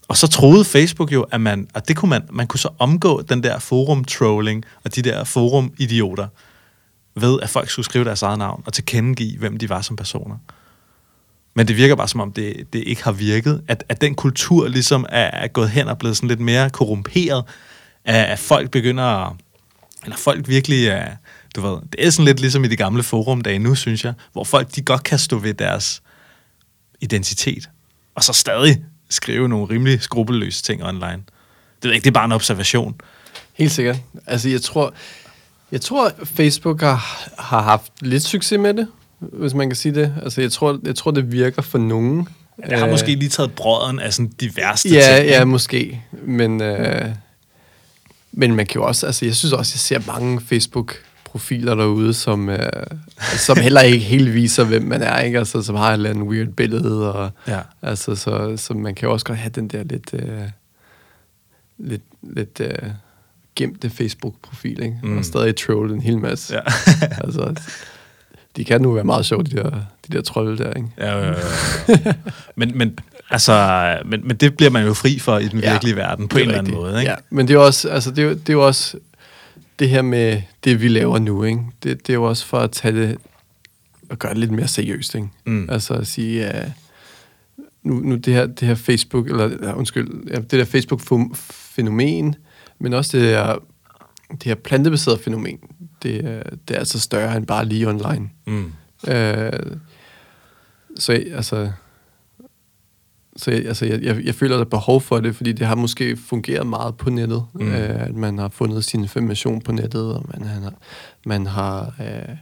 Og 0.09 0.17
så 0.17 0.27
troede 0.27 0.65
Facebook 0.65 1.13
jo, 1.13 1.23
at 1.23 1.41
man, 1.41 1.69
at 1.75 1.89
det 1.89 1.97
kunne 1.97 2.09
man, 2.09 2.23
man 2.31 2.47
kunne 2.47 2.61
så 2.61 2.69
omgå 2.79 3.23
den 3.23 3.43
der 3.43 3.59
forum-trolling 3.59 4.65
og 4.85 4.95
de 4.95 5.03
der 5.03 5.25
forum-idioter 5.25 6.29
ved, 7.15 7.41
at 7.41 7.49
folk 7.49 7.71
skulle 7.71 7.85
skrive 7.85 8.05
deres 8.05 8.23
eget 8.23 8.39
navn 8.39 8.63
og 8.67 8.73
tilkendegive, 8.73 9.39
hvem 9.39 9.57
de 9.57 9.69
var 9.69 9.81
som 9.81 9.97
personer. 9.97 10.37
Men 11.55 11.69
det 11.69 11.77
virker 11.77 11.97
bare 11.97 12.09
som 12.09 12.21
om, 12.21 12.33
det, 12.33 12.73
det 12.73 12.83
ikke 12.87 13.05
har 13.05 13.13
virket. 13.13 13.63
At, 13.69 13.85
at 13.89 14.01
den 14.01 14.15
kultur 14.15 14.69
ligesom 14.69 15.07
er, 15.09 15.31
er 15.31 15.49
gået 15.49 15.71
hen 15.71 15.89
og 15.89 15.99
blevet 15.99 16.17
sådan 16.17 16.29
lidt 16.29 16.41
mere 16.41 16.71
korrumperet. 16.71 17.45
At, 18.05 18.25
at 18.25 18.39
folk 18.39 18.71
begynder 18.71 19.05
at, 19.05 19.33
Eller 20.05 20.17
folk 20.17 20.49
virkelig 20.49 20.87
er... 20.87 21.09
Du 21.57 21.61
ved, 21.61 21.79
det 21.93 22.07
er 22.07 22.11
sådan 22.11 22.25
lidt 22.25 22.41
ligesom 22.41 22.65
i 22.65 22.69
de 22.69 22.77
gamle 22.77 23.03
forumdage 23.03 23.59
nu, 23.59 23.75
synes 23.75 24.05
jeg. 24.05 24.15
Hvor 24.33 24.45
folk, 24.45 24.75
de 24.77 24.83
godt 24.83 25.03
kan 25.03 25.19
stå 25.19 25.39
ved 25.39 25.55
deres 25.55 26.03
identitet. 27.01 27.71
Og 28.15 28.25
så 28.25 28.33
stadig 28.33 28.85
skrive 29.11 29.49
nogle 29.49 29.67
rimelig 29.71 30.03
skrupelløse 30.03 30.63
ting 30.63 30.85
online. 30.85 31.23
Det 31.83 31.89
er 31.89 31.93
ikke, 31.93 32.05
det 32.05 32.11
er 32.11 32.15
bare 32.15 32.25
en 32.25 32.33
observation. 32.33 32.95
Helt 33.53 33.73
sikkert. 33.73 33.97
Altså, 34.27 34.49
jeg 34.49 34.63
tror, 34.63 34.95
jeg 35.73 35.81
tror 35.81 36.13
Facebook 36.25 36.81
har, 36.81 37.29
har 37.39 37.63
haft 37.63 37.93
lidt 38.01 38.23
succes 38.23 38.59
med 38.59 38.75
det, 38.75 38.89
hvis 39.19 39.55
man 39.55 39.69
kan 39.69 39.77
sige 39.77 39.95
det. 39.95 40.15
Altså, 40.23 40.41
jeg 40.41 40.53
tror, 40.53 40.79
jeg 40.85 40.97
tror 40.97 41.11
det 41.11 41.33
virker 41.33 41.63
for 41.63 41.79
nogen. 41.79 42.29
Jeg 42.69 42.79
har 42.79 42.87
øh, 42.87 42.93
måske 42.93 43.15
lige 43.15 43.29
taget 43.29 43.53
brøden 43.53 43.99
af 44.01 44.13
sådan 44.13 44.33
de 44.41 44.57
værste 44.57 44.89
ja, 44.89 45.17
ting. 45.17 45.29
Ja, 45.29 45.45
måske. 45.45 46.03
Men, 46.23 46.63
øh, 46.63 47.09
men 48.33 48.55
man 48.55 48.67
kan 48.67 48.81
jo 48.81 48.87
også, 48.87 49.07
altså 49.07 49.25
jeg 49.25 49.35
synes 49.37 49.53
også, 49.53 49.73
jeg 49.75 49.81
ser 49.81 50.13
mange 50.13 50.41
Facebook 50.41 50.95
profiler 51.25 51.75
derude, 51.75 52.15
som, 52.15 52.49
øh, 52.49 52.59
som 53.37 53.59
heller 53.59 53.81
ikke 53.81 53.99
helt 53.99 54.35
viser, 54.35 54.65
hvem 54.65 54.83
man 54.83 55.03
er, 55.03 55.21
ikke? 55.21 55.39
Altså, 55.39 55.63
som 55.63 55.75
har 55.75 55.89
et 55.89 55.93
eller 55.93 56.11
andet 56.11 56.25
weird 56.25 56.49
billede, 56.49 57.13
og, 57.15 57.31
Ja. 57.49 57.61
altså, 57.83 58.15
så, 58.15 58.55
så 58.57 58.75
man 58.75 58.95
kan 58.95 59.07
jo 59.07 59.13
også 59.13 59.27
godt 59.27 59.39
have 59.39 59.51
den 59.55 59.69
der 59.69 59.83
lidt, 59.85 60.11
øh, 60.13 60.43
lidt, 61.79 62.03
lidt 62.23 62.61
øh, 62.61 62.89
gemte 63.57 63.91
Facebook-profil, 63.91 64.83
ikke? 64.83 64.99
Mm. 65.03 65.19
Og 65.19 65.25
stadig 65.25 65.57
troll 65.57 65.93
en 65.93 66.01
hel 66.01 66.19
masse. 66.19 66.55
Ja. 66.55 66.61
altså, 67.25 67.55
de 68.57 68.65
kan 68.65 68.81
nu 68.81 68.93
være 68.93 69.05
meget 69.05 69.27
sjove, 69.27 69.43
de 69.43 69.51
der, 69.51 69.71
de 70.09 70.17
der 70.17 70.23
trolde 70.23 70.59
der, 70.59 70.73
ikke? 70.73 70.89
Ja, 70.99 71.19
ja, 71.19 71.29
ja. 71.89 72.13
men, 72.57 72.79
men, 72.79 72.99
altså, 73.31 73.99
men, 74.05 74.21
men 74.29 74.37
det 74.37 74.57
bliver 74.57 74.71
man 74.71 74.87
jo 74.87 74.95
fri 74.95 75.19
for 75.19 75.39
i 75.39 75.49
den 75.49 75.61
Ja, 75.61 75.71
virkelige 75.71 75.97
verden, 75.97 76.29
på 76.29 76.39
en 76.39 76.43
er 76.43 76.47
eller 76.47 76.59
anden 76.59 76.75
måde. 76.75 77.01
Ikke? 77.01 77.11
Ja, 77.11 77.17
men 77.31 77.49
det 77.49 77.55
er 77.55 77.59
jo 77.59 77.67
også, 77.67 77.89
altså, 77.89 78.11
det 78.11 78.25
er, 78.25 78.29
det 78.29 78.49
er 78.49 78.53
jo 78.53 78.67
også 78.67 78.97
det 79.79 79.89
her 79.89 80.03
med 80.03 80.43
det, 80.65 80.83
vi 80.83 80.89
laver 80.89 81.19
nu, 81.19 81.45
ikke? 81.45 81.61
Det, 81.83 82.07
det 82.07 82.13
er 82.13 82.15
jo 82.15 82.25
også 82.25 82.47
for 82.47 82.59
at 82.59 82.71
tage 82.71 82.95
det 82.95 83.19
og 84.11 84.19
gøre 84.19 84.31
det 84.31 84.39
lidt 84.39 84.51
mere 84.51 84.69
seriøst, 84.69 85.15
ikke? 85.15 85.29
Mm. 85.45 85.71
Altså 85.71 85.95
at 85.95 86.07
sige, 86.07 86.49
uh, 86.49 86.71
nu, 87.83 87.95
nu 87.95 88.17
det 88.17 88.35
her, 88.35 88.47
det 88.47 88.69
her 88.69 88.75
Facebook, 88.75 89.27
eller 89.27 89.51
ja, 89.63 89.73
undskyld, 89.73 90.29
ja, 90.31 90.37
det 90.37 90.51
der 90.51 90.65
Facebook-fænomen, 90.65 92.35
men 92.83 92.93
også 92.95 93.19
det 93.19 93.27
her, 93.27 93.57
det 94.31 94.43
her 94.45 94.55
plantebaserede 94.55 95.21
fænomen, 95.23 95.59
det, 96.03 96.17
er- 96.25 96.43
det 96.69 96.75
er 96.75 96.79
altså 96.79 97.01
større 97.01 97.37
end 97.37 97.47
bare 97.47 97.65
lige 97.65 97.89
online. 97.89 98.31
Mm. 98.47 98.73
Øh, 99.09 99.53
så 100.99 101.13
altså, 101.13 101.71
så 103.37 103.51
jeg, 103.51 103.67
altså, 103.67 103.87
jeg, 103.87 104.03
jeg, 104.03 104.25
jeg 104.25 104.35
føler, 104.35 104.57
der 104.57 104.65
er 104.65 104.69
behov 104.69 105.01
for 105.01 105.21
det, 105.21 105.37
fordi 105.37 105.53
det 105.53 105.67
har 105.67 105.75
måske 105.75 106.17
fungeret 106.17 106.67
meget 106.67 106.97
på 106.97 107.11
nettet. 107.11 107.45
Mm. 107.55 107.69
Øh, 107.73 108.03
at 108.03 108.15
man 108.15 108.39
har 108.39 108.49
fundet 108.49 108.85
sin 108.85 109.01
information 109.03 109.61
på 109.61 109.73
nettet, 109.73 110.15
og 110.15 110.25
man, 110.35 110.49
han 110.49 110.63
har, 110.63 110.75
man 111.27 111.47
har 111.47 111.95
øh, 112.01 112.37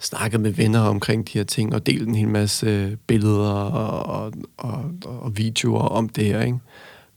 snakket 0.00 0.40
med 0.40 0.50
venner 0.50 0.80
omkring 0.80 1.26
de 1.26 1.38
her 1.38 1.44
ting, 1.44 1.74
og 1.74 1.86
delt 1.86 2.08
en 2.08 2.14
hel 2.14 2.28
masse 2.28 2.98
billeder 3.06 3.50
og, 3.50 4.06
og, 4.06 4.32
og, 4.56 4.84
og 5.04 5.36
videoer 5.36 5.80
om 5.82 6.08
det 6.08 6.24
her. 6.24 6.40
Ikke? 6.42 6.58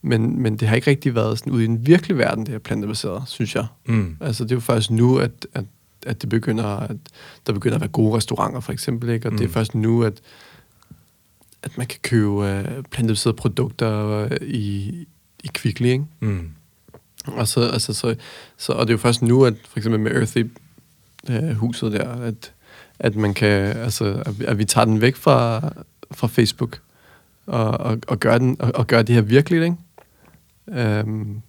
Men, 0.02 0.40
men 0.42 0.58
det 0.58 0.68
har 0.68 0.76
ikke 0.76 0.90
rigtig 0.90 1.16
været 1.16 1.40
sådan 1.40 1.54
ude 1.54 1.64
i 1.64 1.68
den 1.68 1.88
virkelige 1.88 2.18
verden, 2.18 2.46
det 2.46 2.52
her 2.52 2.60
plantebaseret, 2.60 3.24
synes 3.28 3.56
jeg. 3.56 3.66
Mm. 3.86 4.18
Altså, 4.22 4.44
det 4.44 4.52
er 4.52 4.56
jo 4.56 4.60
først 4.60 4.92
nu, 4.92 5.18
at, 5.18 5.48
at, 5.54 5.66
at, 6.06 6.22
det 6.22 6.30
begynder, 6.30 6.66
at 6.66 6.96
der 7.48 7.54
begynder 7.54 7.76
at 7.76 7.82
være 7.82 7.90
gode 7.90 8.18
restauranter, 8.18 8.60
for 8.60 8.72
eksempel. 8.74 9.10
Ikke? 9.10 9.28
Og 9.28 9.32
mm. 9.32 9.38
det 9.38 9.44
er 9.44 9.48
Mm. 9.48 9.54
først 9.54 9.76
nu, 9.76 10.04
at, 10.04 10.14
at 11.64 11.78
man 11.78 11.88
kan 11.88 12.00
købe 12.04 12.28
uh, 12.30 12.84
plantebaserede 12.92 13.36
produkter 13.38 14.24
uh, 14.26 14.48
i, 14.48 14.90
i 15.44 15.48
Kvickly, 15.54 15.86
ikke? 15.88 16.06
Mm. 16.20 16.50
Og, 17.26 17.48
så, 17.48 17.62
altså, 17.70 17.94
så, 17.94 18.16
så, 18.58 18.74
og 18.74 18.88
det 18.88 18.94
er 18.94 18.98
jo 18.98 19.02
først 19.02 19.22
nu, 19.22 19.46
at 19.46 19.54
for 19.70 19.80
eksempel 19.80 20.00
med 20.00 20.12
Earthy 20.12 20.46
uh, 21.30 21.50
huset 21.58 21.92
der, 21.92 22.10
at, 22.10 22.54
at 23.00 23.16
man 23.16 23.34
kan, 23.34 23.50
altså, 23.78 24.24
at, 24.26 24.40
vi- 24.40 24.46
at 24.46 24.58
vi 24.58 24.66
tager 24.66 24.86
den 24.86 25.02
væk 25.02 25.16
fra, 25.16 25.70
fra 26.12 26.28
Facebook 26.28 26.80
og, 27.46 27.68
og, 27.70 27.98
og, 28.08 28.20
gør 28.20 28.38
den, 28.38 28.56
og, 28.60 28.72
og 28.76 28.88
gør 28.88 29.02
det 29.02 29.16
her 29.16 29.22
virkeligt, 29.22 29.64
ikke? 29.64 29.76
Um, 30.68 31.42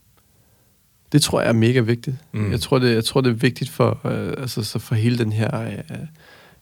det 1.13 1.23
tror 1.23 1.41
jeg 1.41 1.49
er 1.49 1.53
mega 1.53 1.81
vigtigt. 1.81 2.17
Mm. 2.33 2.51
Jeg, 2.51 2.61
tror, 2.61 2.79
det, 2.79 2.95
jeg 2.95 3.05
tror, 3.05 3.21
det 3.21 3.31
er 3.31 3.35
vigtigt 3.35 3.71
for, 3.71 4.01
øh, 4.05 4.35
altså, 4.39 4.63
så 4.63 4.79
for 4.79 4.95
hele 4.95 5.19
den 5.19 5.33
her 5.33 5.61
øh, 5.65 5.79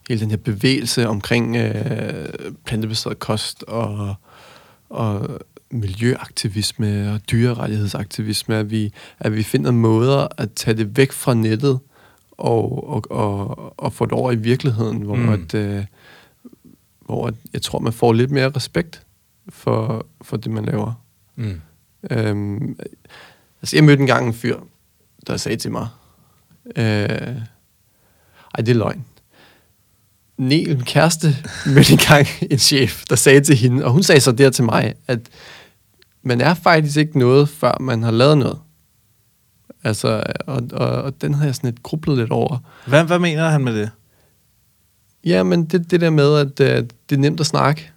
hele 0.08 0.20
den 0.20 0.30
her 0.30 0.36
bevægelse 0.36 1.08
omkring 1.08 1.56
øh, 1.56 2.28
plantebaseret 2.64 3.18
kost 3.18 3.62
og, 3.62 4.14
og 4.88 5.40
miljøaktivisme 5.70 7.12
og 7.12 7.30
dyrerettighedsaktivisme, 7.30 8.56
at 8.56 8.70
vi, 8.70 8.92
at 9.18 9.32
vi 9.32 9.42
finder 9.42 9.70
måder 9.70 10.28
at 10.36 10.52
tage 10.52 10.76
det 10.76 10.96
væk 10.96 11.12
fra 11.12 11.34
nettet 11.34 11.78
og, 12.30 12.88
og, 12.88 13.10
og, 13.10 13.74
og 13.80 13.92
få 13.92 14.04
det 14.04 14.12
over 14.12 14.32
i 14.32 14.36
virkeligheden, 14.36 15.02
hvor, 15.02 15.16
mm. 15.16 15.28
at, 15.28 15.54
øh, 15.54 15.84
hvor 17.00 17.26
at, 17.26 17.34
jeg 17.52 17.62
tror, 17.62 17.78
man 17.78 17.92
får 17.92 18.12
lidt 18.12 18.30
mere 18.30 18.50
respekt 18.50 19.02
for, 19.48 20.06
for 20.22 20.36
det, 20.36 20.52
man 20.52 20.64
laver. 20.64 20.92
Mm. 21.36 21.60
Øhm, 22.10 22.78
altså, 23.62 23.76
jeg 23.76 23.84
mødte 23.84 24.00
engang 24.00 24.26
en 24.26 24.34
fyr, 24.34 24.56
der 25.26 25.36
sagde 25.36 25.56
til 25.56 25.72
mig, 25.72 25.88
øh, 26.76 26.84
ej, 28.54 28.56
det 28.56 28.68
er 28.68 28.74
løgn. 28.74 29.04
Niel, 30.38 30.76
min 30.76 30.84
kæreste, 30.84 31.36
mødte 31.74 31.92
engang 31.92 32.26
en 32.50 32.58
chef, 32.58 33.04
der 33.10 33.16
sagde 33.16 33.40
til 33.40 33.56
hende, 33.56 33.84
og 33.84 33.90
hun 33.90 34.02
sagde 34.02 34.20
så 34.20 34.32
der 34.32 34.50
til 34.50 34.64
mig, 34.64 34.94
at 35.06 35.20
man 36.22 36.40
er 36.40 36.54
faktisk 36.54 36.96
ikke 36.96 37.18
noget, 37.18 37.48
før 37.48 37.76
man 37.80 38.02
har 38.02 38.10
lavet 38.10 38.38
noget. 38.38 38.58
Altså, 39.84 40.22
og, 40.46 40.62
og, 40.72 40.88
og 40.88 41.20
den 41.20 41.34
har 41.34 41.44
jeg 41.44 41.54
sådan 41.54 41.70
lidt 41.70 41.82
grublet 41.82 42.18
lidt 42.18 42.30
over. 42.30 42.58
Hvad, 42.86 43.04
hvad 43.04 43.18
mener 43.18 43.48
han 43.48 43.64
med 43.64 43.74
det? 43.74 43.90
Ja, 45.24 45.42
men 45.42 45.64
det, 45.64 45.90
det 45.90 46.00
der 46.00 46.10
med, 46.10 46.36
at 46.36 46.60
øh, 46.60 46.84
det 47.10 47.16
er 47.16 47.20
nemt 47.20 47.40
at 47.40 47.46
snakke, 47.46 47.90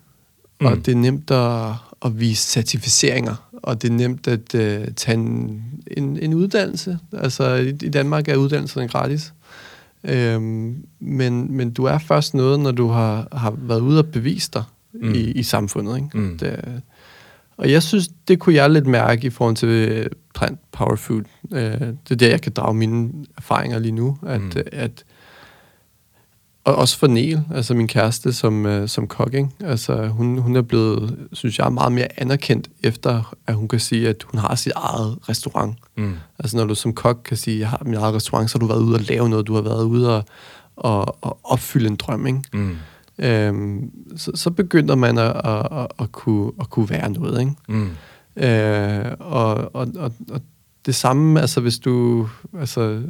mm. 0.59 0.65
og 0.65 0.75
det 0.75 0.87
er 0.87 0.95
nemt 0.95 1.31
at, 1.31 1.73
at 2.05 2.19
vise 2.19 2.43
certificeringer, 2.51 3.49
og 3.53 3.81
det 3.81 3.89
er 3.89 3.93
nemt 3.93 4.27
at 4.27 4.55
øh, 4.55 4.88
tage 4.95 5.17
en, 5.17 5.63
en, 5.97 6.17
en 6.19 6.33
uddannelse. 6.33 6.99
Altså, 7.13 7.53
i, 7.55 7.69
i 7.69 7.89
Danmark 7.89 8.27
er 8.27 8.35
uddannelserne 8.35 8.88
gratis. 8.88 9.33
Øhm, 10.03 10.75
men, 10.99 11.51
men 11.57 11.71
du 11.71 11.83
er 11.83 11.97
først 11.97 12.33
noget, 12.33 12.59
når 12.59 12.71
du 12.71 12.88
har, 12.88 13.27
har 13.31 13.53
været 13.57 13.79
ude 13.81 13.99
og 13.99 14.05
bevise 14.05 14.49
dig 14.53 14.63
Mm. 14.93 15.13
i, 15.13 15.17
i 15.17 15.43
samfundet. 15.43 15.95
Ikke? 15.95 16.17
Mm. 16.17 16.38
Det, 16.38 16.81
og 17.57 17.71
jeg 17.71 17.83
synes, 17.83 18.09
det 18.27 18.39
kunne 18.39 18.55
jeg 18.55 18.69
lidt 18.69 18.88
mærke 18.88 19.27
i 19.27 19.29
forhold 19.29 19.55
til 19.55 19.67
øh, 19.69 20.05
plant 20.35 20.59
power 20.71 20.95
food. 20.95 21.23
Øh, 21.53 21.62
det 21.81 22.12
er 22.12 22.15
der, 22.15 22.27
jeg 22.29 22.41
kan 22.41 22.51
drage 22.51 22.73
mine 22.73 23.09
erfaringer 23.38 23.79
lige 23.79 23.91
nu. 23.91 24.17
At, 24.27 24.41
Mm. 24.41 24.45
mm. 24.55 24.62
at, 24.71 25.03
og 26.63 26.75
også 26.75 26.97
for 26.97 27.07
Niel, 27.07 27.41
altså 27.53 27.73
min 27.73 27.87
kæreste 27.87 28.33
som, 28.33 28.65
øh, 28.65 28.87
som 28.87 29.07
kok, 29.07 29.33
ikke? 29.33 29.49
Altså, 29.59 30.07
hun, 30.07 30.37
hun 30.37 30.55
er 30.55 30.61
blevet, 30.61 31.27
synes 31.33 31.59
jeg, 31.59 31.73
meget 31.73 31.91
mere 31.91 32.07
anerkendt 32.17 32.69
efter, 32.83 33.35
at 33.47 33.55
hun 33.55 33.67
kan 33.67 33.79
sige, 33.79 34.09
at 34.09 34.23
hun 34.23 34.39
har 34.39 34.55
sit 34.55 34.73
eget 34.75 35.17
restaurant. 35.29 35.77
Mm. 35.97 36.13
Altså 36.39 36.57
når 36.57 36.65
du 36.65 36.75
som 36.75 36.93
kok 36.93 37.21
kan 37.25 37.37
sige, 37.37 37.59
jeg 37.59 37.69
har 37.69 37.81
min 37.85 37.93
eget 37.93 38.15
restaurant, 38.15 38.51
så 38.51 38.57
har 38.57 38.59
du 38.59 38.67
været 38.67 38.81
ude 38.81 38.95
og 38.95 39.01
lave 39.01 39.29
noget, 39.29 39.47
du 39.47 39.55
har 39.55 39.61
været 39.61 39.83
ude 39.83 40.15
og, 40.15 40.23
og, 40.75 41.17
og 41.21 41.39
opfylde 41.43 41.87
en 41.87 41.95
drøm, 41.95 42.27
ikke? 42.27 42.41
Mm. 42.53 42.77
Øhm, 43.19 43.91
så, 44.17 44.31
så 44.35 44.49
begynder 44.49 44.95
man 44.95 45.17
at, 45.17 45.41
at, 45.43 45.67
at, 45.71 45.87
at, 45.99 46.11
kunne, 46.11 46.51
at 46.59 46.69
kunne 46.69 46.89
være 46.89 47.09
noget, 47.09 47.39
ikke? 47.39 47.53
Mm. 47.67 47.89
Øh, 48.43 49.05
og, 49.19 49.75
og, 49.75 49.87
og, 49.95 50.12
og 50.31 50.41
det 50.85 50.95
samme, 50.95 51.41
altså 51.41 51.62
hvis 51.62 51.79
du, 51.79 52.27
altså, 52.60 53.01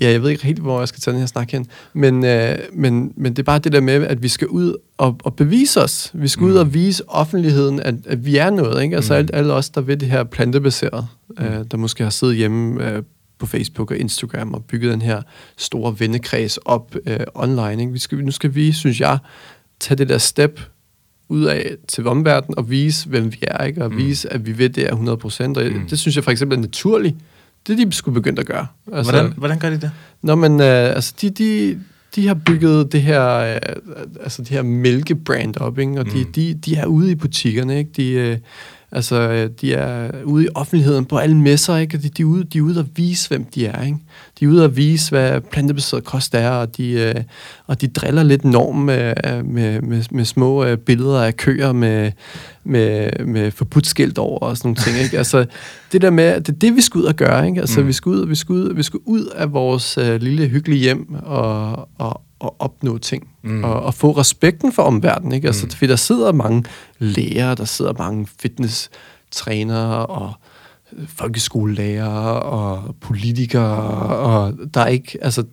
ja, 0.00 0.10
jeg 0.10 0.22
ved 0.22 0.30
ikke 0.30 0.44
helt, 0.44 0.58
hvor 0.58 0.78
jeg 0.78 0.88
skal 0.88 1.00
tage 1.00 1.12
den 1.12 1.20
her 1.20 1.26
snak 1.26 1.50
hen, 1.50 1.66
men, 1.92 2.24
øh, 2.24 2.58
men, 2.72 3.12
men 3.16 3.32
det 3.32 3.38
er 3.38 3.44
bare 3.44 3.58
det 3.58 3.72
der 3.72 3.80
med, 3.80 3.94
at 4.06 4.22
vi 4.22 4.28
skal 4.28 4.48
ud 4.48 4.76
og, 4.98 5.16
og 5.24 5.34
bevise 5.34 5.82
os. 5.82 6.10
Vi 6.14 6.28
skal 6.28 6.44
mm. 6.44 6.50
ud 6.50 6.56
og 6.56 6.74
vise 6.74 7.08
offentligheden, 7.08 7.80
at, 7.80 7.94
at 8.06 8.26
vi 8.26 8.36
er 8.36 8.50
noget, 8.50 8.82
ikke? 8.82 8.96
Altså 8.96 9.14
Mm. 9.14 9.22
mm. 9.22 9.28
alle, 9.32 9.52
os, 9.52 9.70
der 9.70 9.80
ved 9.80 9.96
det 9.96 10.08
her 10.08 10.24
plantebaseret, 10.24 11.06
mm. 11.38 11.44
øh, 11.44 11.64
der 11.70 11.76
måske 11.76 12.02
har 12.02 12.10
siddet 12.10 12.36
hjemme 12.36 12.90
øh, 12.90 13.02
på 13.38 13.46
Facebook 13.46 13.90
og 13.90 13.96
Instagram 13.96 14.54
og 14.54 14.64
bygget 14.64 14.92
den 14.92 15.02
her 15.02 15.22
store 15.56 16.00
vennekreds 16.00 16.56
op 16.56 16.96
øh, 17.06 17.20
online. 17.34 17.82
Ikke? 17.82 17.92
Vi 17.92 17.98
skal, 17.98 18.18
nu 18.18 18.30
skal 18.30 18.54
vi, 18.54 18.72
synes 18.72 19.00
jeg, 19.00 19.18
tage 19.80 19.98
det 19.98 20.08
der 20.08 20.18
step 20.18 20.60
ud 21.28 21.44
af 21.44 21.76
til 21.88 22.06
omverdenen 22.06 22.58
og 22.58 22.70
vise, 22.70 23.08
hvem 23.08 23.32
vi 23.32 23.38
er, 23.42 23.64
ikke? 23.64 23.84
og 23.84 23.90
mm. 23.92 23.98
vise, 23.98 24.32
at 24.32 24.46
vi 24.46 24.58
ved 24.58 24.68
det 24.68 24.86
er 24.86 24.96
100%. 24.96 25.60
Og 25.60 25.80
mm. 25.80 25.88
det 25.88 25.98
synes 25.98 26.16
jeg 26.16 26.24
for 26.24 26.30
eksempel 26.30 26.58
er 26.58 26.62
naturligt. 26.62 27.16
Det 27.66 27.80
er 27.80 27.84
de 27.84 27.92
skulle 27.92 28.14
begynde 28.14 28.40
at 28.40 28.46
gøre. 28.46 28.66
Altså, 28.92 29.12
hvordan, 29.12 29.32
hvordan 29.36 29.58
gør 29.58 29.70
de 29.70 29.80
det? 29.80 29.90
Nå, 30.22 30.34
men 30.34 30.60
øh, 30.60 30.94
altså, 30.94 31.14
de, 31.20 31.30
de, 31.30 31.78
de 32.16 32.26
har 32.26 32.34
bygget 32.34 32.92
det 32.92 33.02
her, 33.02 33.36
øh, 33.38 33.56
altså 34.20 34.42
det 34.42 34.50
her 34.50 34.62
mælkebrand 34.62 35.56
op, 35.56 35.78
ikke? 35.78 36.00
og 36.00 36.06
mm. 36.06 36.12
de, 36.12 36.24
de, 36.24 36.54
de 36.54 36.76
er 36.76 36.86
ude 36.86 37.10
i 37.10 37.14
butikkerne, 37.14 37.78
ikke? 37.78 37.90
De, 37.96 38.10
øh, 38.10 38.38
altså, 38.92 39.48
de 39.60 39.74
er 39.74 40.10
ude 40.24 40.44
i 40.44 40.48
offentligheden 40.54 41.04
på 41.04 41.16
alle 41.16 41.36
messer, 41.36 41.76
ikke? 41.76 41.98
De, 41.98 42.08
de, 42.08 42.22
er 42.22 42.26
ude, 42.26 42.44
de 42.44 42.58
er 42.58 42.62
ude 42.62 42.80
at 42.80 42.86
vise, 42.96 43.28
hvem 43.28 43.44
de 43.44 43.66
er, 43.66 43.82
ikke? 43.82 43.98
De 44.40 44.44
er 44.44 44.48
ude 44.48 44.64
at 44.64 44.76
vise, 44.76 45.10
hvad 45.10 45.40
plantebaseret 45.40 46.04
kost 46.04 46.34
er, 46.34 46.50
og 46.50 46.76
de, 46.76 46.90
øh, 46.90 47.14
og 47.66 47.80
de 47.80 47.88
driller 47.88 48.22
lidt 48.22 48.44
norm 48.44 48.76
med, 48.76 49.14
med, 49.42 49.80
med, 49.80 50.04
med 50.10 50.24
små 50.24 50.64
øh, 50.64 50.78
billeder 50.78 51.22
af 51.22 51.36
køer 51.36 51.72
med, 51.72 52.12
med, 52.64 53.10
med 53.24 53.50
forbudt 53.50 53.86
skilt 53.86 54.18
over 54.18 54.38
og 54.38 54.56
sådan 54.56 54.68
nogle 54.68 54.76
ting, 54.76 55.04
ikke? 55.04 55.18
Altså, 55.18 55.46
det 55.92 56.02
der 56.02 56.10
med, 56.10 56.40
det 56.40 56.48
er 56.48 56.58
det, 56.58 56.76
vi 56.76 56.80
skal 56.80 56.98
ud 56.98 57.04
og 57.04 57.14
gøre, 57.14 57.48
ikke? 57.48 57.60
Altså, 57.60 57.80
mm. 57.80 57.86
vi, 57.86 57.92
skal 57.92 58.10
ud, 58.10 58.26
vi, 58.26 58.34
skal 58.34 58.52
ud, 58.52 58.74
vi 58.74 58.82
skal 58.82 59.00
ud 59.04 59.24
af 59.24 59.52
vores 59.52 59.98
øh, 59.98 60.20
lille 60.20 60.48
hyggelige 60.48 60.80
hjem 60.80 61.14
og, 61.22 61.88
og, 61.98 62.20
at 62.44 62.50
opnå 62.58 62.98
ting, 62.98 63.28
mm. 63.42 63.64
og, 63.64 63.82
og 63.82 63.94
få 63.94 64.12
respekten 64.12 64.72
for 64.72 64.82
omverdenen. 64.82 65.32
Ikke? 65.32 65.46
Altså, 65.46 65.66
mm. 65.66 65.70
Fordi 65.70 65.86
der 65.86 65.96
sidder 65.96 66.32
mange 66.32 66.64
læger, 66.98 67.54
der 67.54 67.64
sidder 67.64 67.92
mange 67.98 68.26
fitness-trænere 68.40 70.06
og 70.06 70.32
folkeskolelærer 71.06 72.08
og 72.30 72.96
politikere, 73.00 73.76
og 74.16 74.54
der 74.74 74.80
er 74.80 74.86
ikke, 74.86 75.18
altså, 75.22 75.44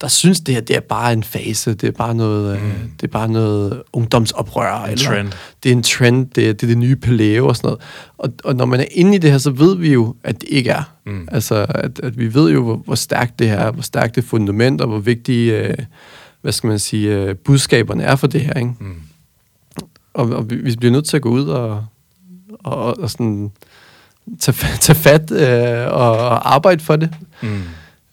der 0.00 0.08
synes 0.08 0.40
det 0.40 0.54
her, 0.54 0.62
det 0.62 0.76
er 0.76 0.80
bare 0.80 1.12
en 1.12 1.22
fase, 1.22 1.74
det 1.74 1.86
er 1.86 1.92
bare 1.92 2.14
noget, 2.14 2.62
mm. 2.62 2.66
øh, 2.66 2.74
det 3.00 3.02
er 3.02 3.12
bare 3.12 3.28
noget 3.28 3.82
ungdomsoprør. 3.92 4.84
En 4.84 4.90
eller, 4.90 5.06
trend. 5.06 5.32
Det 5.62 5.72
er 5.72 5.76
en 5.76 5.82
trend, 5.82 6.26
det 6.26 6.48
er, 6.48 6.52
det 6.52 6.62
er 6.62 6.66
det 6.66 6.78
nye 6.78 6.96
paleo 6.96 7.46
og 7.46 7.56
sådan 7.56 7.68
noget. 7.68 7.80
Og, 8.18 8.32
og 8.44 8.56
når 8.56 8.64
man 8.64 8.80
er 8.80 8.84
inde 8.90 9.14
i 9.14 9.18
det 9.18 9.30
her, 9.30 9.38
så 9.38 9.50
ved 9.50 9.76
vi 9.76 9.92
jo, 9.92 10.14
at 10.24 10.40
det 10.40 10.48
ikke 10.48 10.70
er. 10.70 10.82
Mm. 11.06 11.28
Altså, 11.32 11.66
at, 11.68 12.00
at 12.00 12.18
vi 12.18 12.34
ved 12.34 12.50
jo, 12.50 12.62
hvor, 12.62 12.76
hvor 12.76 12.94
stærkt 12.94 13.38
det 13.38 13.48
her 13.48 13.56
er, 13.56 13.72
hvor 13.72 13.82
stærkt 13.82 14.16
det 14.16 14.24
fundament, 14.24 14.80
og 14.80 14.88
hvor 14.88 14.98
vigtigt, 14.98 15.52
øh, 15.52 15.74
hvad 16.42 16.52
skal 16.52 16.68
man 16.68 16.78
sige, 16.78 17.16
øh, 17.16 17.36
budskaberne 17.36 18.02
er 18.02 18.16
for 18.16 18.26
det 18.26 18.40
her, 18.40 18.54
ikke? 18.54 18.74
Mm. 18.80 18.94
Og, 20.14 20.30
og 20.30 20.50
vi, 20.50 20.56
vi 20.56 20.76
bliver 20.76 20.92
nødt 20.92 21.06
til 21.06 21.16
at 21.16 21.22
gå 21.22 21.30
ud 21.30 21.46
og, 21.46 21.86
og, 22.64 22.98
og 22.98 23.10
sådan 23.10 23.50
tage, 24.40 24.78
tage 24.80 24.96
fat 24.96 25.30
øh, 25.30 25.92
og, 25.92 26.10
og 26.10 26.54
arbejde 26.54 26.84
for 26.84 26.96
det. 26.96 27.14
Mm. 27.42 27.62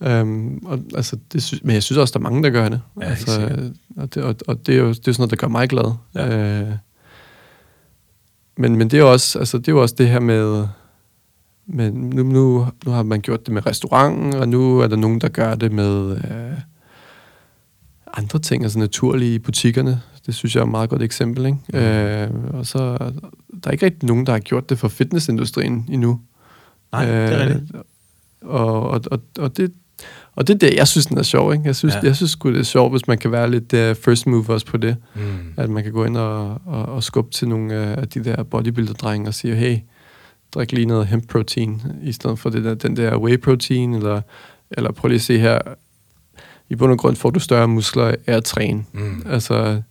Øhm, 0.03 0.57
og, 0.65 0.79
altså, 0.95 1.17
det 1.33 1.43
sy- 1.43 1.61
men 1.63 1.73
jeg 1.73 1.83
synes 1.83 1.97
også, 1.97 2.11
der 2.11 2.19
er 2.19 2.29
mange, 2.29 2.43
der 2.43 2.49
gør 2.49 2.69
det. 2.69 2.81
Ja, 3.01 3.05
altså, 3.05 3.49
og, 3.97 4.15
det 4.15 4.23
og, 4.23 4.35
og 4.47 4.67
det 4.67 4.75
er 4.75 4.79
jo 4.79 4.89
det 4.89 5.07
er 5.07 5.11
sådan 5.11 5.21
noget, 5.21 5.29
der 5.31 5.35
gør 5.35 5.47
mig 5.47 5.69
glad. 5.69 5.93
Ja. 6.15 6.59
Øh, 6.61 6.71
men, 8.57 8.75
men 8.75 8.89
det 8.89 8.97
er 8.97 9.01
jo 9.01 9.11
også, 9.11 9.39
altså, 9.39 9.57
det 9.57 9.67
er 9.67 9.71
jo 9.71 9.81
også 9.81 9.95
det 9.97 10.07
her 10.07 10.19
med, 10.19 10.67
med 11.67 11.91
nu, 11.91 12.23
nu, 12.23 12.67
nu 12.85 12.91
har 12.91 13.03
man 13.03 13.21
gjort 13.21 13.45
det 13.45 13.53
med 13.53 13.65
restauranten, 13.65 14.33
og 14.33 14.49
nu 14.49 14.79
er 14.79 14.87
der 14.87 14.95
nogen, 14.95 15.21
der 15.21 15.27
gør 15.27 15.55
det 15.55 15.71
med 15.71 16.11
øh, 16.11 16.57
andre 18.13 18.39
ting, 18.39 18.63
altså 18.63 18.79
naturlige 18.79 19.35
i 19.35 19.39
butikkerne. 19.39 20.01
Det 20.25 20.35
synes 20.35 20.55
jeg 20.55 20.61
er 20.61 20.65
et 20.65 20.71
meget 20.71 20.89
godt 20.89 21.01
eksempel. 21.01 21.45
Ikke? 21.45 21.57
Mm. 21.73 21.79
Øh, 21.79 22.53
og 22.53 22.65
så 22.65 22.97
der 23.63 23.67
er 23.67 23.71
ikke 23.71 23.85
rigtig 23.85 24.07
nogen, 24.07 24.25
der 24.25 24.31
har 24.31 24.39
gjort 24.39 24.69
det 24.69 24.79
for 24.79 24.87
fitnessindustrien 24.87 25.85
endnu. 25.89 26.19
Nej, 26.91 27.09
øh, 27.09 27.29
det 27.29 27.41
er 27.41 27.47
rigtigt. 27.47 27.71
Og, 28.41 28.89
og, 28.89 29.01
og, 29.11 29.19
og, 29.39 29.57
det, 29.57 29.71
og 30.35 30.47
det 30.47 30.53
er 30.53 30.57
det, 30.57 30.75
jeg 30.75 30.87
synes, 30.87 31.05
den 31.05 31.17
er 31.17 31.23
sjov. 31.23 31.53
Ikke? 31.53 31.65
Jeg 31.65 31.75
synes, 31.75 31.95
ja. 31.95 31.99
jeg 32.03 32.15
synes 32.15 32.35
det 32.35 32.57
er 32.57 32.63
sjovt, 32.63 32.91
hvis 32.93 33.07
man 33.07 33.17
kan 33.17 33.31
være 33.31 33.51
lidt 33.51 33.73
uh, 33.73 34.03
first 34.03 34.27
movers 34.27 34.63
på 34.63 34.77
det. 34.77 34.95
Mm. 35.15 35.21
At 35.57 35.69
man 35.69 35.83
kan 35.83 35.91
gå 35.91 36.05
ind 36.05 36.17
og, 36.17 36.61
og, 36.65 36.85
og 36.85 37.03
skubbe 37.03 37.31
til 37.31 37.47
nogle 37.47 37.73
af 37.73 38.07
de 38.07 38.23
der 38.23 38.43
bodybuilder-drenge 38.43 39.27
og 39.27 39.33
sige, 39.33 39.55
hey, 39.55 39.77
drik 40.55 40.71
lige 40.71 40.85
noget 40.85 41.07
hemp 41.07 41.27
protein, 41.27 41.81
i 42.03 42.11
stedet 42.11 42.39
for 42.39 42.49
det 42.49 42.63
der, 42.63 42.73
den 42.73 42.97
der 42.97 43.17
whey 43.17 43.39
protein, 43.39 43.93
eller, 43.93 44.21
eller 44.71 44.91
prøv 44.91 45.07
lige 45.07 45.15
at 45.15 45.21
se 45.21 45.39
her, 45.39 45.59
i 46.71 46.75
bund 46.75 46.91
og 46.91 46.97
grund 46.97 47.15
får 47.15 47.29
du 47.29 47.39
større 47.39 47.67
muskler 47.67 48.05
af 48.05 48.17
at 48.27 48.43
træne. 48.43 48.83
Mm. 48.93 49.23
Altså, 49.29 49.81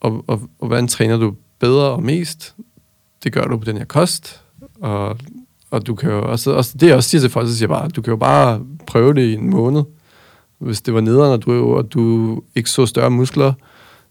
og, 0.00 0.24
og, 0.26 0.40
og 0.58 0.68
hvordan 0.68 0.88
træner 0.88 1.16
du 1.16 1.34
bedre 1.58 1.84
og 1.90 2.02
mest? 2.02 2.54
Det 3.24 3.32
gør 3.32 3.44
du 3.44 3.56
på 3.56 3.64
den 3.64 3.76
her 3.76 3.84
kost, 3.84 4.40
og, 4.80 5.18
og 5.70 5.86
du 5.86 5.94
kan 5.94 6.10
jo 6.10 6.30
også, 6.30 6.50
også, 6.50 6.78
det 6.80 6.86
jeg 6.86 6.96
også 6.96 7.08
siger 7.08 7.20
til 7.20 7.30
folk, 7.30 7.48
så 7.48 7.56
siger 7.56 7.68
jeg 7.68 7.80
bare, 7.80 7.88
du 7.88 8.02
kan 8.02 8.10
jo 8.10 8.16
bare 8.16 8.60
prøve 8.86 9.14
det 9.14 9.22
i 9.22 9.34
en 9.34 9.50
måned. 9.50 9.82
Hvis 10.58 10.80
det 10.80 10.94
var 10.94 11.00
nederen, 11.00 11.32
og 11.32 11.42
du, 11.42 11.74
og 11.74 11.92
du 11.92 12.42
ikke 12.54 12.70
så 12.70 12.86
større 12.86 13.10
muskler, 13.10 13.52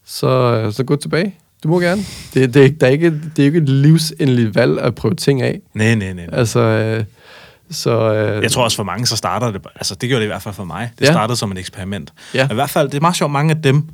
så, 0.06 0.72
så 0.72 0.84
gå 0.84 0.96
tilbage. 0.96 1.36
Du 1.64 1.68
må 1.68 1.80
gerne. 1.80 2.02
Det, 2.34 2.54
det, 2.54 2.82
der 2.82 2.88
er 2.88 2.92
ikke, 2.92 3.22
det 3.36 3.40
er 3.40 3.46
ikke 3.46 3.58
et 3.58 3.70
livsendeligt 3.70 4.56
valg 4.56 4.80
at 4.80 4.96
prøve 4.96 5.16
ting 5.16 5.42
af. 5.42 5.62
Nej, 5.74 5.96
nej, 5.96 6.14
nej. 6.14 6.30
Altså, 6.32 6.60
øh, 6.60 7.06
så, 7.72 8.14
øh, 8.14 8.44
jeg 8.44 8.52
tror 8.52 8.64
også 8.64 8.78
for 8.78 8.84
mange, 8.84 9.06
så 9.06 9.16
starter 9.16 9.52
det, 9.52 9.62
altså 9.76 9.96
det 9.96 10.10
gjorde 10.10 10.20
det 10.20 10.26
i 10.26 10.32
hvert 10.32 10.42
fald 10.42 10.56
for 10.56 10.64
mig, 10.64 10.92
det 11.00 11.06
ja. 11.06 11.12
startede 11.12 11.38
som 11.38 11.52
et 11.52 11.58
eksperiment. 11.58 12.14
Ja. 12.34 12.48
I 12.52 12.54
hvert 12.54 12.70
fald, 12.70 12.90
det 12.90 12.98
er 12.98 13.02
meget 13.02 13.16
sjovt, 13.16 13.32
mange 13.32 13.56
af 13.56 13.62
dem 13.62 13.90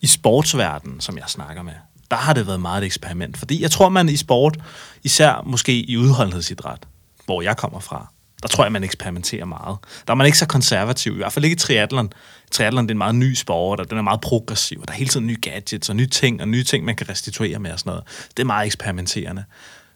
i 0.00 0.06
sportsverdenen, 0.06 1.00
som 1.00 1.16
jeg 1.16 1.24
snakker 1.26 1.62
med, 1.62 1.72
der 2.10 2.16
har 2.16 2.32
det 2.32 2.46
været 2.46 2.60
meget 2.60 2.82
et 2.82 2.86
eksperiment. 2.86 3.36
Fordi 3.36 3.62
jeg 3.62 3.70
tror, 3.70 3.88
man 3.88 4.08
i 4.08 4.16
sport, 4.16 4.58
især 5.02 5.42
måske 5.46 5.72
i 5.72 5.96
udholdenhedsidræt, 5.96 6.78
hvor 7.24 7.42
jeg 7.42 7.56
kommer 7.56 7.80
fra, 7.80 8.06
der 8.42 8.48
tror 8.48 8.64
jeg, 8.64 8.72
man 8.72 8.84
eksperimenterer 8.84 9.44
meget. 9.44 9.78
Der 10.06 10.12
er 10.12 10.14
man 10.14 10.26
ikke 10.26 10.38
så 10.38 10.46
konservativ, 10.46 11.12
i 11.12 11.16
hvert 11.16 11.32
fald 11.32 11.44
ikke 11.44 11.54
i 11.54 11.58
triathlon. 11.58 12.12
Triathlon 12.50 12.84
det 12.84 12.90
er 12.90 12.94
en 12.94 12.98
meget 12.98 13.14
ny 13.14 13.34
sport, 13.34 13.80
og 13.80 13.90
den 13.90 13.98
er 13.98 14.02
meget 14.02 14.20
progressiv, 14.20 14.80
og 14.80 14.88
der 14.88 14.94
er 14.94 14.98
hele 14.98 15.10
tiden 15.10 15.26
nye 15.26 15.36
gadgets 15.42 15.88
og 15.88 15.96
nye 15.96 16.06
ting, 16.06 16.40
og 16.40 16.48
nye 16.48 16.64
ting, 16.64 16.84
man 16.84 16.96
kan 16.96 17.08
restituere 17.08 17.58
med 17.58 17.72
og 17.72 17.78
sådan 17.78 17.90
noget. 17.90 18.04
Det 18.36 18.42
er 18.42 18.46
meget 18.46 18.66
eksperimenterende. 18.66 19.44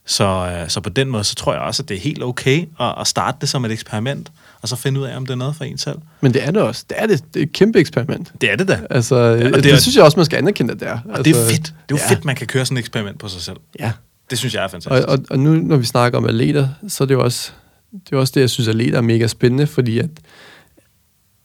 Så, 0.06 0.24
øh, 0.24 0.68
så 0.68 0.80
på 0.80 0.90
den 0.90 1.08
måde, 1.08 1.24
så 1.24 1.34
tror 1.34 1.52
jeg 1.52 1.62
også, 1.62 1.82
at 1.82 1.88
det 1.88 1.96
er 1.96 2.00
helt 2.00 2.22
okay 2.22 2.66
at, 2.80 2.94
at 3.00 3.06
starte 3.06 3.36
det 3.40 3.48
som 3.48 3.64
et 3.64 3.72
eksperiment, 3.72 4.32
og 4.62 4.68
så 4.68 4.76
finde 4.76 5.00
ud 5.00 5.06
af, 5.06 5.16
om 5.16 5.26
det 5.26 5.32
er 5.32 5.36
noget 5.36 5.56
for 5.56 5.64
en 5.64 5.78
selv. 5.78 5.98
Men 6.20 6.34
det 6.34 6.44
er 6.44 6.50
det 6.50 6.62
også. 6.62 6.84
Det 6.88 6.96
er, 7.00 7.06
det. 7.06 7.24
det 7.34 7.40
er 7.40 7.46
et 7.46 7.52
kæmpe 7.52 7.78
eksperiment. 7.78 8.32
Det 8.40 8.52
er 8.52 8.56
det 8.56 8.68
da. 8.68 8.80
Altså, 8.90 9.16
ja, 9.16 9.50
det, 9.50 9.64
det, 9.64 9.72
er, 9.72 9.76
synes 9.76 9.96
jeg 9.96 10.04
også, 10.04 10.18
man 10.18 10.24
skal 10.24 10.36
anerkende, 10.36 10.72
at 10.72 10.80
det 10.80 10.88
er. 10.88 10.98
Og 11.04 11.18
altså, 11.18 11.22
det 11.22 11.30
er 11.30 11.50
fedt. 11.50 11.64
Det 11.64 11.70
er 11.70 11.74
jo 11.90 11.96
ja. 11.96 12.10
fedt, 12.10 12.24
man 12.24 12.36
kan 12.36 12.46
køre 12.46 12.66
sådan 12.66 12.76
et 12.76 12.80
eksperiment 12.80 13.18
på 13.18 13.28
sig 13.28 13.42
selv. 13.42 13.56
Ja. 13.80 13.92
Det 14.30 14.38
synes 14.38 14.54
jeg 14.54 14.64
er 14.64 14.68
fantastisk. 14.68 15.08
Og, 15.08 15.12
og, 15.12 15.24
og 15.30 15.38
nu, 15.38 15.54
når 15.54 15.76
vi 15.76 15.84
snakker 15.84 16.18
om 16.18 16.24
atleter, 16.24 16.68
så 16.88 17.04
er 17.04 17.06
det 17.06 17.14
jo 17.14 17.24
også 17.24 17.50
det, 17.92 18.12
er 18.12 18.16
også 18.16 18.32
det 18.34 18.40
jeg 18.40 18.50
synes, 18.50 18.68
atleter 18.68 18.98
er 18.98 19.02
mega 19.02 19.26
spændende, 19.26 19.66
fordi 19.66 19.98
at 19.98 20.10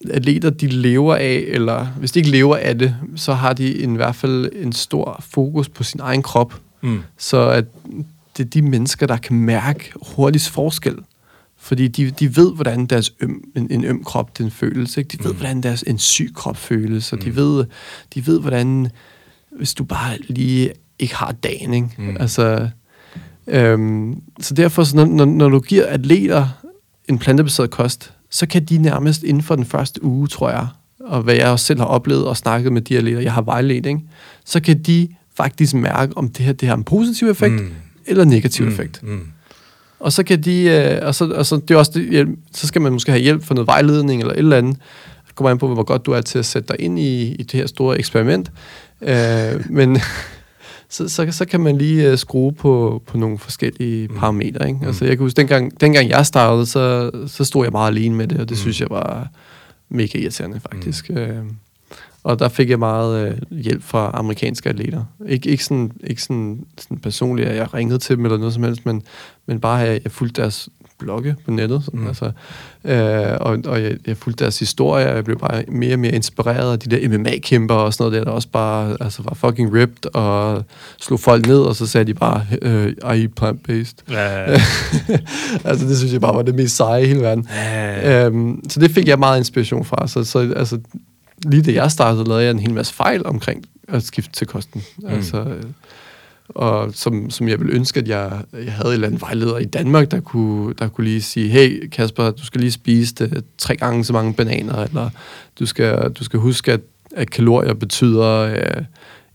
atleter, 0.10 0.50
de 0.50 0.68
lever 0.68 1.16
af, 1.16 1.44
eller 1.48 1.86
hvis 1.86 2.12
de 2.12 2.20
ikke 2.20 2.32
lever 2.32 2.58
af 2.58 2.80
det, 2.80 2.96
så 3.16 3.34
har 3.34 3.54
de 3.54 3.74
i 3.74 3.88
hvert 3.88 4.16
fald 4.16 4.50
en 4.56 4.74
stor 4.74 5.24
fokus 5.30 5.70
på 5.70 5.84
sin 5.84 6.00
egen 6.00 6.24
krop. 6.24 6.54
Mm. 6.82 7.04
Så 7.18 7.50
at 7.50 7.66
det 8.42 8.48
er 8.48 8.62
de 8.62 8.70
mennesker, 8.70 9.08
der 9.08 9.18
kan 9.18 9.36
mærke 9.36 9.92
hurtigst 10.16 10.50
forskel. 10.50 10.96
Fordi 11.58 11.88
de, 11.88 12.12
de 12.12 12.36
ved, 12.36 12.54
hvordan 12.56 12.86
deres 12.86 13.14
øm, 13.20 13.44
en, 13.56 13.72
en 13.72 13.84
øm 13.84 14.04
krop 14.04 14.38
den 14.38 14.52
føles. 14.52 14.98
Ikke? 14.98 15.08
De 15.08 15.24
ved, 15.24 15.32
mm. 15.32 15.38
hvordan 15.38 15.64
deres 15.64 15.84
en 15.88 15.98
syg 15.98 16.32
krop 16.36 16.58
føles. 16.58 17.14
Og 17.14 17.20
mm. 17.20 17.24
de, 17.24 17.36
ved, 17.36 17.66
de 18.14 18.28
ved, 18.28 18.40
hvordan, 18.40 18.90
hvis 19.58 19.74
du 19.74 19.84
bare 19.84 20.18
lige 20.28 20.72
ikke 21.00 21.16
har 21.16 21.32
dagen. 21.32 21.74
Ikke? 21.74 21.90
Mm. 21.98 22.18
Altså, 22.20 22.70
øhm, 23.48 24.22
så 24.40 24.54
derfor, 24.54 24.84
så 24.84 24.96
når, 24.96 25.06
når, 25.06 25.26
når 25.26 25.50
du 25.50 25.60
giver 25.60 25.86
atleter 25.86 26.48
en 27.10 27.20
plantebaseret 27.20 27.70
kost, 27.70 28.14
så 28.30 28.48
kan 28.48 28.66
de 28.66 28.78
nærmest 28.78 29.24
inden 29.24 29.44
for 29.44 29.56
den 29.56 29.66
første 29.66 30.04
uge, 30.04 30.28
tror 30.28 30.50
jeg, 30.50 30.68
og 31.00 31.22
hvad 31.22 31.36
jeg 31.36 31.48
også 31.48 31.66
selv 31.66 31.80
har 31.80 31.88
oplevet 31.88 32.28
og 32.28 32.38
snakket 32.38 32.74
med 32.74 32.82
de 32.82 32.98
atleter, 32.98 33.20
jeg 33.20 33.34
har 33.34 33.42
vejledt, 33.42 33.86
ikke? 33.86 34.02
så 34.46 34.60
kan 34.60 34.84
de 34.84 35.08
faktisk 35.38 35.74
mærke, 35.74 36.18
om 36.18 36.30
det 36.30 36.46
her 36.46 36.54
det 36.54 36.68
har 36.68 36.76
en 36.76 36.84
positiv 36.84 37.28
effekt, 37.30 37.54
mm 37.54 37.72
eller 38.12 38.26
negativ 38.26 38.66
mm, 38.66 38.72
effekt. 38.72 39.04
Mm. 39.04 39.28
Og 40.00 40.12
så 40.14 40.24
kan 40.24 40.44
de, 40.44 40.64
øh, 40.64 41.08
og 41.08 41.16
så, 41.16 41.26
og 41.32 41.46
så, 41.46 41.56
det 41.56 41.72
er 41.72 41.78
også 41.78 41.92
det, 41.94 42.36
så 42.52 42.68
skal 42.68 42.82
man 42.82 42.94
måske 42.94 43.12
have 43.12 43.22
hjælp 43.22 43.44
for 43.44 43.54
noget 43.54 43.68
vejledning 43.68 44.22
eller 44.22 44.34
et 44.34 44.40
eller 44.40 44.58
andet. 44.58 44.78
Det 45.28 45.36
kommer 45.36 45.52
an 45.52 45.58
på, 45.58 45.74
hvor 45.74 45.84
godt 45.84 46.06
du 46.06 46.12
er 46.12 46.22
til 46.22 46.40
at 46.40 46.46
sætte 46.46 46.68
dig 46.68 46.76
ind 46.80 47.00
i, 47.00 47.32
i 47.32 47.44
det 47.44 47.52
her 47.52 47.68
store 47.68 48.00
eksperiment. 48.00 48.52
Øh, 49.02 49.70
men 49.70 49.98
så, 50.90 51.10
så, 51.10 51.28
så 51.32 51.46
kan 51.46 51.60
man 51.60 51.78
lige 51.78 52.12
uh, 52.12 52.18
skrue 52.18 52.54
på, 52.54 53.04
på 53.08 53.18
nogle 53.18 53.38
forskellige 53.38 54.08
mm. 54.08 54.16
parametre. 54.16 54.68
Ikke? 54.68 54.80
Mm. 54.82 54.88
Altså, 54.88 55.06
jeg 55.06 55.18
kan 55.18 55.24
huske, 55.24 55.38
dengang, 55.38 55.82
dengang 55.82 56.10
jeg 56.10 56.26
startede, 56.26 56.66
så, 56.66 57.12
så 57.28 57.44
stod 57.44 57.66
jeg 57.66 57.72
meget 57.72 57.92
alene 57.92 58.16
med 58.16 58.28
det, 58.28 58.40
og 58.40 58.50
det 58.50 58.56
mm. 58.58 58.62
synes 58.62 58.82
jeg 58.82 58.90
var 58.90 59.28
mega 59.90 60.18
irriterende, 60.20 60.60
faktisk. 60.60 61.10
Mm. 61.10 61.56
Og 62.24 62.40
der 62.40 62.50
fik 62.50 62.70
jeg 62.70 62.80
meget 62.80 63.28
øh, 63.28 63.62
hjælp 63.62 63.84
fra 63.84 64.12
amerikanske 64.14 64.70
atleter. 64.70 65.04
Ik- 65.22 65.50
ikke 65.50 65.66
sådan, 65.66 65.92
ikke 66.04 66.22
sådan, 66.22 66.66
sådan 66.78 66.98
personligt, 66.98 67.48
at 67.50 67.56
jeg 67.56 67.74
ringede 67.74 68.00
til 68.00 68.16
dem 68.16 68.26
eller 68.26 68.38
noget 68.38 68.54
som 68.54 68.64
helst, 68.64 68.86
men, 68.86 69.02
men 69.46 69.60
bare 69.60 69.88
at 69.88 70.04
jeg 70.04 70.12
fulgte 70.12 70.42
deres 70.42 70.70
blogge 71.00 71.36
på 71.46 71.52
nettet. 71.52 71.84
Sådan, 71.86 72.00
mm. 72.00 72.08
altså, 72.08 72.32
øh, 72.86 73.38
og 73.40 73.58
og 73.66 73.84
jeg, 73.84 73.98
jeg 74.08 74.18
fulgte 74.18 74.44
deres 74.44 74.60
historie, 74.60 75.10
og 75.10 75.16
jeg 75.16 75.24
blev 75.26 75.40
bare 75.40 75.64
mere 75.68 75.94
og 75.94 76.00
mere 76.00 76.12
inspireret 76.12 76.72
af 76.72 76.80
de 76.80 76.96
der 76.96 77.18
MMA-kæmper 77.18 77.76
og 77.76 77.94
sådan 77.94 78.04
noget 78.04 78.20
der, 78.20 78.24
der 78.24 78.32
også 78.32 78.48
bare 78.48 78.98
altså, 79.02 79.24
var 79.24 79.34
fucking 79.34 79.74
ripped 79.74 80.16
og 80.16 80.64
slog 81.00 81.20
folk 81.20 81.48
ned, 81.48 81.60
og 81.60 81.76
så 81.76 81.88
sagde 81.88 82.06
de 82.06 82.14
bare, 82.14 82.46
øh, 82.62 82.88
I 82.90 82.94
eat 83.04 83.30
plant-based. 83.36 83.96
Ja. 84.12 84.44
altså 85.70 85.88
det 85.88 85.98
synes 85.98 86.14
jeg 86.14 86.22
bare 86.22 86.36
var 86.36 86.42
det 86.42 86.56
mest 86.56 86.76
seje 86.76 87.04
i 87.04 87.08
hele 87.08 87.22
verden. 87.22 87.48
Ja. 87.56 88.26
Øhm, 88.26 88.70
så 88.70 88.80
det 88.80 88.92
fik 88.92 89.08
jeg 89.08 89.20
meget 89.20 89.38
inspiration 89.38 89.86
fra. 89.86 90.08
Så, 90.08 90.24
så 90.24 90.54
altså, 90.56 90.80
lige 91.46 91.62
da 91.62 91.74
jeg 91.74 91.92
startede, 91.92 92.24
lavede 92.24 92.44
jeg 92.44 92.52
en 92.52 92.60
hel 92.60 92.74
masse 92.74 92.94
fejl 92.94 93.26
omkring 93.26 93.66
at 93.88 94.04
skifte 94.04 94.32
til 94.32 94.48
kosten. 94.48 94.84
Mm. 94.98 95.08
Altså, 95.08 95.58
og 96.50 96.92
som, 96.94 97.30
som 97.30 97.48
jeg 97.48 97.60
ville 97.60 97.74
ønske, 97.74 98.00
at 98.00 98.08
jeg, 98.08 98.42
jeg 98.54 98.74
havde 98.74 98.88
en 98.88 98.94
eller 98.94 99.08
anden 99.08 99.22
vejleder 99.22 99.58
i 99.58 99.66
Danmark, 99.66 100.12
der 100.12 100.20
kunne, 100.20 100.74
der 100.74 100.88
kunne 100.88 101.06
lige 101.06 101.22
sige, 101.22 101.50
hey 101.50 101.90
Kasper, 101.90 102.32
du 102.32 102.46
skal 102.46 102.62
lige 102.62 102.72
spise 102.72 103.16
det, 103.16 103.44
tre 103.58 103.76
gange 103.76 104.04
så 104.04 104.14
mange 104.14 104.34
bananer, 104.34 104.76
eller 104.76 105.10
du 105.60 105.66
skal, 105.66 106.12
du 106.12 106.24
skal 106.24 106.40
huske, 106.40 106.72
at, 106.72 106.82
at 107.16 107.30
kalorier 107.30 107.74
betyder 107.74 108.28
øh, 108.28 108.84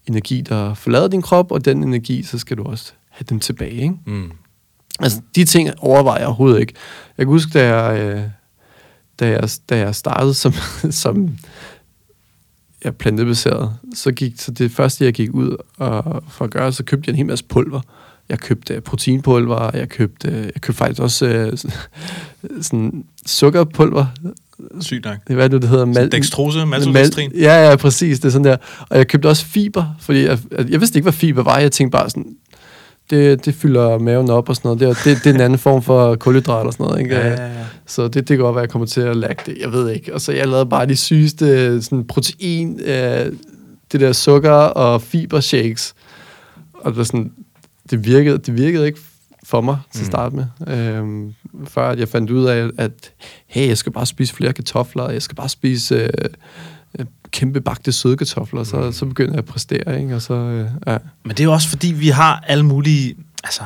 energi, 0.06 0.40
der 0.40 0.74
forlader 0.74 1.08
din 1.08 1.22
krop, 1.22 1.52
og 1.52 1.64
den 1.64 1.82
energi, 1.82 2.22
så 2.22 2.38
skal 2.38 2.56
du 2.56 2.62
også 2.62 2.92
have 3.08 3.24
dem 3.28 3.40
tilbage. 3.40 3.70
Ikke? 3.70 3.94
Mm. 4.06 4.32
Altså, 5.00 5.20
de 5.34 5.44
ting 5.44 5.70
overvejer 5.78 6.18
jeg 6.18 6.26
overhovedet 6.26 6.60
ikke. 6.60 6.72
Jeg 7.18 7.26
kan 7.26 7.32
huske, 7.32 7.50
da 7.58 7.76
jeg, 7.76 8.00
øh, 8.00 8.22
da 9.20 9.28
jeg, 9.28 9.48
da 9.68 9.78
jeg 9.78 9.94
startede 9.94 10.34
som, 10.34 10.52
som 11.02 11.38
ja, 12.84 12.90
plantebaseret, 12.90 13.72
så 13.94 14.12
gik 14.12 14.32
så 14.40 14.50
det 14.50 14.70
første, 14.70 15.04
jeg 15.04 15.12
gik 15.12 15.30
ud 15.34 15.56
og, 15.78 16.22
for 16.30 16.44
at 16.44 16.50
gøre, 16.50 16.72
så 16.72 16.84
købte 16.84 17.08
jeg 17.08 17.12
en 17.12 17.16
hel 17.16 17.26
masse 17.26 17.44
pulver. 17.44 17.80
Jeg 18.28 18.38
købte 18.38 18.80
proteinpulver, 18.80 19.70
jeg 19.74 19.88
købte, 19.88 20.28
jeg 20.54 20.62
købte 20.62 20.78
faktisk 20.78 21.00
også 21.00 21.26
øh, 21.26 21.58
sådan 22.62 23.04
sukkerpulver. 23.26 24.06
Sygt 24.80 25.04
nok. 25.04 25.16
Det 25.28 25.34
hvad 25.36 25.44
er 25.44 25.48
det, 25.48 25.62
det 25.62 25.70
hedder? 25.70 25.84
Mal- 25.84 26.08
Dextrose, 26.12 26.66
maltodextrin. 26.66 27.30
Mal- 27.34 27.40
ja, 27.40 27.68
ja, 27.70 27.76
præcis. 27.76 28.20
Det 28.20 28.28
er 28.28 28.32
sådan 28.32 28.44
der. 28.44 28.56
Og 28.88 28.98
jeg 28.98 29.08
købte 29.08 29.26
også 29.28 29.44
fiber, 29.46 29.84
fordi 30.00 30.24
jeg, 30.24 30.38
jeg 30.68 30.80
vidste 30.80 30.96
ikke, 30.98 31.04
hvad 31.04 31.12
fiber 31.12 31.42
var. 31.42 31.58
Jeg 31.58 31.72
tænkte 31.72 31.92
bare 31.92 32.10
sådan, 32.10 32.36
det, 33.10 33.44
det 33.44 33.54
fylder 33.54 33.98
maven 33.98 34.30
op 34.30 34.48
og 34.48 34.56
sådan 34.56 34.68
noget. 34.68 34.80
Det, 34.80 34.88
er- 34.88 34.94
det, 35.14 35.24
det 35.24 35.30
er 35.30 35.34
en 35.34 35.40
anden 35.40 35.58
form 35.58 35.82
for 35.82 36.14
kulhydrat 36.16 36.66
og 36.66 36.72
sådan 36.72 36.86
noget. 36.86 37.00
Ikke? 37.00 37.14
Ja, 37.14 37.26
ja, 37.28 37.46
ja. 37.58 37.64
Så 37.86 38.02
det, 38.04 38.14
det 38.14 38.26
kan 38.28 38.38
godt 38.38 38.54
være, 38.54 38.62
at 38.62 38.66
jeg 38.66 38.72
kommer 38.72 38.86
til 38.86 39.00
at 39.00 39.16
lagge 39.16 39.42
det. 39.46 39.56
Jeg 39.60 39.72
ved 39.72 39.90
ikke. 39.90 40.14
Og 40.14 40.20
så 40.20 40.32
jeg 40.32 40.48
lavede 40.48 40.66
bare 40.66 40.86
de 40.86 40.96
sygeste 40.96 41.82
sådan 41.82 42.04
protein, 42.06 42.80
øh, 42.84 43.32
det 43.92 44.00
der 44.00 44.12
sukker 44.12 44.50
og 44.52 45.02
fiber 45.02 45.40
shakes. 45.40 45.94
Og 46.74 46.94
det, 46.94 47.06
sådan, 47.06 47.32
det, 47.90 48.04
virkede, 48.06 48.38
det 48.38 48.56
virkede 48.56 48.86
ikke 48.86 48.98
for 49.44 49.60
mig 49.60 49.78
til 49.92 50.00
at 50.00 50.06
starte 50.06 50.36
med. 50.36 50.44
Øhm, 50.68 51.34
før 51.68 51.88
at 51.90 51.98
jeg 51.98 52.08
fandt 52.08 52.30
ud 52.30 52.44
af, 52.44 52.70
at 52.78 53.12
hey, 53.46 53.68
jeg 53.68 53.78
skal 53.78 53.92
bare 53.92 54.06
spise 54.06 54.34
flere 54.34 54.52
kartofler, 54.52 55.10
jeg 55.10 55.22
skal 55.22 55.36
bare 55.36 55.48
spise 55.48 55.94
øh, 55.94 56.08
kæmpe 57.36 57.60
bagte 57.60 57.92
søde 57.92 58.16
kartofler, 58.16 58.64
så, 58.64 58.92
så 58.92 59.06
begynder 59.06 59.32
jeg 59.32 59.38
at 59.38 59.44
præstere, 59.44 60.00
ikke? 60.00 60.14
Og 60.14 60.22
så, 60.22 60.34
øh, 60.34 60.70
ja. 60.86 60.98
Men 61.24 61.30
det 61.30 61.40
er 61.40 61.44
jo 61.44 61.52
også 61.52 61.68
fordi, 61.68 61.92
vi 61.92 62.08
har 62.08 62.44
alle 62.46 62.64
mulige... 62.64 63.16
Altså, 63.44 63.62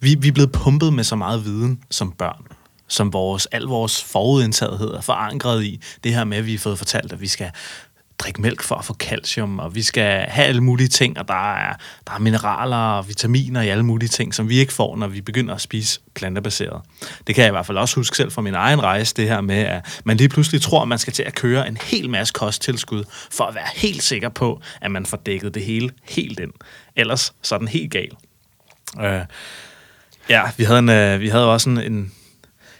vi, 0.00 0.14
vi 0.14 0.28
er 0.28 0.32
blevet 0.32 0.52
pumpet 0.52 0.92
med 0.92 1.04
så 1.04 1.16
meget 1.16 1.44
viden 1.44 1.80
som 1.90 2.12
børn, 2.12 2.42
som 2.88 3.12
vores, 3.12 3.46
al 3.46 3.62
vores 3.62 4.02
forudindtagethed 4.02 4.88
er 4.88 5.00
forankret 5.00 5.64
i. 5.64 5.80
Det 6.04 6.14
her 6.14 6.24
med, 6.24 6.38
at 6.38 6.46
vi 6.46 6.50
har 6.50 6.58
fået 6.58 6.78
fortalt, 6.78 7.12
at 7.12 7.20
vi 7.20 7.26
skal 7.26 7.50
drikke 8.18 8.42
mælk 8.42 8.62
for 8.62 8.74
at 8.74 8.84
få 8.84 8.94
calcium, 8.94 9.58
og 9.58 9.74
vi 9.74 9.82
skal 9.82 10.24
have 10.28 10.46
alle 10.46 10.60
mulige 10.60 10.88
ting, 10.88 11.18
og 11.18 11.28
der 11.28 11.54
er, 11.54 11.74
der 12.06 12.12
er 12.12 12.18
mineraler 12.18 12.76
og 12.76 13.08
vitaminer 13.08 13.62
i 13.62 13.68
alle 13.68 13.82
mulige 13.82 14.08
ting, 14.08 14.34
som 14.34 14.48
vi 14.48 14.58
ikke 14.58 14.72
får, 14.72 14.96
når 14.96 15.06
vi 15.06 15.20
begynder 15.20 15.54
at 15.54 15.60
spise 15.60 16.00
plantebaseret. 16.14 16.82
Det 17.26 17.34
kan 17.34 17.42
jeg 17.42 17.48
i 17.48 17.50
hvert 17.50 17.66
fald 17.66 17.78
også 17.78 17.96
huske 17.96 18.16
selv 18.16 18.32
fra 18.32 18.42
min 18.42 18.54
egen 18.54 18.82
rejse, 18.82 19.14
det 19.14 19.28
her 19.28 19.40
med, 19.40 19.58
at 19.58 20.00
man 20.04 20.16
lige 20.16 20.28
pludselig 20.28 20.62
tror, 20.62 20.82
at 20.82 20.88
man 20.88 20.98
skal 20.98 21.12
til 21.12 21.22
at 21.22 21.34
køre 21.34 21.68
en 21.68 21.78
hel 21.82 22.10
masse 22.10 22.32
kosttilskud, 22.32 23.04
for 23.30 23.44
at 23.44 23.54
være 23.54 23.68
helt 23.74 24.02
sikker 24.02 24.28
på, 24.28 24.60
at 24.80 24.90
man 24.90 25.06
får 25.06 25.16
dækket 25.16 25.54
det 25.54 25.64
hele 25.64 25.90
helt 26.08 26.40
ind. 26.40 26.52
Ellers 26.96 27.34
så 27.42 27.54
er 27.54 27.58
den 27.58 27.68
helt 27.68 27.92
gal. 27.92 28.10
Øh, 29.00 29.20
ja, 30.28 30.42
vi 30.56 30.64
havde, 30.64 30.78
en, 30.78 30.88
øh, 30.88 31.20
vi 31.20 31.28
havde 31.28 31.52
også 31.52 31.70
en, 31.70 31.78
en, 31.78 32.12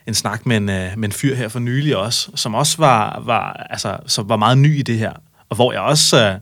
en 0.07 0.15
snak 0.15 0.47
med 0.47 0.57
en, 0.57 0.69
øh, 0.69 0.93
med 0.97 1.09
en 1.09 1.13
fyr 1.13 1.35
her 1.35 1.49
for 1.49 1.59
nylig 1.59 1.97
også, 1.97 2.31
som 2.35 2.55
også 2.55 2.77
var, 2.79 3.23
var, 3.25 3.53
altså, 3.71 3.97
som 4.07 4.29
var 4.29 4.37
meget 4.37 4.59
ny 4.59 4.79
i 4.79 4.83
det 4.83 4.99
her, 4.99 5.13
og 5.49 5.57
hvor 5.57 5.73
jeg 5.73 5.81
også 5.81 6.31
øh, 6.31 6.35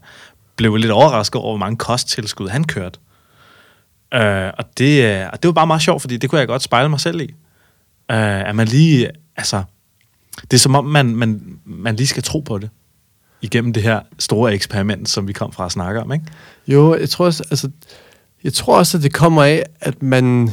blev 0.57 0.76
lidt 0.76 0.92
overrasket 0.92 1.40
over, 1.40 1.53
hvor 1.53 1.66
mange 1.66 1.76
kosttilskud 1.76 2.48
han 2.48 2.64
kørte. 2.64 2.98
Øh, 4.14 4.50
og, 4.59 4.64
det, 4.78 5.05
øh, 5.05 5.26
og 5.32 5.42
det 5.42 5.48
var 5.48 5.53
bare 5.53 5.66
meget 5.66 5.82
sjovt, 5.82 6.00
fordi 6.00 6.16
det 6.16 6.30
kunne 6.30 6.38
jeg 6.38 6.48
godt 6.48 6.62
spejle 6.62 6.88
mig 6.88 7.00
selv 7.00 7.20
i. 7.20 7.34
Øh, 8.11 8.48
at 8.48 8.57
man 8.57 8.68
lige, 8.68 9.11
altså, 9.36 9.62
det 10.42 10.53
er 10.53 10.59
som 10.59 10.74
om, 10.74 10.84
man, 10.84 11.16
man, 11.16 11.59
man 11.64 11.96
lige 11.96 12.07
skal 12.07 12.22
tro 12.22 12.40
på 12.40 12.59
det 12.59 12.70
igennem 13.42 13.72
det 13.72 13.82
her 13.82 14.00
store 14.18 14.55
eksperiment, 14.55 15.09
som 15.09 15.28
vi 15.28 15.32
kom 15.32 15.53
fra 15.53 15.66
at 15.66 15.72
snakke 15.72 16.00
om, 16.00 16.12
ikke? 16.12 16.26
Jo, 16.68 16.96
jeg 16.96 17.11
tror 17.11 17.24
også, 17.24 17.44
altså, 17.50 17.70
jeg 18.44 18.53
tror 18.53 18.78
også, 18.78 18.96
at 18.96 19.03
det 19.03 19.12
kommer 19.12 19.42
af, 19.42 19.62
at 19.80 20.03
man, 20.03 20.50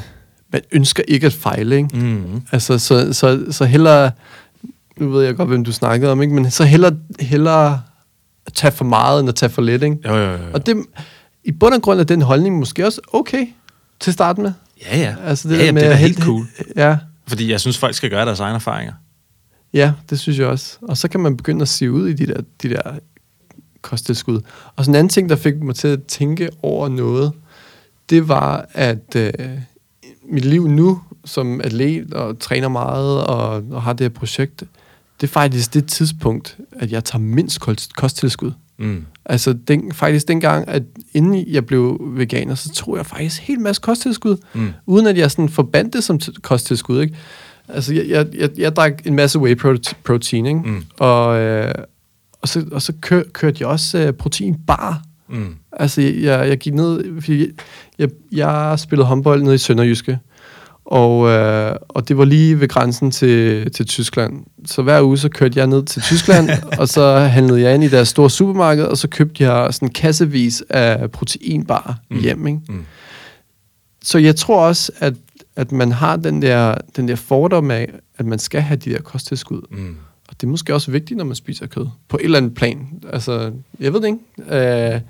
man 0.52 0.62
ønsker 0.72 1.04
ikke 1.08 1.28
at 1.28 1.34
fejle, 1.34 1.76
ikke? 1.76 1.98
Mm. 1.98 2.42
Altså, 2.52 2.80
så, 2.80 3.14
så, 3.14 3.46
så 3.52 3.66
hellere, 3.66 4.12
nu 4.98 5.10
ved 5.10 5.26
jeg 5.26 5.36
godt, 5.36 5.50
hvem 5.50 5.64
du 5.64 5.72
snakkede 5.72 6.12
om, 6.12 6.22
ikke? 6.22 6.34
men 6.34 6.52
så 6.52 6.64
hellere, 6.64 6.98
hellere 7.20 7.82
at 8.50 8.54
tage 8.54 8.72
for 8.72 8.86
meget, 8.86 9.20
end 9.20 9.30
at 9.30 9.36
tage 9.36 9.50
for 9.50 9.62
lidt, 9.62 9.84
ikke? 9.84 9.98
Jo, 10.06 10.16
jo, 10.16 10.32
jo. 10.32 10.38
Og 10.54 10.66
det, 10.66 10.86
i 11.44 11.52
bund 11.52 11.74
og 11.74 11.82
grund 11.82 12.00
er 12.00 12.04
den 12.04 12.22
holdning 12.22 12.60
måske 12.60 12.86
også 12.86 13.02
okay 13.14 13.46
til 14.00 14.12
at 14.12 14.14
starte 14.14 14.42
med. 14.42 14.52
Ja, 14.82 14.98
ja. 14.98 15.16
Altså 15.26 15.50
det 15.50 15.58
ja, 15.58 15.64
ja, 15.66 15.72
med 15.72 15.82
det 15.82 15.92
er 15.92 15.96
helt 15.96 16.24
cool. 16.24 16.46
Ja, 16.76 16.98
Fordi 17.28 17.52
jeg 17.52 17.60
synes, 17.60 17.78
folk 17.78 17.96
skal 17.96 18.10
gøre 18.10 18.26
deres 18.26 18.40
egne 18.40 18.56
erfaringer. 18.56 18.94
ja, 19.74 19.92
det 20.10 20.20
synes 20.20 20.40
jeg 20.40 20.48
også. 20.48 20.78
Og 20.82 20.98
så 20.98 21.08
kan 21.08 21.20
man 21.20 21.38
begynde 21.38 21.62
at 21.62 21.68
se 21.68 21.92
ud 21.92 22.08
i 22.08 22.14
de 22.14 22.26
der, 22.28 22.42
de 22.62 22.70
der 22.70 22.82
kosttilskud. 23.82 24.42
Og 24.76 24.86
så 24.86 24.92
en 24.92 24.96
anden 24.96 25.10
ting, 25.10 25.30
der 25.30 25.36
fik 25.36 25.62
mig 25.62 25.76
til 25.76 25.88
at 25.88 26.04
tænke 26.04 26.50
over 26.62 26.90
noget, 26.90 27.32
det 28.10 28.28
var, 28.28 28.66
at 28.74 29.16
øh, 29.16 29.32
mit 30.30 30.46
liv 30.46 30.68
nu 30.68 31.02
som 31.26 31.62
atlet 31.62 32.14
og 32.14 32.40
træner 32.40 32.68
meget 32.68 33.24
og, 33.24 33.64
og 33.72 33.82
har 33.84 33.94
det 33.94 34.04
her 34.04 34.10
projekt, 34.10 34.64
det 35.22 35.28
er 35.28 35.32
faktisk 35.32 35.74
det 35.74 35.86
tidspunkt, 35.88 36.58
at 36.72 36.92
jeg 36.92 37.04
tager 37.04 37.22
mindst 37.22 37.60
kost- 37.60 37.94
kosttilskud. 37.96 38.52
Mm. 38.80 39.06
Altså 39.26 39.54
den, 39.54 39.92
faktisk 39.94 40.28
dengang, 40.28 40.68
at 40.68 40.84
inden 41.14 41.46
jeg 41.48 41.66
blev 41.66 41.98
veganer, 42.02 42.56
så 42.56 42.70
tog 42.74 42.98
jeg 42.98 43.06
faktisk 43.06 43.42
helt 43.42 43.62
masse 43.62 43.82
kosttilskud, 43.82 44.38
Mm. 44.54 44.70
uden 44.86 45.08
at 45.08 45.18
jeg 45.18 45.32
sådan 45.32 45.50
forbandt 45.50 45.94
det 45.94 46.04
som 46.04 46.20
kosttilskud. 46.42 47.02
Ikke? 47.02 47.16
Altså 47.68 47.94
jeg, 47.94 48.06
jeg, 48.10 48.28
jeg, 48.38 48.50
jeg 48.58 48.76
drak 48.76 49.02
en 49.06 49.16
masse 49.16 49.40
whey 49.40 49.56
prote- 49.56 49.94
protein, 50.04 50.46
ikke? 50.46 50.60
Mm. 50.60 50.84
Og, 51.00 51.40
øh, 51.40 51.74
og 52.42 52.48
så, 52.48 52.66
og 52.72 52.82
så 52.82 52.94
kør, 53.02 53.24
kørte 53.34 53.58
jeg 53.60 53.68
også 53.68 53.98
øh, 53.98 54.14
proteinbar. 54.14 55.02
Mm. 55.30 55.56
Altså 55.72 56.02
jeg, 56.02 56.48
jeg 56.50 56.58
gik 56.58 56.74
ned, 56.74 57.22
fordi 57.22 57.48
jeg, 58.00 58.10
jeg 58.32 58.80
spillede 58.80 59.08
håndbold 59.08 59.44
nede 59.44 59.56
i 59.56 59.58
Sønderjyske, 59.58 60.20
og, 60.92 61.28
øh, 61.30 61.76
og 61.88 62.08
det 62.08 62.18
var 62.18 62.26
lige 62.26 62.60
ved 62.60 62.68
grænsen 62.68 63.12
til, 63.12 63.72
til 63.72 63.86
Tyskland. 63.86 64.46
Så 64.66 64.82
hver 64.82 65.02
uge, 65.02 65.18
så 65.18 65.30
kørte 65.30 65.60
jeg 65.60 65.68
ned 65.68 65.84
til 65.86 66.02
Tyskland, 66.02 66.50
og 66.80 66.88
så 66.88 67.16
handlede 67.20 67.62
jeg 67.62 67.74
ind 67.76 67.84
i 67.84 67.88
deres 67.88 68.08
store 68.08 68.30
supermarked, 68.30 68.84
og 68.84 68.98
så 68.98 69.08
købte 69.08 69.44
jeg 69.44 69.74
sådan 69.74 69.90
kassevis 69.90 70.64
af 70.70 71.12
proteinbar 71.12 71.98
Mm. 72.10 72.20
hjem. 72.22 72.48
Ikke? 72.48 72.60
Mm. 72.70 72.86
Så 74.04 74.18
jeg 74.18 74.36
tror 74.36 74.68
også, 74.68 74.92
at, 75.00 75.14
at 75.56 75.72
man 75.72 75.92
har 75.92 76.16
den 76.16 76.42
der, 76.42 76.76
den 76.96 77.08
der 77.08 77.16
fordom 77.16 77.72
af, 77.72 77.90
at 78.18 78.26
man 78.26 78.40
skal 78.40 78.62
have 78.62 78.78
de 78.78 78.90
der 78.92 79.02
kosttilskud. 79.02 79.62
Mm. 79.72 79.96
Og 80.30 80.36
det 80.42 80.48
er 80.48 80.52
måske 80.52 80.74
også 80.74 80.92
vigtigt, 80.92 81.18
når 81.18 81.26
man 81.26 81.36
spiser 81.36 81.68
kød. 81.68 81.88
På 82.08 82.18
et 82.18 82.24
eller 82.24 82.38
andet 82.38 82.54
plan. 82.54 82.88
Altså, 83.14 83.52
jeg 83.80 83.94
ved 83.94 84.02
det 84.02 84.08
ikke. 84.08 84.94
Øh, 84.94 85.02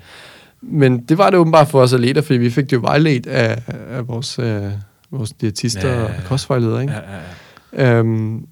men 0.62 0.98
det 0.98 1.18
var 1.18 1.30
det 1.30 1.38
åbenbart 1.38 1.68
for 1.68 1.80
os 1.80 1.92
atleter, 1.92 2.22
fordi 2.22 2.38
vi 2.38 2.50
fik 2.50 2.64
det 2.64 2.72
jo 2.72 2.80
vejledt 2.80 3.26
af, 3.26 3.62
af 3.90 4.08
vores, 4.08 4.38
øh, 4.38 4.62
vores 5.10 5.32
diætister 5.32 5.88
Ja, 5.88 5.94
ja, 5.94 6.00
ja, 6.00 6.06
og 6.06 6.24
kostvejledere. 6.24 6.82
Ikke? 6.82 6.92
Ja, 6.92 7.00
ja, 7.12 7.20
ja. 7.72 7.98
Øhm, 7.98 8.46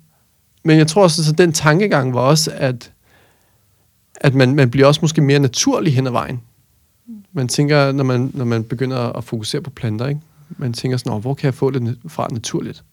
men 0.65 0.79
jeg 0.79 0.87
tror 0.87 1.03
også, 1.03 1.31
at 1.33 1.39
den 1.39 1.53
tankegang 1.53 2.15
var 2.15 2.21
også, 2.21 2.51
at, 2.55 2.93
at 4.15 4.35
man, 4.35 4.55
man 4.55 4.71
bliver 4.71 4.87
også 4.87 5.01
måske 5.03 5.21
mere 5.21 5.39
naturlig 5.39 5.95
hen 5.95 6.07
ad 6.07 6.13
vejen. 6.13 6.41
Man 7.33 7.49
tænker, 7.49 7.93
når 7.93 8.05
man, 8.05 8.31
når 8.35 8.45
man 8.45 8.65
begynder 8.65 8.99
at 8.99 9.25
fokusere 9.25 9.63
på 9.63 9.71
planter, 9.71 10.07
ikke? 10.07 10.21
man 10.49 10.73
tænker 10.73 10.97
sådan, 10.97 11.11
"Nå, 11.11 11.19
hvor 11.19 11.35
kan 11.35 11.47
jeg 11.47 11.55
få 11.55 11.71
det 11.71 11.99
fra 12.09 12.29
naturligt? 12.31 12.85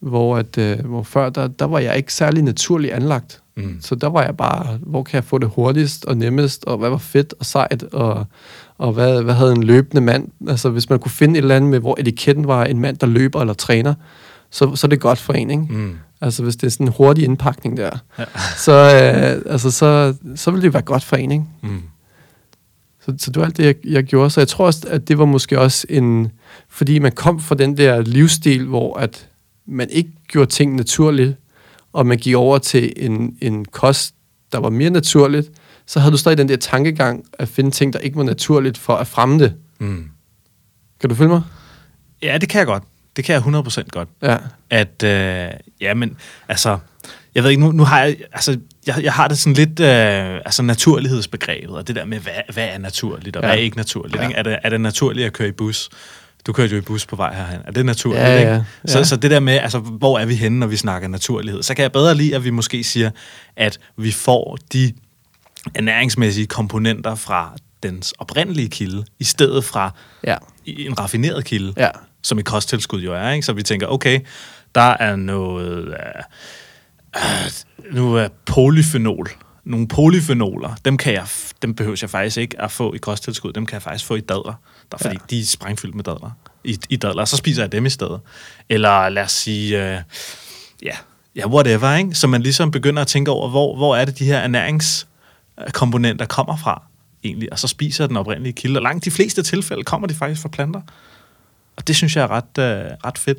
Hvor, 0.00 0.36
at, 0.36 0.58
øh, 0.58 0.86
hvor 0.86 1.02
før, 1.02 1.30
der, 1.30 1.46
der 1.48 1.64
var 1.64 1.78
jeg 1.78 1.96
ikke 1.96 2.14
særlig 2.14 2.42
naturligt 2.42 2.92
anlagt. 2.92 3.42
Mm. 3.56 3.78
Så 3.80 3.94
der 3.94 4.06
var 4.06 4.22
jeg 4.22 4.36
bare, 4.36 4.78
hvor 4.82 5.02
kan 5.02 5.14
jeg 5.16 5.24
få 5.24 5.38
det 5.38 5.48
hurtigst 5.48 6.04
og 6.04 6.16
nemmest, 6.16 6.64
og 6.64 6.78
hvad 6.78 6.90
var 6.90 6.98
fedt 6.98 7.34
og 7.38 7.46
sejt, 7.46 7.82
og, 7.82 8.26
og 8.78 8.92
hvad, 8.92 9.22
hvad 9.22 9.34
havde 9.34 9.52
en 9.52 9.62
løbende 9.62 10.00
mand? 10.00 10.28
Altså 10.48 10.70
hvis 10.70 10.90
man 10.90 10.98
kunne 10.98 11.10
finde 11.10 11.38
et 11.38 11.42
eller 11.42 11.56
andet 11.56 11.70
med, 11.70 11.78
hvor 11.78 11.96
etiketten 12.00 12.46
var 12.46 12.64
en 12.64 12.80
mand, 12.80 12.96
der 12.98 13.06
løber 13.06 13.40
eller 13.40 13.54
træner, 13.54 13.94
så, 14.50 14.76
så 14.76 14.86
er 14.86 14.88
det 14.88 15.00
godt 15.00 15.18
for 15.18 15.32
en, 15.32 15.50
ikke? 15.50 15.62
Mm. 15.70 15.96
Altså 16.20 16.42
hvis 16.42 16.56
det 16.56 16.66
er 16.66 16.70
sådan 16.70 16.86
en 16.86 16.92
hurtig 16.96 17.24
indpakning 17.24 17.76
der, 17.76 17.90
Ja. 18.18 18.24
så, 18.64 18.72
øh, 18.72 19.52
altså, 19.52 19.70
så, 19.70 20.14
så 20.36 20.50
vil 20.50 20.62
det 20.62 20.72
være 20.72 20.82
godt 20.82 21.04
for 21.04 21.16
en, 21.16 21.32
ikke? 21.32 21.44
Mm. 21.62 21.82
Så, 23.00 23.14
så 23.18 23.30
det 23.30 23.40
var 23.40 23.46
alt 23.46 23.56
det, 23.56 23.64
jeg, 23.66 23.74
jeg 23.84 24.04
gjorde. 24.04 24.30
Så 24.30 24.40
jeg 24.40 24.48
tror 24.48 24.66
også, 24.66 24.86
at 24.90 25.08
det 25.08 25.18
var 25.18 25.24
måske 25.24 25.60
også 25.60 25.86
en... 25.90 26.28
Fordi 26.68 26.98
man 26.98 27.12
kom 27.12 27.40
fra 27.40 27.54
den 27.54 27.76
der 27.76 28.00
livsstil, 28.00 28.66
hvor 28.66 28.98
at 28.98 29.28
man 29.66 29.90
ikke 29.90 30.10
gjorde 30.28 30.50
ting 30.50 30.74
naturligt, 30.76 31.36
og 31.92 32.06
man 32.06 32.18
gik 32.18 32.34
over 32.34 32.58
til 32.58 32.92
en, 32.96 33.36
en 33.40 33.64
kost, 33.64 34.14
der 34.52 34.58
var 34.58 34.70
mere 34.70 34.90
naturligt, 34.90 35.50
så 35.88 36.00
havde 36.00 36.12
du 36.12 36.16
stadig 36.16 36.38
den 36.38 36.48
der 36.48 36.56
tankegang 36.56 37.24
at 37.32 37.48
finde 37.48 37.70
ting, 37.70 37.92
der 37.92 37.98
ikke 37.98 38.16
var 38.16 38.22
naturligt 38.22 38.78
for 38.78 38.96
at 38.96 39.06
fremme 39.06 39.38
det. 39.38 39.54
Mm. 39.78 40.04
Kan 41.00 41.10
du 41.10 41.14
følge 41.14 41.28
mig? 41.28 41.42
Ja, 42.22 42.38
det 42.38 42.48
kan 42.48 42.58
jeg 42.58 42.66
godt. 42.66 42.82
Det 43.16 43.24
kan 43.24 43.34
jeg 43.34 43.62
100% 43.66 43.82
godt. 43.90 44.08
Ja. 44.22 44.36
At, 44.70 45.02
øh, 45.04 45.50
ja, 45.80 45.94
men 45.94 46.16
altså, 46.48 46.78
jeg 47.34 47.42
ved 47.42 47.50
ikke, 47.50 47.62
nu, 47.62 47.72
nu 47.72 47.84
har 47.84 48.00
jeg, 48.02 48.16
altså, 48.32 48.58
jeg, 48.86 49.00
jeg 49.02 49.12
har 49.12 49.28
det 49.28 49.38
sådan 49.38 49.54
lidt, 49.54 49.80
øh, 49.80 50.34
altså 50.34 50.62
naturlighedsbegrebet, 50.62 51.76
og 51.76 51.88
det 51.88 51.96
der 51.96 52.04
med, 52.04 52.18
hvad, 52.18 52.32
hvad 52.52 52.68
er 52.68 52.78
naturligt, 52.78 53.36
og 53.36 53.42
ja. 53.42 53.48
Hvad 53.48 53.56
er 53.56 53.60
ikke 53.60 53.76
naturligt. 53.76 54.16
Ja. 54.16 54.22
Ikke? 54.28 54.34
Er, 54.34 54.42
det, 54.42 54.58
er 54.62 54.70
det 54.70 54.80
naturligt 54.80 55.26
at 55.26 55.32
køre 55.32 55.48
i 55.48 55.52
bus? 55.52 55.88
Du 56.46 56.52
kørte 56.52 56.72
jo 56.72 56.78
i 56.78 56.84
bus 56.84 57.06
på 57.06 57.16
vej 57.16 57.34
herhen. 57.34 57.60
Er 57.64 57.70
det 57.70 57.86
naturligt? 57.86 58.22
Ja, 58.22 58.38
ikke? 58.38 58.52
ja, 58.52 58.64
Så, 58.86 58.98
ja. 58.98 59.04
så 59.04 59.16
det 59.16 59.30
der 59.30 59.40
med, 59.40 59.54
altså, 59.54 59.78
hvor 59.78 60.18
er 60.18 60.26
vi 60.26 60.34
henne, 60.34 60.58
når 60.58 60.66
vi 60.66 60.76
snakker 60.76 61.08
naturlighed? 61.08 61.62
Så 61.62 61.74
kan 61.74 61.82
jeg 61.82 61.92
bedre 61.92 62.14
lide, 62.14 62.34
at 62.36 62.44
vi 62.44 62.50
måske 62.50 62.84
siger, 62.84 63.10
at 63.56 63.78
vi 63.96 64.12
får 64.12 64.58
de 64.72 64.92
ernæringsmæssige 65.74 66.46
komponenter 66.46 67.14
fra 67.14 67.52
dens 67.82 68.14
oprindelige 68.18 68.68
kilde, 68.68 69.04
i 69.18 69.24
stedet 69.24 69.64
fra 69.64 69.90
Ja. 70.24 70.36
en 70.66 70.98
raffineret 70.98 71.44
kilde 71.44 71.74
Ja. 71.76 71.88
som 72.22 72.38
et 72.38 72.44
kosttilskud 72.44 73.00
jo 73.02 73.14
er. 73.14 73.30
Ikke? 73.30 73.46
Så 73.46 73.52
vi 73.52 73.62
tænker, 73.62 73.86
okay, 73.86 74.20
der 74.74 74.80
er 75.00 75.16
noget... 75.16 75.88
Øh, 75.88 75.94
øh, 77.16 77.50
nu 77.92 78.14
er 78.16 78.28
polyfenol. 78.46 79.28
Nogle 79.64 79.88
polyfenoler, 79.88 80.74
dem, 80.84 80.96
kan 80.96 81.12
jeg, 81.12 81.26
dem 81.62 81.74
behøver 81.74 81.98
jeg 82.02 82.10
faktisk 82.10 82.36
ikke 82.36 82.60
at 82.62 82.70
få 82.70 82.94
i 82.94 82.98
kosttilskud. 82.98 83.52
Dem 83.52 83.66
kan 83.66 83.74
jeg 83.74 83.82
faktisk 83.82 84.04
få 84.04 84.14
i 84.14 84.20
dadler. 84.20 84.54
Der, 84.92 84.98
fordi 84.98 85.14
Ja. 85.14 85.20
de 85.30 85.40
er 85.40 85.44
sprængfyldt 85.46 85.94
med 85.94 86.04
dadler. 86.04 86.30
I, 86.64 86.78
I 86.88 86.96
dadler, 86.96 87.24
så 87.24 87.36
spiser 87.36 87.62
jeg 87.62 87.72
dem 87.72 87.86
i 87.86 87.90
stedet. 87.90 88.20
Eller 88.68 89.08
lad 89.08 89.22
os 89.22 89.32
sige, 89.32 89.92
øh, 89.94 90.00
ja, 90.82 90.96
ja, 91.36 91.46
whatever, 91.48 91.94
ikke? 91.96 92.14
Så 92.14 92.26
man 92.26 92.42
ligesom 92.42 92.70
begynder 92.70 93.02
at 93.02 93.08
tænke 93.08 93.30
over, 93.30 93.48
hvor, 93.48 93.76
hvor 93.76 93.96
er 93.96 94.04
det, 94.04 94.18
de 94.18 94.24
her 94.24 94.40
ernæringskomponenter 95.58 96.26
kommer 96.26 96.56
fra 96.56 96.82
egentlig, 97.24 97.52
og 97.52 97.58
så 97.58 97.68
spiser 97.68 98.06
den 98.06 98.16
oprindelige 98.16 98.52
kilde. 98.52 98.78
Og 98.78 98.82
langt 98.82 99.04
de 99.04 99.10
fleste 99.10 99.42
tilfælde 99.42 99.84
kommer 99.84 100.06
de 100.08 100.14
faktisk 100.14 100.42
fra 100.42 100.48
planter. 100.48 100.80
Og 101.76 101.88
det 101.88 101.96
synes 101.96 102.16
jeg 102.16 102.22
er 102.22 102.30
ret, 102.30 102.58
øh, 102.58 102.90
ret 103.04 103.18
fedt. 103.18 103.38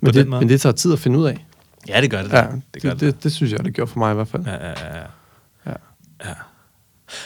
Men, 0.00 0.14
det, 0.14 0.28
men 0.28 0.48
det 0.48 0.60
tager 0.60 0.72
tid 0.72 0.92
at 0.92 0.98
finde 0.98 1.18
ud 1.18 1.26
af. 1.26 1.46
Ja, 1.88 2.00
det 2.00 2.10
gør 2.10 2.22
det. 2.22 2.32
Ja, 2.32 2.46
det, 2.74 2.82
gør 2.82 2.90
det, 2.90 3.00
det, 3.00 3.22
det 3.22 3.32
synes 3.32 3.52
jeg, 3.52 3.64
det 3.64 3.74
gjorde 3.74 3.90
for 3.90 3.98
mig 3.98 4.12
i 4.12 4.14
hvert 4.14 4.28
fald. 4.28 4.44
Ja, 4.46 4.52
ja, 4.52 4.68
ja. 4.68 5.02
Ja. 5.66 5.72
ja. 6.24 6.34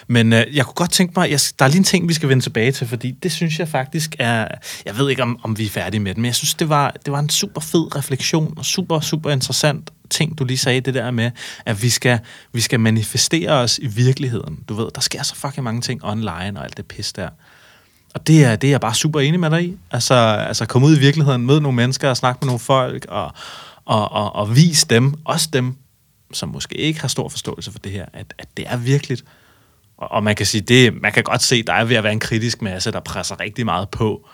Men 0.07 0.33
øh, 0.33 0.57
jeg 0.57 0.64
kunne 0.64 0.74
godt 0.74 0.91
tænke 0.91 1.12
mig, 1.16 1.31
jeg, 1.31 1.41
der 1.59 1.64
er 1.64 1.68
lige 1.68 1.78
en 1.78 1.85
ting, 1.85 2.09
vi 2.09 2.14
skal 2.14 2.28
vende 2.28 2.43
tilbage 2.43 2.72
til, 2.72 2.87
fordi 2.87 3.11
det 3.11 3.33
synes 3.33 3.59
jeg 3.59 3.68
faktisk 3.68 4.16
er, 4.18 4.49
jeg 4.87 4.99
ved 4.99 5.11
ikke, 5.11 5.22
om, 5.22 5.41
om 5.43 5.59
vi 5.59 5.64
er 5.64 5.70
færdige 5.70 6.01
med 6.01 6.11
det, 6.11 6.18
men 6.18 6.24
jeg 6.24 6.35
synes, 6.35 6.55
det 6.55 6.68
var, 6.68 6.95
det 7.05 7.12
var 7.12 7.18
en 7.18 7.28
super 7.28 7.61
fed 7.61 7.97
refleksion, 7.97 8.55
og 8.57 8.64
super, 8.64 9.01
super 9.01 9.31
interessant 9.31 9.91
ting, 10.11 10.39
du 10.39 10.45
lige 10.45 10.59
sagde, 10.59 10.81
det 10.81 10.95
der 10.95 11.11
med, 11.11 11.31
at 11.66 11.83
vi 11.83 11.89
skal, 11.91 12.18
vi 12.53 12.61
skal 12.61 12.81
manifestere 12.81 13.51
os 13.51 13.78
i 13.78 13.87
virkeligheden. 13.87 14.59
Du 14.68 14.74
ved, 14.74 14.89
der 14.95 15.01
sker 15.01 15.22
så 15.22 15.35
fucking 15.35 15.64
mange 15.64 15.81
ting 15.81 16.05
online 16.05 16.59
og 16.59 16.64
alt 16.64 16.76
det 16.76 16.87
pis 16.87 17.12
der. 17.12 17.28
Og 18.14 18.26
det 18.26 18.45
er, 18.45 18.57
det 18.57 18.68
er 18.68 18.70
jeg 18.70 18.81
bare 18.81 18.95
super 18.95 19.20
enig 19.20 19.41
med 19.41 19.51
dig 19.51 19.64
i. 19.64 19.76
Altså, 19.91 20.14
altså 20.14 20.66
komme 20.66 20.87
ud 20.87 20.97
i 20.97 21.01
virkeligheden, 21.01 21.47
møde 21.47 21.61
nogle 21.61 21.76
mennesker 21.76 22.09
og 22.11 22.16
snakke 22.16 22.39
med 22.43 22.47
nogle 22.47 22.59
folk, 22.59 23.07
og, 23.09 23.33
og, 23.85 24.12
og, 24.12 24.37
og 24.37 24.57
vise 24.57 24.87
dem, 24.87 25.14
også 25.24 25.49
dem, 25.53 25.76
som 26.33 26.49
måske 26.49 26.74
ikke 26.74 27.01
har 27.01 27.09
stor 27.09 27.28
forståelse 27.28 27.72
for 27.72 27.78
det 27.78 27.93
her, 27.93 28.07
at, 28.12 28.35
at 28.39 28.49
det 28.57 28.64
er 28.68 28.76
virkeligt. 28.76 29.24
Og, 30.01 30.12
og 30.12 30.24
man 30.24 30.36
kan 30.36 30.46
sige, 30.46 30.61
det, 30.61 31.03
man 31.03 31.12
kan 31.12 31.24
godt 31.24 31.42
se, 31.42 31.62
der 31.62 31.72
er 31.72 31.84
ved 31.84 31.96
at 31.96 32.05
være 32.05 32.12
en 32.12 32.20
kritisk 32.20 32.62
masse, 32.62 32.92
der 32.92 33.01
presser 33.01 33.40
rigtig 33.40 33.64
meget 33.64 33.88
på 33.88 34.28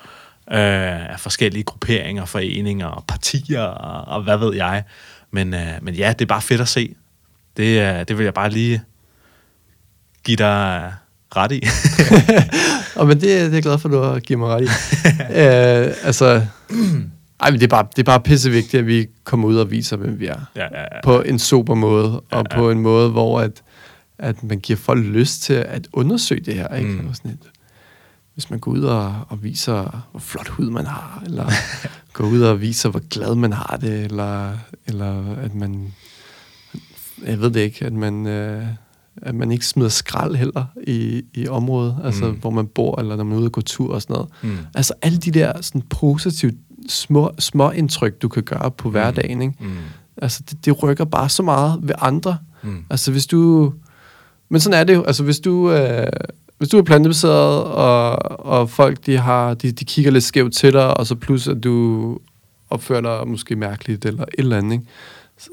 øh, 0.50 1.10
af 1.12 1.20
forskellige 1.20 1.64
grupperinger, 1.64 2.24
foreninger 2.24 2.86
og 2.86 3.04
partier 3.08 3.62
og, 3.62 4.16
og 4.16 4.22
hvad 4.22 4.36
ved 4.36 4.54
jeg. 4.54 4.84
Men, 5.30 5.54
øh, 5.54 5.72
men 5.82 5.94
ja, 5.94 6.08
det 6.12 6.22
er 6.24 6.26
bare 6.26 6.42
fedt 6.42 6.60
at 6.60 6.68
se. 6.68 6.94
Det, 7.56 7.80
øh, 7.80 8.04
det 8.08 8.18
vil 8.18 8.24
jeg 8.24 8.34
bare 8.34 8.50
lige 8.50 8.82
give 10.24 10.36
dig 10.36 10.92
ret 11.36 11.52
i. 11.52 11.62
Og 13.00 13.06
men 13.06 13.20
det, 13.20 13.22
det 13.22 13.46
er 13.46 13.52
jeg 13.52 13.62
glad 13.62 13.78
for, 13.78 13.88
at 13.88 14.14
du 14.14 14.18
giver 14.18 14.38
mig 14.38 14.48
ret 14.48 14.62
i. 14.62 14.64
øh, 15.40 15.94
altså, 16.04 16.46
ej, 17.40 17.50
men 17.50 17.60
det 17.60 17.62
er, 17.62 17.68
bare, 17.68 17.86
det 17.90 17.98
er 17.98 18.04
bare 18.04 18.20
pissevigtigt, 18.20 18.80
at 18.80 18.86
vi 18.86 19.06
kommer 19.24 19.48
ud 19.48 19.56
og 19.56 19.70
viser, 19.70 19.96
hvem 19.96 20.20
vi 20.20 20.26
er. 20.26 20.40
ja, 20.56 20.62
ja, 20.62 20.80
ja. 20.80 21.00
På 21.04 21.20
en 21.20 21.38
super 21.38 21.74
måde, 21.74 22.20
og 22.20 22.24
Ja, 22.32 22.38
ja. 22.38 22.56
på 22.56 22.70
en 22.70 22.80
måde, 22.80 23.10
hvor 23.10 23.40
at, 23.40 23.62
at 24.18 24.42
man 24.42 24.58
giver 24.58 24.76
folk 24.76 25.04
lyst 25.04 25.42
til 25.42 25.52
at 25.54 25.88
undersøge 25.92 26.40
det 26.40 26.54
her. 26.54 26.74
Ikke? 26.74 26.90
Mm. 27.02 27.08
Og 27.08 27.16
Sådan 27.16 27.30
et, 27.30 27.38
hvis 28.34 28.50
man 28.50 28.58
går 28.58 28.70
ud 28.70 28.82
og, 28.82 29.14
og 29.28 29.42
viser, 29.42 30.06
hvor 30.10 30.20
flot 30.20 30.48
hud 30.48 30.70
man 30.70 30.86
har, 30.86 31.22
eller 31.26 31.50
går 32.12 32.24
ud 32.24 32.40
og 32.40 32.60
viser, 32.60 32.88
hvor 32.88 33.02
glad 33.10 33.34
man 33.34 33.52
har 33.52 33.78
det, 33.80 34.04
eller, 34.04 34.52
eller 34.86 35.36
at 35.36 35.54
man, 35.54 35.94
jeg 37.26 37.40
ved 37.40 37.50
det 37.50 37.60
ikke, 37.60 37.84
at 37.86 37.92
man, 37.92 38.26
øh, 38.26 38.66
at 39.22 39.34
man 39.34 39.52
ikke 39.52 39.66
smider 39.66 39.88
skrald 39.88 40.34
heller 40.34 40.64
i, 40.86 41.22
i 41.34 41.48
området, 41.48 41.96
altså 42.04 42.28
Mm. 42.28 42.36
hvor 42.38 42.50
man 42.50 42.66
bor, 42.66 43.00
eller 43.00 43.16
når 43.16 43.24
man 43.24 43.32
er 43.34 43.38
ude 43.38 43.46
og 43.48 43.52
gå 43.52 43.60
tur 43.60 43.94
og 43.94 44.02
sådan 44.02 44.14
noget. 44.14 44.28
Mm. 44.42 44.56
Altså 44.74 44.94
alle 45.02 45.18
de 45.18 45.30
der 45.30 45.60
sådan 45.62 45.82
positive 45.82 46.52
små, 46.88 47.30
små 47.38 47.70
indtryk, 47.70 48.22
du 48.22 48.28
kan 48.28 48.42
gøre 48.42 48.70
på 48.70 48.90
hverdagen, 48.90 49.42
ikke? 49.42 49.54
Mm. 49.60 49.66
Altså, 50.22 50.42
det, 50.50 50.64
det 50.64 50.82
rykker 50.82 51.04
bare 51.04 51.28
så 51.28 51.42
meget 51.42 51.78
ved 51.82 51.94
andre. 51.98 52.38
Mm. 52.62 52.84
Altså, 52.90 53.10
hvis 53.12 53.26
du... 53.26 53.72
Men 54.48 54.60
sådan 54.60 54.80
er 54.80 54.84
det 54.84 54.94
jo. 54.94 55.02
Altså, 55.04 55.22
hvis 55.24 55.40
du, 55.40 55.70
øh, 55.72 56.06
hvis 56.58 56.68
du 56.68 56.78
er 56.78 56.82
plantebaseret, 56.82 57.64
og, 57.64 58.12
og 58.46 58.70
folk, 58.70 59.06
de, 59.06 59.16
har, 59.18 59.54
de, 59.54 59.72
de 59.72 59.84
kigger 59.84 60.10
lidt 60.10 60.24
skævt 60.24 60.52
til 60.52 60.72
dig, 60.72 60.96
og 60.96 61.06
så 61.06 61.14
plus, 61.14 61.48
at 61.48 61.64
du 61.64 62.18
opfører 62.70 63.00
dig 63.00 63.28
måske 63.28 63.56
mærkeligt, 63.56 64.04
eller 64.04 64.22
et 64.22 64.28
eller 64.38 64.56
andet, 64.56 64.72
ikke? 64.72 64.84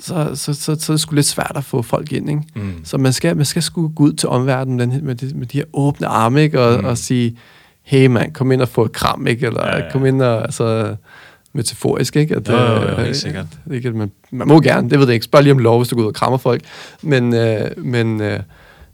Så, 0.02 0.30
så, 0.36 0.54
så, 0.54 0.76
så, 0.80 0.91
er 0.91 0.94
det 0.94 1.00
sgu 1.02 1.16
lidt 1.16 1.26
svært 1.26 1.52
at 1.56 1.64
få 1.64 1.82
folk 1.82 2.12
ind, 2.14 2.30
ikke? 2.30 2.41
Mm. 2.56 2.74
Så 2.86 2.98
man 2.98 3.14
skal, 3.14 3.36
man 3.38 3.46
skal 3.46 3.62
sgu 3.64 3.88
gå 3.96 4.04
ud 4.04 4.14
til 4.14 4.30
omverdenen 4.30 4.80
den, 4.80 4.91
her- 4.91 5.02
med, 5.02 5.16
de, 5.16 5.38
med 5.38 5.48
de 5.48 5.58
her 5.58 5.66
åbne 5.74 6.08
arme, 6.08 6.41
ikke? 6.41 6.62
Og, 6.62 6.80
Mm. 6.80 6.86
og 6.86 6.98
sige, 6.98 7.38
hey 7.84 8.08
mand, 8.08 8.34
kom 8.34 8.52
ind 8.52 8.62
og 8.62 8.68
få 8.70 8.86
et 8.86 8.91
kram, 8.91 9.28
ikke? 9.28 9.46
Eller 9.48 9.62
Ja, 9.66 9.70
ja, 9.72 9.78
ja. 9.78 9.86
ja. 9.86 9.91
kom 9.91 10.06
ind 10.06 10.22
og, 10.22 10.41
altså, 10.41 10.96
metaforisk, 11.54 12.16
ikke? 12.16 12.36
At, 12.36 12.50
Jo, 12.50 12.54
jo, 12.58 12.62
jo, 12.74 12.82
øh, 12.88 12.98
helt 12.98 13.18
sikkert. 13.18 13.46
Ikke, 13.72 13.88
at 13.89 13.96
man, 13.96 14.12
man 14.32 14.48
må 14.48 14.60
gerne, 14.62 14.89
det 14.89 15.00
ved 15.00 15.06
jeg 15.08 15.14
ikke. 15.14 15.24
Spørg 15.24 15.44
lige 15.44 15.54
om 15.54 15.60
lov, 15.60 15.80
hvis 15.80 15.88
du 15.89 15.96
går 15.96 16.02
ud 16.04 16.08
og 16.08 16.14
krammer 16.14 16.38
folk. 16.38 16.62
Men, 17.02 17.34
øh, 17.36 17.70
men, 17.78 18.22
øh, 18.22 18.39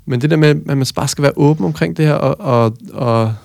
men 0.09 0.21
det 0.21 0.29
der 0.29 0.35
med, 0.35 0.49
at 0.49 0.77
man 0.77 0.85
bare 0.95 1.07
skal 1.07 1.21
være 1.21 1.31
åben 1.35 1.65
omkring 1.65 1.97
det 1.97 2.05
her, 2.05 2.13
og, 2.13 2.39
og, 2.39 2.77
og, 2.93 3.35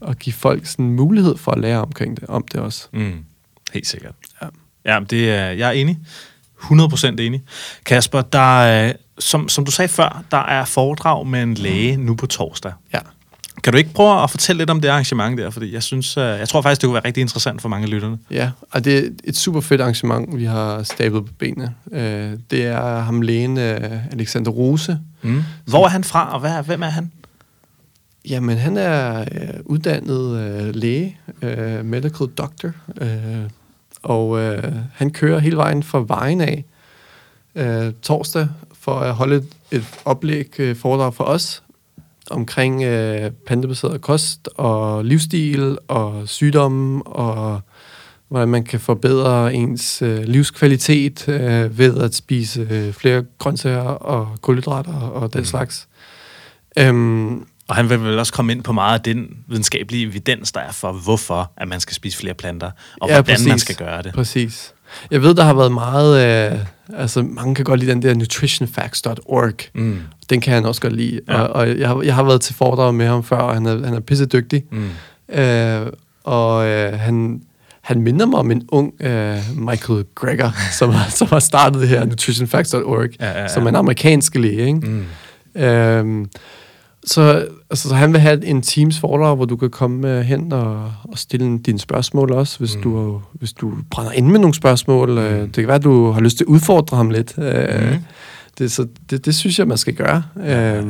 og 0.00 0.16
give 0.16 0.32
folk 0.32 0.66
sådan 0.66 0.90
mulighed 0.90 1.36
for 1.36 1.52
at 1.52 1.60
lære 1.60 1.82
omkring 1.82 2.20
det, 2.20 2.24
om 2.28 2.44
det 2.52 2.60
også. 2.60 2.88
Mm. 2.92 3.24
Helt 3.72 3.86
sikkert. 3.86 4.12
Ja. 4.42 4.46
Ja, 4.84 5.00
det 5.10 5.30
er, 5.30 5.50
jeg 5.50 5.68
er 5.68 5.72
enig. 5.72 5.98
100% 6.62 7.06
enig. 7.06 7.42
Kasper, 7.84 8.22
der 8.22 8.62
er, 8.62 8.92
som, 9.18 9.48
som 9.48 9.64
du 9.64 9.70
sagde 9.70 9.88
før, 9.88 10.24
der 10.30 10.36
er 10.36 10.64
foredrag 10.64 11.26
med 11.26 11.42
en 11.42 11.54
læge 11.54 11.96
nu 11.96 12.14
på 12.14 12.26
torsdag. 12.26 12.72
Ja. 12.94 12.98
Kan 13.62 13.72
du 13.72 13.78
ikke 13.78 13.92
prøve 13.92 14.22
at 14.22 14.30
fortælle 14.30 14.58
lidt 14.58 14.70
om 14.70 14.80
det 14.80 14.88
arrangement 14.88 15.38
der? 15.38 15.50
Fordi 15.50 15.74
jeg 15.74 15.82
synes, 15.82 16.16
øh, 16.16 16.24
jeg 16.24 16.48
tror 16.48 16.62
faktisk, 16.62 16.80
det 16.80 16.86
kunne 16.86 16.94
være 16.94 17.04
rigtig 17.04 17.20
interessant 17.20 17.62
for 17.62 17.68
mange 17.68 17.84
af 17.84 17.90
lytterne. 17.90 18.18
Ja, 18.30 18.50
og 18.70 18.84
det 18.84 18.98
er 18.98 19.08
et 19.24 19.36
super 19.36 19.60
fedt 19.60 19.80
arrangement, 19.80 20.38
vi 20.38 20.44
har 20.44 20.82
stablet 20.82 21.26
på 21.26 21.32
benene. 21.38 21.74
Øh, 21.92 22.32
det 22.50 22.66
er 22.66 23.00
ham 23.00 23.22
lægen 23.22 23.58
øh, 23.58 24.12
Alexander 24.12 24.50
Rose. 24.50 24.98
Mm. 25.26 25.42
Hvor 25.64 25.84
er 25.84 25.88
han 25.88 26.04
fra, 26.04 26.34
og 26.34 26.40
hvad, 26.40 26.62
hvem 26.62 26.82
er 26.82 26.88
han? 26.88 27.12
Jamen, 28.28 28.58
han 28.58 28.76
er 28.76 29.20
øh, 29.20 29.60
uddannet 29.64 30.40
øh, 30.40 30.74
læge, 30.74 31.18
øh, 31.42 31.84
medical 31.84 32.26
doctor, 32.26 32.72
øh, 33.00 33.50
og 34.02 34.38
øh, 34.40 34.72
han 34.92 35.10
kører 35.10 35.38
hele 35.38 35.56
vejen 35.56 35.82
fra 35.82 36.04
vejen 36.06 36.40
af 36.40 36.64
øh, 37.54 37.92
torsdag 38.02 38.48
for 38.80 38.98
at 38.98 39.14
holde 39.14 39.36
et, 39.36 39.46
et 39.70 39.84
oplæg 40.04 40.60
øh, 40.60 40.76
foredrag 40.76 41.14
for 41.14 41.24
os 41.24 41.62
omkring 42.30 42.82
øh, 42.82 43.30
plantebaseret 43.46 44.00
kost 44.00 44.48
og 44.56 45.04
livsstil 45.04 45.78
og 45.88 46.28
sygdomme 46.28 47.06
og 47.06 47.60
hvordan 48.28 48.48
man 48.48 48.64
kan 48.64 48.80
forbedre 48.80 49.54
ens 49.54 50.02
øh, 50.02 50.22
livskvalitet 50.22 51.28
øh, 51.28 51.78
ved 51.78 51.98
at 52.00 52.14
spise 52.14 52.66
øh, 52.70 52.92
flere 52.92 53.24
grøntsager 53.38 53.80
og 53.88 54.28
kulhydrater 54.40 54.94
og 55.00 55.32
den 55.32 55.40
Mm. 55.40 55.44
slags. 55.44 55.88
Øhm, 56.78 57.44
Og 57.68 57.76
han 57.76 57.90
vil 57.90 58.00
vel 58.02 58.18
også 58.18 58.32
komme 58.32 58.52
ind 58.52 58.62
på 58.62 58.72
meget 58.72 58.98
af 58.98 59.02
den 59.04 59.26
videnskabelige 59.48 60.06
evidens, 60.06 60.52
der 60.52 60.60
er 60.60 60.72
for, 60.72 60.92
hvorfor 60.92 61.52
at 61.56 61.68
man 61.68 61.80
skal 61.80 61.94
spise 61.94 62.18
flere 62.18 62.34
planter, 62.34 62.70
og 63.00 63.08
Ja, 63.08 63.14
hvordan 63.14 63.36
man 63.44 63.50
præcis. 63.52 63.62
skal 63.62 63.74
gøre 63.76 64.02
det. 64.02 64.14
Præcis. 64.14 64.72
Jeg 65.10 65.22
ved, 65.22 65.34
der 65.34 65.44
har 65.44 65.54
været 65.54 65.72
meget... 65.72 66.52
Øh, 66.52 66.58
altså, 66.98 67.22
mange 67.22 67.54
kan 67.54 67.64
godt 67.64 67.80
lide 67.80 67.90
den 67.90 68.02
der 68.02 68.14
nutritionfacts.org. 68.14 69.54
Mm. 69.74 69.98
Den 70.30 70.40
kan 70.40 70.54
han 70.54 70.64
også 70.66 70.80
godt 70.80 70.92
lide. 70.96 71.20
Ja. 71.28 71.40
Og, 71.40 71.48
og 71.48 71.78
jeg, 71.78 71.88
har, 71.88 72.02
jeg 72.02 72.14
har 72.14 72.22
været 72.22 72.40
til 72.40 72.54
foredrag 72.54 72.94
med 72.94 73.06
ham 73.06 73.24
før, 73.24 73.36
og 73.36 73.54
han 73.54 73.66
er, 73.66 73.84
han 73.84 73.94
er 73.94 74.00
pisse 74.00 74.26
dygtig. 74.26 74.64
Mm. 74.70 74.88
Øh, 75.38 75.86
og 76.24 76.66
øh, 76.66 76.92
han, 76.98 77.42
han 77.86 78.00
minder 78.00 78.26
mig 78.26 78.38
om 78.38 78.50
en 78.50 78.62
ung 78.68 78.92
øh, 79.00 79.38
Michael 79.56 80.04
Greger, 80.14 80.50
som, 80.78 80.90
har- 80.90 81.10
som 81.10 81.26
har 81.30 81.38
startet 81.38 81.80
det 81.80 81.88
her 81.88 82.04
nutritionfacts.org, 82.04 83.10
Ja, 83.20 83.30
ja, 83.30 83.40
ja. 83.40 83.48
som 83.48 83.64
er 83.64 83.68
en 83.68 83.76
amerikansk 83.76 84.34
læge. 84.34 84.66
Ikke? 84.66 84.80
Mm. 85.54 85.62
Øhm, 85.62 86.26
så, 87.04 87.46
altså, 87.70 87.88
så 87.88 87.94
han 87.94 88.12
vil 88.12 88.20
have 88.20 88.44
en 88.46 88.62
Teams 88.62 88.98
foredrag, 89.00 89.36
hvor 89.36 89.44
du 89.44 89.56
kan 89.56 89.70
komme 89.70 90.18
uh, 90.18 90.20
hen 90.20 90.52
og, 90.52 90.92
og 91.04 91.18
stille 91.18 91.58
dine 91.58 91.78
spørgsmål 91.78 92.32
også, 92.32 92.58
hvis, 92.58 92.76
mm. 92.76 92.82
du, 92.82 93.20
hvis 93.32 93.52
du 93.52 93.72
brænder 93.90 94.12
ind 94.12 94.26
med 94.26 94.38
nogle 94.40 94.54
spørgsmål. 94.54 95.10
Mm. 95.10 95.16
Uh, 95.18 95.24
det 95.24 95.52
kan 95.54 95.66
være, 95.66 95.76
at 95.76 95.84
du 95.84 96.10
har 96.10 96.20
lyst 96.20 96.36
til 96.36 96.44
at 96.44 96.48
udfordre 96.48 96.96
ham 96.96 97.10
lidt. 97.10 97.34
Uh, 97.36 97.44
mm. 97.44 97.98
det, 98.58 98.72
så 98.72 98.86
det, 99.10 99.24
det 99.26 99.34
synes 99.34 99.58
jeg, 99.58 99.66
man 99.68 99.78
skal 99.78 99.94
gøre. 99.94 100.22
Ja, 100.36 100.70
ja, 100.70 100.74
ja. 100.76 100.82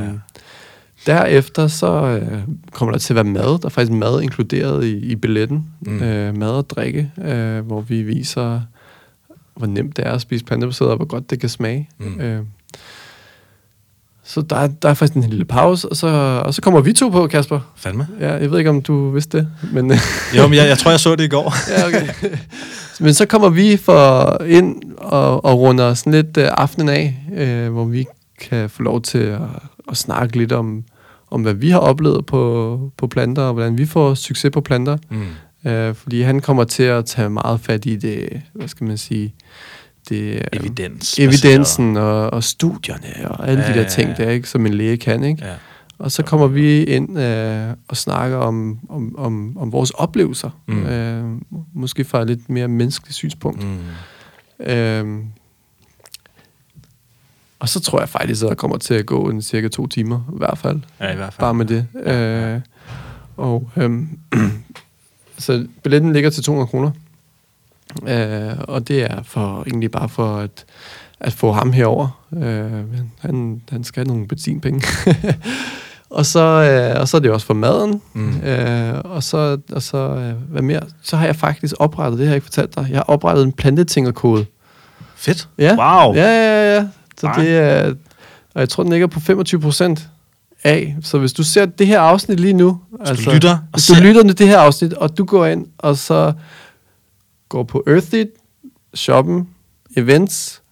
Derefter 1.07 1.67
så 1.67 2.21
uh, 2.23 2.55
kommer 2.73 2.93
der 2.93 2.99
til 2.99 3.13
at 3.13 3.15
være 3.15 3.25
mad. 3.25 3.59
Der 3.59 3.65
er 3.65 3.69
faktisk 3.69 3.93
mad 3.93 4.23
inkluderet 4.23 4.85
i, 4.85 4.97
i 4.97 5.15
billetten. 5.15 5.67
Mm. 5.81 5.95
Uh, 5.95 6.37
mad 6.37 6.51
og 6.51 6.71
drikke, 6.71 7.11
uh, 7.17 7.67
hvor 7.67 7.81
vi 7.81 8.03
viser, 8.03 8.61
hvor 9.55 9.67
nemt 9.67 9.97
det 9.97 10.07
er 10.07 10.13
at 10.13 10.21
spise 10.21 10.45
plantebaseret, 10.45 10.91
og 10.91 10.97
hvor 10.97 11.07
godt 11.07 11.31
det 11.31 11.41
kan 11.41 11.49
smage. 11.49 11.89
Mm. 11.99 12.21
Uh, 12.21 12.47
så 14.29 14.41
der, 14.41 14.67
der 14.67 14.89
er 14.89 14.95
faktisk 14.95 15.17
en 15.17 15.31
lille 15.31 15.45
pause, 15.45 15.89
og 15.89 15.97
så, 15.97 16.07
og 16.45 16.55
så 16.55 16.63
kommer 16.63 16.81
vi 16.81 16.93
to 16.93 17.09
på, 17.09 17.27
Kasper. 17.27 17.61
Fandme. 17.77 18.09
Ja, 18.21 18.33
jeg 18.33 18.51
ved 18.51 18.59
ikke, 18.59 18.71
om 18.71 18.83
du 18.83 19.11
vidste 19.11 19.39
det. 19.39 19.49
Men 19.73 19.93
jo, 20.37 20.47
men 20.47 20.55
jeg, 20.55 20.69
jeg 20.69 20.79
tror, 20.79 20.91
jeg 20.91 21.01
så 21.01 21.17
det 21.17 21.25
i 21.25 21.29
går. 21.29 21.55
ja, 21.73 21.87
okay. 21.87 22.09
Men 23.01 23.15
så 23.15 23.27
kommer 23.27 23.49
vi 23.49 23.77
for 23.77 24.37
ind 24.45 24.83
og, 24.99 25.45
og 25.45 25.59
runder 25.59 25.95
sådan 25.95 26.13
lidt 26.13 26.37
uh, 26.37 26.45
aftenen 26.47 26.89
af, 26.89 27.17
uh, 27.41 27.73
hvor 27.73 27.85
vi 27.85 28.07
kan 28.41 28.71
få 28.71 28.83
lov 28.83 29.03
til 29.03 29.19
at, 29.19 29.41
at 29.91 29.97
snakke 29.97 30.37
lidt 30.39 30.53
om, 30.53 30.85
om, 31.31 31.43
hvad 31.43 31.55
vi 31.55 31.71
har 31.71 31.79
oplevet 31.79 32.27
på, 32.27 32.93
på 32.97 33.07
planter, 33.07 33.43
og 33.43 33.53
hvordan 33.53 33.79
vi 33.79 33.87
får 33.87 34.15
succes 34.15 34.51
på 34.53 34.61
planter. 34.61 34.97
Mm. 35.11 35.27
Uh, 35.65 35.95
fordi 35.95 36.23
han 36.23 36.41
kommer 36.41 36.65
til 36.65 36.83
at 36.83 37.05
tage 37.05 37.31
meget 37.31 37.61
fat 37.61 37.87
i 37.87 37.97
det, 37.97 38.43
hvad 38.53 38.69
skal 38.69 38.87
man 38.87 38.99
sige, 38.99 39.35
det, 40.09 40.49
Evidens. 40.53 41.19
evidensen 41.19 41.97
og, 41.97 42.31
og 42.33 42.45
studierne 42.45 43.31
og 43.31 43.49
alle 43.49 43.63
ja, 43.63 43.73
de 43.73 43.79
der 43.79 43.89
ting, 43.89 44.09
ja, 44.09 44.15
ja. 44.19 44.25
der, 44.25 44.31
ikke, 44.31 44.49
som 44.49 44.67
en 44.67 44.75
læge 44.75 44.97
kan. 44.97 45.25
Ikke? 45.25 45.45
Ja. 45.45 45.53
Og 45.99 46.13
så 46.13 46.23
kommer 46.23 46.47
vi 46.47 46.85
ind 46.85 47.19
øh, 47.19 47.69
og 47.89 47.97
snakker 47.97 48.37
om, 48.37 48.79
om, 48.89 49.19
om, 49.19 49.59
om 49.59 49.73
vores 49.73 49.91
oplevelser. 49.91 50.51
Mm. 50.67 50.87
Øh, 50.87 51.25
måske 51.75 52.05
fra 52.05 52.21
et 52.21 52.27
lidt 52.27 52.51
mere 52.51 52.69
menneskeligt 52.69 53.15
synspunkt. 53.15 53.65
Mm. 53.65 54.67
Øh, 54.67 55.19
og 57.59 57.69
så 57.69 57.81
tror 57.81 58.01
jeg 58.01 58.09
faktisk, 58.09 58.43
at 58.43 58.49
der 58.49 58.55
kommer 58.55 58.77
til 58.79 58.95
at 58.95 59.07
gå 59.07 59.31
en 59.31 59.43
cirka 59.43 59.69
to 59.69 59.87
timer, 59.87 60.21
i 60.35 60.39
hvert 60.39 60.59
fald. 60.59 60.81
Ja, 61.01 61.13
i 61.13 61.17
hvert 61.17 61.33
fald. 61.33 61.41
Bare 61.41 61.55
med 61.55 61.67
det. 61.67 61.87
Ja. 62.07 62.55
Øh, 62.55 62.61
og 63.37 63.71
øh, 63.77 64.03
så 65.39 65.67
billetten 65.83 66.13
ligger 66.13 66.31
til 66.31 66.43
200 66.43 66.67
kroner. 66.67 66.91
Øh, 68.09 68.59
og 68.59 68.89
det 68.89 69.03
er 69.03 69.23
for 69.23 69.65
egentlig 69.67 69.91
bare 69.91 70.09
for 70.09 70.37
at, 70.37 70.65
at 71.21 71.33
få 71.33 71.53
ham 71.53 71.73
herover. 71.73 72.23
Øh, 72.37 72.85
han, 73.21 73.63
han 73.71 73.85
skal 73.85 74.01
have 74.01 74.13
nogle 74.15 74.29
benzinpenge. 74.29 74.87
og, 76.11 76.27
så, 76.27 76.41
øh, 76.41 77.01
og 77.01 77.09
så 77.09 77.17
er 77.17 77.21
det 77.21 77.31
også 77.31 77.47
for 77.47 77.55
maden. 77.55 78.03
Mm. 78.13 78.41
Øh, 78.41 79.01
og 79.05 79.23
så, 79.23 79.59
og 79.73 79.83
så 79.83 79.99
øh, 79.99 80.51
hvad 80.51 80.63
mere? 80.63 80.81
Så 81.03 81.17
har 81.17 81.27
jeg 81.27 81.37
faktisk 81.37 81.75
oprettet, 81.79 82.19
det 82.19 82.27
har 82.27 82.33
jeg 82.33 82.37
ikke 82.37 82.45
fortalt 82.45 82.75
dig, 82.75 82.87
jeg 82.91 82.99
har 82.99 83.05
oprettet 83.05 83.45
en 83.45 83.53
plantetingerkode. 83.53 84.47
Fedt. 85.17 85.49
Ja. 85.59 85.77
Wow. 85.79 86.15
Ja, 86.15 86.27
ja, 86.27 86.75
ja. 86.75 86.89
Så 87.21 87.27
Ej. 87.27 87.43
det 87.43 87.57
er, 87.57 87.95
og 88.55 88.61
jeg 88.61 88.69
tror, 88.69 88.83
den 88.83 88.93
ligger 88.93 89.07
på 89.07 89.21
25 89.21 89.61
procent 89.61 90.09
af. 90.65 90.97
Så 91.03 91.19
hvis 91.19 91.33
du 91.33 91.43
ser 91.43 91.67
det 91.67 91.87
her 91.87 92.01
afsnit 92.01 92.41
lige 92.41 92.53
nu, 92.53 92.81
hvis 92.91 93.11
altså, 93.11 93.31
du 93.31 93.35
lytter, 93.35 93.59
hvis 93.73 93.87
du 93.87 93.95
lytter 93.95 94.23
til 94.23 94.39
det 94.39 94.49
her 94.49 94.59
afsnit, 94.59 94.93
og 94.93 95.19
du 95.19 95.25
går 95.25 95.47
ind, 95.47 95.67
og 95.79 95.97
så 95.97 96.33
går 97.49 97.63
på 97.63 97.85
Earthit, 97.87 98.29
shoppen, 98.95 99.49
events, 99.97 100.63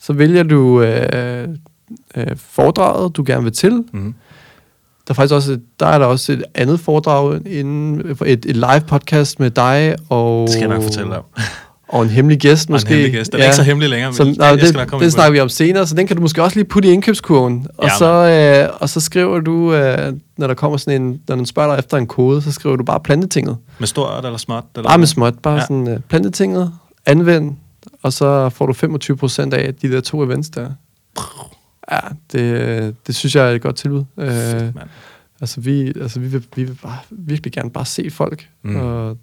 så 0.00 0.12
vælger 0.12 0.42
du 0.42 0.82
øh, 0.82 1.48
øh, 2.16 2.36
foredraget, 2.36 3.16
du 3.16 3.24
gerne 3.26 3.42
vil 3.42 3.52
til. 3.52 3.84
Mm. 3.92 4.14
Der 5.06 5.12
er 5.12 5.14
faktisk 5.14 5.34
også, 5.34 5.58
der 5.80 5.86
er 5.86 5.98
der 5.98 6.06
også 6.06 6.32
et 6.32 6.44
andet 6.54 6.80
foredrag, 6.80 7.46
inden, 7.46 8.16
et, 8.26 8.46
et 8.46 8.56
live 8.56 8.82
podcast 8.86 9.40
med 9.40 9.50
dig 9.50 9.96
og... 10.08 10.42
Det 10.46 10.52
skal 10.52 10.60
jeg 10.60 10.68
nok 10.68 10.82
fortælle 10.82 11.10
dig 11.10 11.22
og 11.88 12.02
en 12.02 12.08
hemmelig 12.08 12.40
gæst 12.40 12.70
måske. 12.70 12.88
Og 12.88 12.92
en 12.92 12.96
hemmelig 12.96 13.18
gæst. 13.18 13.32
Den 13.32 13.38
ja. 13.38 13.44
er 13.44 13.48
ikke 13.48 13.56
så 13.56 13.62
hemmelig 13.62 13.90
længere, 13.90 14.10
men 14.10 14.16
så, 14.16 14.24
nej, 14.24 14.48
jeg, 14.48 14.60
det, 14.60 15.00
den 15.00 15.10
snakker 15.10 15.32
vi 15.32 15.40
om 15.40 15.48
senere, 15.48 15.86
så 15.86 15.94
den 15.94 16.06
kan 16.06 16.16
du 16.16 16.22
måske 16.22 16.42
også 16.42 16.56
lige 16.56 16.68
putte 16.68 16.88
i 16.88 16.92
indkøbskurven. 16.92 17.66
Og, 17.78 17.88
ja, 17.88 17.98
så, 17.98 18.68
øh, 18.68 18.76
og 18.80 18.88
så 18.88 19.00
skriver 19.00 19.40
du, 19.40 19.74
øh, 19.74 20.12
når 20.36 20.46
der 20.46 20.54
kommer 20.54 20.78
sådan 20.78 21.02
en, 21.02 21.20
når 21.28 21.36
den 21.36 21.46
spørger 21.46 21.70
dig 21.70 21.78
efter 21.78 21.96
en 21.96 22.06
kode, 22.06 22.42
så 22.42 22.52
skriver 22.52 22.76
du 22.76 22.84
bare 22.84 23.00
plantetinget. 23.00 23.56
Med 23.78 23.86
stort 23.86 24.24
eller 24.24 24.38
småt? 24.38 24.64
Eller 24.74 24.88
bare 24.88 24.98
med 24.98 25.06
småt, 25.06 25.38
bare 25.38 25.54
ja. 25.54 25.60
sådan 25.60 25.88
øh, 25.88 26.00
plantetinget, 26.00 26.72
anvend, 27.06 27.56
og 28.02 28.12
så 28.12 28.48
får 28.48 28.66
du 28.66 28.72
25% 28.72 29.54
af 29.54 29.74
de 29.74 29.92
der 29.92 30.00
to 30.00 30.24
events 30.24 30.50
der. 30.50 30.70
Ja, 31.92 31.98
det, 32.32 32.96
det 33.06 33.14
synes 33.14 33.36
jeg 33.36 33.50
er 33.50 33.54
et 33.54 33.62
godt 33.62 33.76
tilbud. 33.76 34.04
Fedt, 34.20 34.62
øh, 34.62 34.82
altså, 35.40 35.60
vi, 35.60 35.86
altså, 35.86 36.20
vi, 36.20 36.28
vil, 36.28 36.44
vi 36.56 36.64
vil 36.64 36.78
bare, 36.82 36.98
virkelig 37.10 37.52
gerne 37.52 37.70
bare 37.70 37.84
se 37.84 38.10
folk, 38.10 38.48
mm. 38.62 38.76
og 38.76 39.16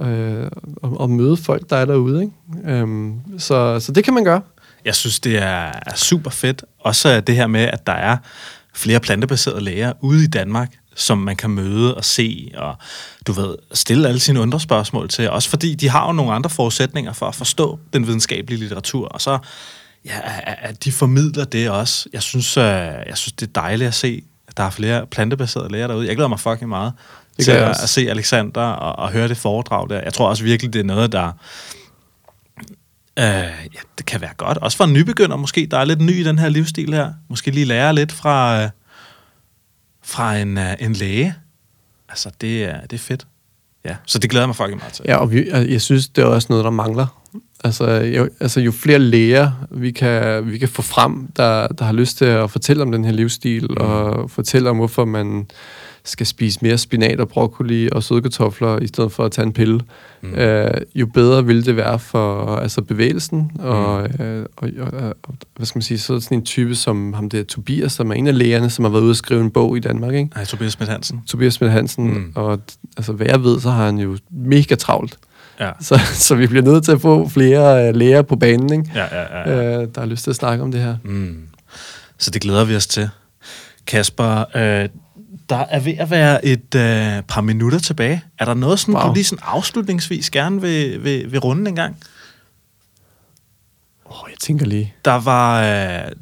øh, 0.00 0.50
og, 0.82 1.00
og 1.00 1.10
møde 1.10 1.36
folk, 1.36 1.70
der 1.70 1.76
er 1.76 1.84
derude. 1.84 2.22
Ikke? 2.22 2.72
Øhm, 2.72 3.20
så, 3.38 3.80
så 3.80 3.92
det 3.92 4.04
kan 4.04 4.14
man 4.14 4.24
gøre. 4.24 4.40
Jeg 4.84 4.94
synes, 4.94 5.20
det 5.20 5.42
er, 5.42 5.72
super 5.94 6.30
fedt. 6.30 6.64
Også 6.80 7.20
det 7.20 7.36
her 7.36 7.46
med, 7.46 7.60
at 7.60 7.86
der 7.86 7.92
er 7.92 8.16
flere 8.74 9.00
plantebaserede 9.00 9.60
læger 9.60 9.92
ude 10.00 10.24
i 10.24 10.26
Danmark, 10.26 10.72
som 10.94 11.18
man 11.18 11.36
kan 11.36 11.50
møde 11.50 11.94
og 11.94 12.04
se, 12.04 12.52
og 12.56 12.76
du 13.26 13.32
ved, 13.32 13.56
stille 13.72 14.08
alle 14.08 14.20
sine 14.20 14.40
underspørgsmål 14.40 15.08
til. 15.08 15.30
Også 15.30 15.48
fordi 15.48 15.74
de 15.74 15.88
har 15.88 16.06
jo 16.06 16.12
nogle 16.12 16.32
andre 16.32 16.50
forudsætninger 16.50 17.12
for 17.12 17.26
at 17.26 17.34
forstå 17.34 17.78
den 17.92 18.06
videnskabelige 18.06 18.60
litteratur, 18.60 19.08
og 19.08 19.20
så 19.20 19.38
ja, 20.04 20.20
at 20.44 20.84
de 20.84 20.92
formidler 20.92 21.44
det 21.44 21.70
også. 21.70 22.08
Jeg 22.12 22.22
synes, 22.22 22.56
øh, 22.56 22.64
jeg 23.06 23.12
synes, 23.14 23.32
det 23.32 23.48
er 23.48 23.52
dejligt 23.60 23.88
at 23.88 23.94
se, 23.94 24.22
at 24.48 24.56
der 24.56 24.62
er 24.62 24.70
flere 24.70 25.06
plantebaserede 25.06 25.72
læger 25.72 25.86
derude. 25.86 26.06
Jeg 26.06 26.16
glæder 26.16 26.28
mig 26.28 26.40
fucking 26.40 26.68
meget 26.68 26.92
det 27.36 27.44
til 27.44 27.52
at, 27.52 27.82
at 27.82 27.88
se 27.88 28.10
Alexander 28.10 28.62
og, 28.62 28.98
og 28.98 29.12
høre 29.12 29.28
det 29.28 29.36
foredrag 29.36 29.88
der. 29.90 30.00
Jeg 30.00 30.12
tror 30.12 30.28
også 30.28 30.44
virkelig, 30.44 30.72
det 30.72 30.80
er 30.80 30.84
noget, 30.84 31.12
der... 31.12 31.32
Øh, 33.18 33.24
ja, 33.74 33.80
det 33.98 34.06
kan 34.06 34.20
være 34.20 34.34
godt. 34.36 34.58
Også 34.58 34.76
for 34.76 34.84
en 34.84 34.92
nybegynder 34.92 35.36
måske, 35.36 35.68
der 35.70 35.78
er 35.78 35.84
lidt 35.84 36.00
ny 36.00 36.10
i 36.10 36.22
den 36.22 36.38
her 36.38 36.48
livsstil 36.48 36.94
her. 36.94 37.12
Måske 37.28 37.50
lige 37.50 37.66
lære 37.66 37.94
lidt 37.94 38.12
fra, 38.12 38.62
øh, 38.62 38.68
fra 40.04 40.36
en, 40.36 40.58
øh, 40.58 40.74
en 40.80 40.92
læge. 40.92 41.34
Altså, 42.08 42.30
det 42.40 42.64
er, 42.64 42.80
det 42.80 42.92
er 42.92 42.98
fedt. 42.98 43.26
Ja, 43.84 43.96
så 44.06 44.18
det 44.18 44.30
glæder 44.30 44.46
mig 44.46 44.56
faktisk 44.56 44.78
meget 44.78 44.92
til. 44.92 45.04
Ja, 45.08 45.16
og 45.16 45.32
vi, 45.32 45.50
jeg 45.50 45.80
synes, 45.80 46.08
det 46.08 46.22
er 46.22 46.26
også 46.26 46.46
noget, 46.50 46.64
der 46.64 46.70
mangler. 46.70 47.06
Altså 47.64 47.90
jo, 47.90 48.28
altså, 48.40 48.60
jo 48.60 48.72
flere 48.72 48.98
læger 48.98 49.52
vi 49.70 49.90
kan, 49.90 50.50
vi 50.50 50.58
kan 50.58 50.68
få 50.68 50.82
frem, 50.82 51.28
der, 51.36 51.66
der 51.66 51.84
har 51.84 51.92
lyst 51.92 52.18
til 52.18 52.24
at 52.24 52.50
fortælle 52.50 52.82
om 52.82 52.92
den 52.92 53.04
her 53.04 53.12
livsstil, 53.12 53.66
mm. 53.70 53.76
og 53.76 54.30
fortælle 54.30 54.70
om, 54.70 54.76
hvorfor 54.76 55.04
man 55.04 55.46
skal 56.04 56.26
spise 56.26 56.58
mere 56.62 56.78
spinat 56.78 57.20
og 57.20 57.28
broccoli 57.28 57.88
og 57.92 58.02
sødkartofler, 58.02 58.78
i 58.78 58.86
stedet 58.86 59.12
for 59.12 59.24
at 59.24 59.32
tage 59.32 59.46
en 59.46 59.52
pille, 59.52 59.80
mm. 60.22 60.34
øh, 60.34 60.70
jo 60.94 61.06
bedre 61.06 61.46
vil 61.46 61.66
det 61.66 61.76
være 61.76 61.98
for 61.98 62.56
altså 62.56 62.82
bevægelsen, 62.82 63.50
og, 63.58 64.08
mm. 64.18 64.24
øh, 64.24 64.46
og, 64.56 64.68
og, 64.80 65.14
og 65.22 65.34
hvad 65.56 65.66
skal 65.66 65.78
man 65.78 65.82
sige, 65.82 65.98
så 65.98 66.20
sådan 66.20 66.38
en 66.38 66.44
type 66.44 66.74
som 66.74 67.12
ham 67.12 67.30
der 67.30 67.44
Tobias, 67.44 67.92
som 67.92 68.10
er 68.10 68.14
en 68.14 68.26
af 68.26 68.38
lægerne, 68.38 68.70
som 68.70 68.84
har 68.84 68.92
været 68.92 69.02
ude 69.02 69.10
og 69.10 69.16
skrive 69.16 69.40
en 69.40 69.50
bog 69.50 69.76
i 69.76 69.80
Danmark, 69.80 70.14
ikke? 70.14 70.30
Nej, 70.34 70.44
Tobias 70.44 70.72
Smidt 70.72 70.90
Hansen. 70.90 71.22
Tobias 71.26 71.54
Smidt 71.54 71.72
Hansen, 71.72 72.14
mm. 72.14 72.32
og 72.34 72.60
altså, 72.96 73.12
hvad 73.12 73.26
jeg 73.26 73.44
ved, 73.44 73.60
så 73.60 73.70
har 73.70 73.84
han 73.84 73.98
jo 73.98 74.18
mega 74.30 74.74
travlt. 74.74 75.18
Ja. 75.60 75.70
Så, 75.80 76.00
så 76.12 76.34
vi 76.34 76.46
bliver 76.46 76.64
nødt 76.64 76.84
til 76.84 76.92
at 76.92 77.00
få 77.00 77.28
flere 77.28 77.88
uh, 77.88 77.96
læger 77.96 78.22
på 78.22 78.36
banen, 78.36 78.72
ikke? 78.72 78.90
Ja, 78.94 79.04
ja, 79.12 79.50
ja, 79.50 79.70
ja. 79.70 79.78
Uh, 79.78 79.88
der 79.94 80.00
har 80.00 80.06
lyst 80.06 80.24
til 80.24 80.30
at 80.30 80.36
snakke 80.36 80.64
om 80.64 80.72
det 80.72 80.80
her. 80.80 80.96
Mm. 81.04 81.36
Så 82.18 82.30
det 82.30 82.42
glæder 82.42 82.64
vi 82.64 82.76
os 82.76 82.86
til. 82.86 83.08
Kasper, 83.86 84.56
øh, 84.56 84.88
der 85.48 85.56
er 85.56 85.80
ved 85.80 85.94
at 85.98 86.10
være 86.10 86.44
et 86.44 86.74
øh, 86.74 87.22
par 87.28 87.40
minutter 87.40 87.78
tilbage. 87.78 88.24
Er 88.38 88.44
der 88.44 88.54
noget, 88.54 88.80
sådan, 88.80 88.94
wow. 88.94 89.08
du 89.08 89.14
lige 89.14 89.24
sådan 89.24 89.44
afslutningsvis 89.46 90.30
gerne 90.30 90.60
vil, 90.60 91.04
vil, 91.04 91.32
vil 91.32 91.40
runde 91.40 91.68
en 91.68 91.76
gang? 91.76 91.96
Åh, 94.06 94.22
oh, 94.22 94.30
jeg 94.30 94.38
tænker 94.38 94.66
lige. 94.66 94.94
Der 95.04 95.20
var... 95.20 95.62
Øh, 95.62 96.12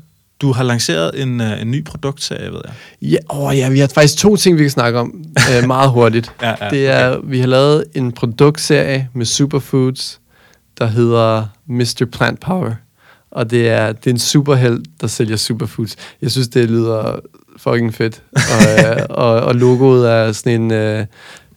du 0.41 0.53
har 0.53 0.63
lanceret 0.63 1.23
en, 1.23 1.41
øh, 1.41 1.61
en 1.61 1.71
ny 1.71 1.85
produktserie, 1.85 2.53
ved 2.53 2.61
jeg. 2.65 2.75
Ja, 3.03 3.17
oh, 3.29 3.59
ja, 3.59 3.69
vi 3.69 3.79
har 3.79 3.87
faktisk 3.87 4.19
to 4.19 4.37
ting, 4.37 4.59
vi 4.59 4.63
kan 4.63 4.71
snakke 4.71 4.99
om 4.99 5.25
øh, 5.51 5.67
meget 5.77 5.91
hurtigt. 5.91 6.33
ja, 6.43 6.55
ja, 6.61 6.71
det 6.71 6.89
er, 6.89 7.21
vi 7.25 7.41
har 7.41 7.47
lavet 7.47 7.85
en 7.95 8.13
produktserie 8.13 9.09
med 9.13 9.27
superfoods, 9.27 10.21
der 10.79 10.87
hedder 10.87 11.47
Mr. 11.67 12.07
Plant 12.13 12.41
Power. 12.41 12.75
Og 13.31 13.51
det 13.51 13.69
er, 13.69 13.93
det 13.93 14.07
er 14.07 14.11
en 14.11 14.19
superheld, 14.19 14.83
der 15.01 15.07
sælger 15.07 15.37
superfoods. 15.37 15.97
Jeg 16.23 16.31
synes, 16.31 16.49
det 16.49 16.71
lyder 16.71 17.21
fucking 17.63 17.95
fedt. 17.95 18.23
Og, 18.35 18.41
øh, 18.79 19.07
og, 19.11 19.41
og 19.41 19.55
logoet 19.55 20.11
er 20.11 20.33
sådan 20.33 20.61
en, 20.63 20.71
øh, 20.71 21.07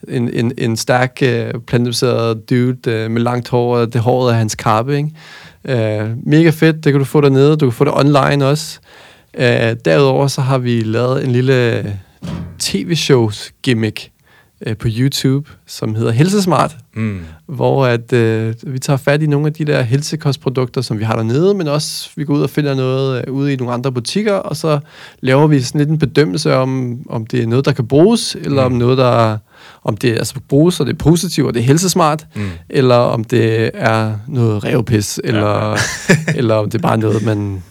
en, 0.08 0.30
en, 0.34 0.52
en 0.58 0.78
stærk 0.78 1.18
øh, 1.24 1.54
plantebaseret 1.68 2.50
dude 2.50 2.92
øh, 2.92 3.12
med 3.12 3.22
langt 3.22 3.50
hår, 3.50 3.78
og 3.78 3.94
det 3.94 4.02
håret 4.02 4.34
er 4.34 4.38
hans 4.38 4.56
kappe, 4.56 4.98
ikke? 4.98 5.10
Øh, 5.68 6.10
mega 6.28 6.50
fedt, 6.50 6.84
det 6.84 6.94
kan 6.94 7.00
du 7.00 7.06
få 7.06 7.22
dernede, 7.22 7.58
du 7.58 7.66
kan 7.66 7.74
få 7.74 7.86
det 7.86 7.94
online 7.94 8.46
også. 8.46 8.80
Øh, 9.38 9.76
derudover 9.86 10.28
så 10.28 10.42
har 10.42 10.58
vi 10.58 10.82
lavet 10.82 11.24
en 11.24 11.32
lille 11.32 11.78
øh, 11.78 11.86
tv-shows 12.60 13.52
gimmick, 13.62 14.12
øh, 14.68 14.78
på 14.78 14.88
YouTube, 14.92 15.50
som 15.68 15.96
hedder 15.96 16.12
Helsesmart, 16.12 16.78
Mm. 16.96 17.20
hvor 17.46 17.86
at, 17.86 18.14
øh, 18.14 18.54
vi 18.68 18.80
tager 18.80 18.98
fat 18.98 19.22
i 19.22 19.28
nogle 19.28 19.48
af 19.48 19.54
de 19.54 19.66
der 19.66 19.82
helsekostprodukter, 19.82 20.82
som 20.82 21.00
vi 21.00 21.04
har 21.04 21.16
dernede, 21.16 21.54
men 21.54 21.68
også 21.68 22.10
vi 22.16 22.24
går 22.26 22.34
ud 22.34 22.42
og 22.42 22.50
finder 22.50 22.76
noget 22.76 23.24
øh, 23.28 23.34
ude 23.34 23.54
i 23.54 23.56
nogle 23.56 23.74
andre 23.74 23.92
butikker, 23.92 24.34
og 24.34 24.56
så 24.56 24.80
laver 25.22 25.48
vi 25.48 25.62
sådan 25.62 25.80
lidt 25.80 25.90
en 25.90 25.98
bedømmelse 26.00 26.56
om, 26.56 27.00
om 27.10 27.26
det 27.26 27.44
er 27.44 27.48
noget, 27.48 27.66
der 27.66 27.72
kan 27.72 27.88
bruges, 27.88 28.36
eller 28.42 28.68
Mm. 28.68 28.74
om 28.74 28.80
noget, 28.80 28.98
der 28.98 29.38
om 29.84 29.98
det 29.98 30.12
altså 30.12 30.36
bruges, 30.50 30.80
og 30.80 30.86
det 30.86 30.94
er 30.94 30.98
positivt, 30.98 31.48
og 31.48 31.54
det 31.54 31.60
er 31.60 31.64
helsesmart, 31.64 32.28
Mm. 32.36 32.42
eller 32.70 32.96
om 32.96 33.24
det 33.24 33.72
er 33.74 34.14
noget 34.28 34.64
revpis, 34.64 35.20
eller, 35.24 35.78
eller 36.40 36.56
om 36.56 36.70
det 36.70 36.78
er 36.78 36.82
bare 36.82 36.98
noget, 36.98 37.26
man 37.26 37.64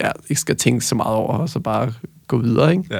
ja, 0.00 0.10
ikke 0.28 0.40
skal 0.40 0.56
tænke 0.56 0.84
så 0.84 0.94
meget 0.94 1.14
over, 1.16 1.34
og 1.38 1.48
så 1.48 1.58
bare 1.58 1.92
gå 2.28 2.38
videre, 2.38 2.70
ikke? 2.70 2.84
Ja, 2.90 2.96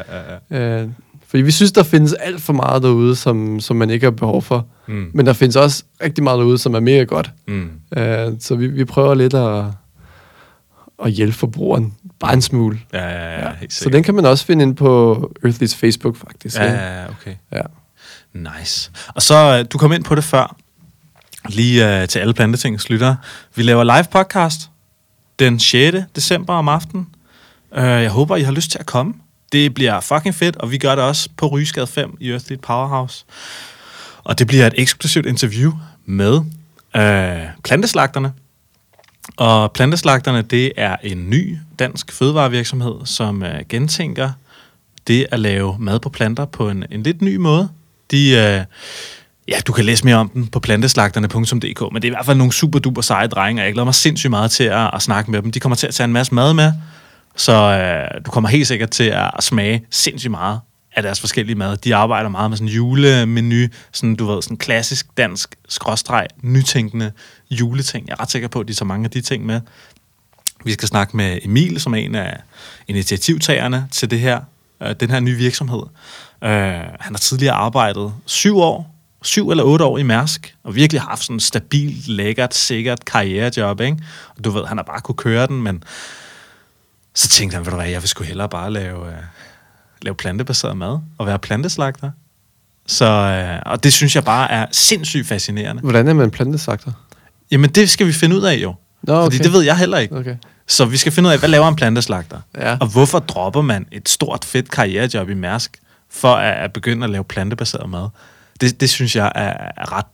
ja, 0.50 0.58
ja. 0.78 0.82
Øh, 0.82 0.88
fordi 1.28 1.42
vi 1.42 1.50
synes, 1.50 1.72
der 1.72 1.82
findes 1.82 2.12
alt 2.12 2.42
for 2.42 2.52
meget 2.52 2.82
derude, 2.82 3.16
som, 3.16 3.60
som 3.60 3.76
man 3.76 3.90
ikke 3.90 4.06
har 4.06 4.10
behov 4.10 4.42
for. 4.42 4.66
Mm. 4.86 5.10
Men 5.14 5.26
der 5.26 5.32
findes 5.32 5.56
også 5.56 5.84
rigtig 6.02 6.24
meget 6.24 6.38
derude, 6.38 6.58
som 6.58 6.74
er 6.74 6.80
mega 6.80 7.02
godt. 7.02 7.30
Mm. 7.48 7.70
Øh, 7.96 8.32
så 8.40 8.54
vi, 8.54 8.66
vi 8.66 8.84
prøver 8.84 9.14
lidt 9.14 9.34
at, 9.34 9.64
at 11.04 11.10
hjælpe 11.10 11.36
forbrugeren. 11.36 11.94
Bare 12.20 12.34
en 12.34 12.42
smule. 12.42 12.80
Ja, 12.92 13.08
ja, 13.08 13.46
ja, 13.46 13.54
helt 13.60 13.72
Så 13.72 13.88
den 13.88 14.02
kan 14.02 14.14
man 14.14 14.26
også 14.26 14.46
finde 14.46 14.62
ind 14.62 14.76
på 14.76 15.14
Earthlys 15.44 15.74
Facebook, 15.74 16.16
faktisk. 16.16 16.56
Ja, 16.56 16.64
ja, 16.64 17.00
ja, 17.00 17.08
okay. 17.08 17.34
ja. 17.52 17.62
Nice. 18.34 18.90
Og 19.08 19.22
så, 19.22 19.58
øh, 19.58 19.64
du 19.72 19.78
kom 19.78 19.92
ind 19.92 20.04
på 20.04 20.14
det 20.14 20.24
før, 20.24 20.56
lige 21.48 22.02
uh, 22.02 22.08
til 22.08 22.18
alle 22.18 22.34
plantetings 22.34 22.90
lyttere. 22.90 23.16
Vi 23.54 23.62
laver 23.62 23.84
live 23.84 24.04
podcast 24.10 24.70
den 25.38 25.60
6. 25.60 25.96
december 26.16 26.54
om 26.54 26.68
aftenen. 26.68 27.06
Uh, 27.72 27.82
jeg 27.82 28.10
håber, 28.10 28.36
I 28.36 28.42
har 28.42 28.52
lyst 28.52 28.70
til 28.70 28.78
at 28.78 28.86
komme. 28.86 29.14
Det 29.56 29.74
bliver 29.74 30.00
fucking 30.00 30.34
fedt, 30.34 30.56
og 30.56 30.70
vi 30.70 30.78
gør 30.78 30.94
det 30.94 31.04
også 31.04 31.28
på 31.36 31.46
Rysgade 31.46 31.86
5 31.86 32.16
i 32.20 32.30
Earthly 32.30 32.56
Powerhouse. 32.56 33.24
Og 34.24 34.38
det 34.38 34.46
bliver 34.46 34.66
et 34.66 34.74
eksklusivt 34.76 35.26
interview 35.26 35.72
med 36.06 36.40
øh, 36.96 37.42
planteslagterne. 37.64 38.32
Og 39.36 39.72
planteslagterne, 39.72 40.42
det 40.42 40.72
er 40.76 40.96
en 41.02 41.30
ny 41.30 41.56
dansk 41.78 42.12
fødevarevirksomhed, 42.12 42.94
som 43.04 43.42
øh, 43.42 43.60
gentænker 43.68 44.30
det 45.06 45.26
at 45.30 45.40
lave 45.40 45.76
mad 45.78 46.00
på 46.00 46.08
planter 46.08 46.44
på 46.44 46.70
en, 46.70 46.84
en 46.90 47.02
lidt 47.02 47.22
ny 47.22 47.36
måde. 47.36 47.68
De, 48.10 48.30
øh, 48.30 48.64
ja, 49.48 49.60
du 49.66 49.72
kan 49.72 49.84
læse 49.84 50.04
mere 50.04 50.16
om 50.16 50.28
den 50.28 50.46
på 50.46 50.60
planteslagterne.dk, 50.60 51.80
men 51.92 52.02
det 52.02 52.08
er 52.08 52.12
i 52.12 52.14
hvert 52.14 52.26
fald 52.26 52.38
nogle 52.38 52.52
super 52.52 52.78
duper 52.78 53.02
seje 53.02 53.26
drenge, 53.26 53.62
og 53.62 53.66
jeg 53.66 53.72
glæder 53.72 53.84
mig 53.84 53.94
sindssygt 53.94 54.30
meget 54.30 54.50
til 54.50 54.64
at, 54.64 54.90
at 54.94 55.02
snakke 55.02 55.30
med 55.30 55.42
dem. 55.42 55.52
De 55.52 55.60
kommer 55.60 55.76
til 55.76 55.86
at 55.86 55.94
tage 55.94 56.04
en 56.04 56.12
masse 56.12 56.34
mad 56.34 56.54
med, 56.54 56.72
så 57.36 57.52
øh, 57.52 58.24
du 58.26 58.30
kommer 58.30 58.48
helt 58.48 58.66
sikkert 58.66 58.90
til 58.90 59.04
at, 59.04 59.30
smage 59.40 59.86
sindssygt 59.90 60.30
meget 60.30 60.60
af 60.96 61.02
deres 61.02 61.20
forskellige 61.20 61.56
mad. 61.56 61.76
De 61.76 61.94
arbejder 61.94 62.28
meget 62.28 62.50
med 62.50 62.58
sådan 62.58 62.68
julemenu, 62.68 63.66
sådan, 63.92 64.16
du 64.16 64.26
ved, 64.26 64.42
sådan 64.42 64.56
klassisk 64.56 65.06
dansk 65.16 65.54
skråstreg, 65.68 66.26
nytænkende 66.42 67.12
juleting. 67.50 68.08
Jeg 68.08 68.12
er 68.12 68.20
ret 68.20 68.30
sikker 68.30 68.48
på, 68.48 68.60
at 68.60 68.68
de 68.68 68.74
tager 68.74 68.86
mange 68.86 69.04
af 69.04 69.10
de 69.10 69.20
ting 69.20 69.46
med. 69.46 69.60
Vi 70.64 70.72
skal 70.72 70.88
snakke 70.88 71.16
med 71.16 71.38
Emil, 71.42 71.80
som 71.80 71.94
er 71.94 71.98
en 71.98 72.14
af 72.14 72.40
initiativtagerne 72.88 73.88
til 73.92 74.10
det 74.10 74.20
her, 74.20 74.40
øh, 74.82 74.94
den 75.00 75.10
her 75.10 75.20
nye 75.20 75.36
virksomhed. 75.36 75.82
Øh, 76.44 76.50
han 77.00 77.14
har 77.14 77.18
tidligere 77.18 77.54
arbejdet 77.54 78.12
syv 78.26 78.58
år, 78.58 78.94
syv 79.22 79.50
eller 79.50 79.64
otte 79.64 79.84
år 79.84 79.98
i 79.98 80.02
Mærsk, 80.02 80.54
og 80.64 80.74
virkelig 80.74 81.02
haft 81.02 81.22
sådan 81.22 81.36
en 81.36 81.40
stabilt, 81.40 82.08
lækkert, 82.08 82.54
sikkert 82.54 83.04
karrierejob, 83.04 83.80
ikke? 83.80 83.96
Og 84.36 84.44
du 84.44 84.50
ved, 84.50 84.64
han 84.64 84.76
har 84.76 84.84
bare 84.84 85.00
kunne 85.00 85.14
køre 85.14 85.46
den, 85.46 85.62
men 85.62 85.82
så 87.16 87.28
tænkte 87.28 87.54
han, 87.54 87.64
ved 87.64 87.70
du 87.70 87.76
hvad, 87.76 87.88
jeg 87.88 88.02
vil 88.02 88.08
sgu 88.08 88.24
hellere 88.24 88.48
bare 88.48 88.72
lave, 88.72 89.06
øh, 89.06 89.18
lave 90.02 90.14
plantebaseret 90.14 90.76
mad 90.76 90.98
og 91.18 91.26
være 91.26 91.38
planteslagter. 91.38 92.10
Så, 92.86 93.04
øh, 93.04 93.62
og 93.66 93.84
det 93.84 93.92
synes 93.92 94.14
jeg 94.14 94.24
bare 94.24 94.50
er 94.50 94.66
sindssygt 94.72 95.26
fascinerende. 95.26 95.82
Hvordan 95.82 96.08
er 96.08 96.14
man 96.14 96.30
plantesagter? 96.30 96.92
Jamen, 97.50 97.70
det 97.70 97.90
skal 97.90 98.06
vi 98.06 98.12
finde 98.12 98.36
ud 98.36 98.42
af 98.42 98.54
jo. 98.54 98.74
Nå, 99.02 99.14
okay. 99.14 99.24
Fordi 99.24 99.38
det 99.38 99.52
ved 99.52 99.62
jeg 99.62 99.78
heller 99.78 99.98
ikke. 99.98 100.16
Okay. 100.16 100.36
Så 100.66 100.84
vi 100.84 100.96
skal 100.96 101.12
finde 101.12 101.26
ud 101.26 101.32
af, 101.32 101.38
hvad 101.38 101.48
laver 101.48 101.68
en 101.68 101.76
planteslagter? 101.76 102.40
Ja. 102.56 102.76
Og 102.80 102.86
hvorfor 102.86 103.18
dropper 103.18 103.62
man 103.62 103.86
et 103.92 104.08
stort, 104.08 104.44
fedt 104.44 104.70
karrierejob 104.70 105.28
i 105.28 105.34
Mærsk, 105.34 105.78
for 106.10 106.34
at, 106.34 106.54
at 106.64 106.72
begynde 106.72 107.04
at 107.04 107.10
lave 107.10 107.24
plantebaseret 107.24 107.90
mad? 107.90 108.08
Det, 108.60 108.80
det 108.80 108.90
synes 108.90 109.16
jeg 109.16 109.32
er, 109.34 109.70
er 109.76 109.92
ret 109.92 110.06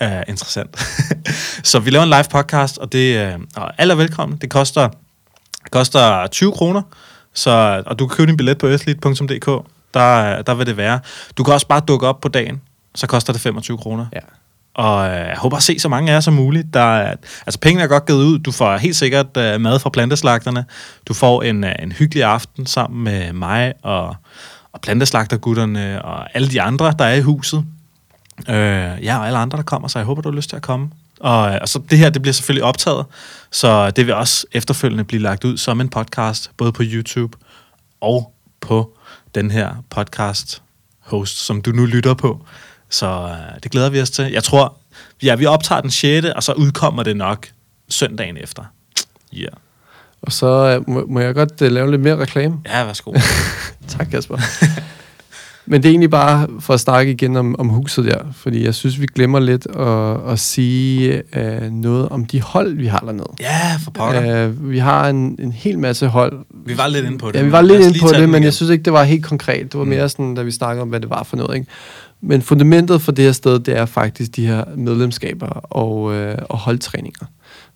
uh, 0.00 0.22
interessant. 0.28 0.78
så 1.70 1.78
vi 1.78 1.90
laver 1.90 2.02
en 2.02 2.10
live 2.10 2.24
podcast, 2.30 2.78
og 2.78 2.92
det 2.92 3.34
uh, 3.34 3.40
og 3.56 3.72
alle 3.78 3.92
er 3.92 3.96
velkommen. 3.96 4.38
Det 4.38 4.50
koster, 4.50 4.88
koster 5.72 6.26
20 6.26 6.52
kroner, 6.52 6.82
så, 7.34 7.82
og 7.86 7.98
du 7.98 8.06
kan 8.06 8.16
købe 8.16 8.26
din 8.26 8.36
billet 8.36 8.58
på 8.58 8.68
earthlead.dk. 8.68 9.66
Der, 9.94 10.42
der 10.42 10.54
vil 10.54 10.66
det 10.66 10.76
være. 10.76 11.00
Du 11.36 11.44
kan 11.44 11.54
også 11.54 11.66
bare 11.66 11.80
dukke 11.80 12.06
op 12.06 12.20
på 12.20 12.28
dagen, 12.28 12.60
så 12.94 13.06
koster 13.06 13.32
det 13.32 13.42
25 13.42 13.78
kroner. 13.78 14.06
Ja. 14.12 14.20
Og 14.74 15.08
øh, 15.08 15.14
jeg 15.14 15.36
håber 15.38 15.56
at 15.56 15.62
se 15.62 15.78
så 15.78 15.88
mange 15.88 16.10
af 16.10 16.14
jer 16.14 16.20
som 16.20 16.34
muligt. 16.34 16.74
Der 16.74 16.80
er, 16.80 17.14
altså 17.46 17.60
pengene 17.60 17.82
er 17.82 17.86
godt 17.86 18.06
givet 18.06 18.24
ud. 18.24 18.38
Du 18.38 18.52
får 18.52 18.76
helt 18.76 18.96
sikkert 18.96 19.36
øh, 19.36 19.60
mad 19.60 19.78
fra 19.78 19.90
planteslagterne. 19.90 20.64
Du 21.08 21.14
får 21.14 21.42
en, 21.42 21.64
øh, 21.64 21.72
en 21.82 21.92
hyggelig 21.92 22.24
aften 22.24 22.66
sammen 22.66 23.04
med 23.04 23.32
mig 23.32 23.72
og, 23.82 24.16
og 24.72 24.80
planteslagtergutterne 24.80 26.04
og 26.04 26.36
alle 26.36 26.48
de 26.48 26.62
andre, 26.62 26.94
der 26.98 27.04
er 27.04 27.14
i 27.14 27.20
huset. 27.20 27.64
Øh, 28.48 28.54
ja, 29.04 29.18
og 29.18 29.26
alle 29.26 29.38
andre, 29.38 29.56
der 29.56 29.62
kommer, 29.62 29.88
så 29.88 29.98
jeg 29.98 30.06
håber, 30.06 30.22
du 30.22 30.30
har 30.30 30.36
lyst 30.36 30.48
til 30.48 30.56
at 30.56 30.62
komme. 30.62 30.90
Og, 31.22 31.54
øh, 31.54 31.58
og 31.60 31.68
så 31.68 31.80
det 31.90 31.98
her, 31.98 32.10
det 32.10 32.22
bliver 32.22 32.32
selvfølgelig 32.32 32.64
optaget, 32.64 33.04
så 33.50 33.90
det 33.90 34.06
vil 34.06 34.14
også 34.14 34.46
efterfølgende 34.52 35.04
blive 35.04 35.22
lagt 35.22 35.44
ud 35.44 35.56
som 35.56 35.80
en 35.80 35.88
podcast, 35.88 36.50
både 36.56 36.72
på 36.72 36.82
YouTube 36.84 37.38
og 38.00 38.34
på 38.60 38.96
den 39.34 39.50
her 39.50 39.84
podcast 39.90 40.62
host, 41.00 41.38
som 41.38 41.62
du 41.62 41.70
nu 41.70 41.86
lytter 41.86 42.14
på. 42.14 42.46
Så 42.88 43.06
øh, 43.06 43.60
det 43.62 43.72
glæder 43.72 43.90
vi 43.90 44.00
os 44.00 44.10
til. 44.10 44.24
Jeg 44.24 44.44
tror, 44.44 44.76
ja, 45.22 45.34
vi 45.34 45.46
optager 45.46 45.80
den 45.80 45.90
6., 45.90 46.26
og 46.26 46.42
så 46.42 46.52
udkommer 46.52 47.02
det 47.02 47.16
nok 47.16 47.48
søndagen 47.88 48.36
efter. 48.36 48.64
Ja, 49.32 49.38
yeah. 49.38 49.52
Og 50.22 50.32
så 50.32 50.46
øh, 50.46 50.90
må, 50.90 51.06
må 51.08 51.20
jeg 51.20 51.34
godt 51.34 51.62
øh, 51.62 51.72
lave 51.72 51.90
lidt 51.90 52.02
mere 52.02 52.16
reklame. 52.16 52.60
ja 52.66 52.84
værsgo. 52.84 53.12
Tak, 53.88 54.06
Kasper. 54.10 54.38
Men 55.66 55.82
det 55.82 55.88
er 55.88 55.90
egentlig 55.92 56.10
bare 56.10 56.48
for 56.60 56.74
at 56.74 56.80
snakke 56.80 57.12
igen 57.12 57.36
om, 57.36 57.56
om 57.58 57.68
huset 57.68 58.04
der, 58.04 58.18
fordi 58.32 58.64
jeg 58.64 58.74
synes, 58.74 59.00
vi 59.00 59.06
glemmer 59.14 59.40
lidt 59.40 59.66
at, 59.66 60.32
at 60.32 60.38
sige 60.38 61.22
øh, 61.36 61.70
noget 61.70 62.08
om 62.08 62.24
de 62.24 62.40
hold, 62.42 62.74
vi 62.76 62.86
har 62.86 62.98
dernede. 62.98 63.28
ja, 63.40 63.76
for 63.84 63.90
pokker. 63.90 64.46
Øh, 64.46 64.70
vi 64.70 64.78
har 64.78 65.08
en, 65.08 65.36
en 65.38 65.52
hel 65.52 65.78
masse 65.78 66.06
hold. 66.06 66.44
Vi 66.66 66.78
var 66.78 66.86
lidt 66.86 67.04
inde 67.06 67.18
på 67.18 67.28
det. 67.30 67.34
Ja, 67.38 67.42
vi 67.42 67.52
var 67.52 67.60
lidt 67.62 67.80
inde 67.86 67.98
på 68.00 68.08
det, 68.08 68.20
men 68.20 68.30
igen. 68.34 68.42
jeg 68.44 68.54
synes 68.54 68.70
ikke, 68.70 68.82
det 68.82 68.92
var 68.92 69.04
helt 69.04 69.24
konkret. 69.24 69.72
Det 69.72 69.78
var 69.78 69.84
Mm. 69.84 69.90
mere 69.90 70.08
sådan, 70.08 70.34
da 70.34 70.42
vi 70.42 70.50
snakkede 70.50 70.82
om, 70.82 70.88
hvad 70.88 71.00
det 71.00 71.10
var 71.10 71.22
for 71.22 71.36
noget. 71.36 71.54
Ikke? 71.54 71.66
Men 72.20 72.42
fundamentet 72.42 73.02
for 73.02 73.12
det 73.12 73.24
her 73.24 73.32
sted, 73.32 73.58
det 73.58 73.76
er 73.78 73.86
faktisk 73.86 74.36
de 74.36 74.46
her 74.46 74.64
medlemskaber 74.76 75.46
og, 75.46 76.14
øh, 76.14 76.38
og 76.48 76.58
holdtræninger. 76.58 77.26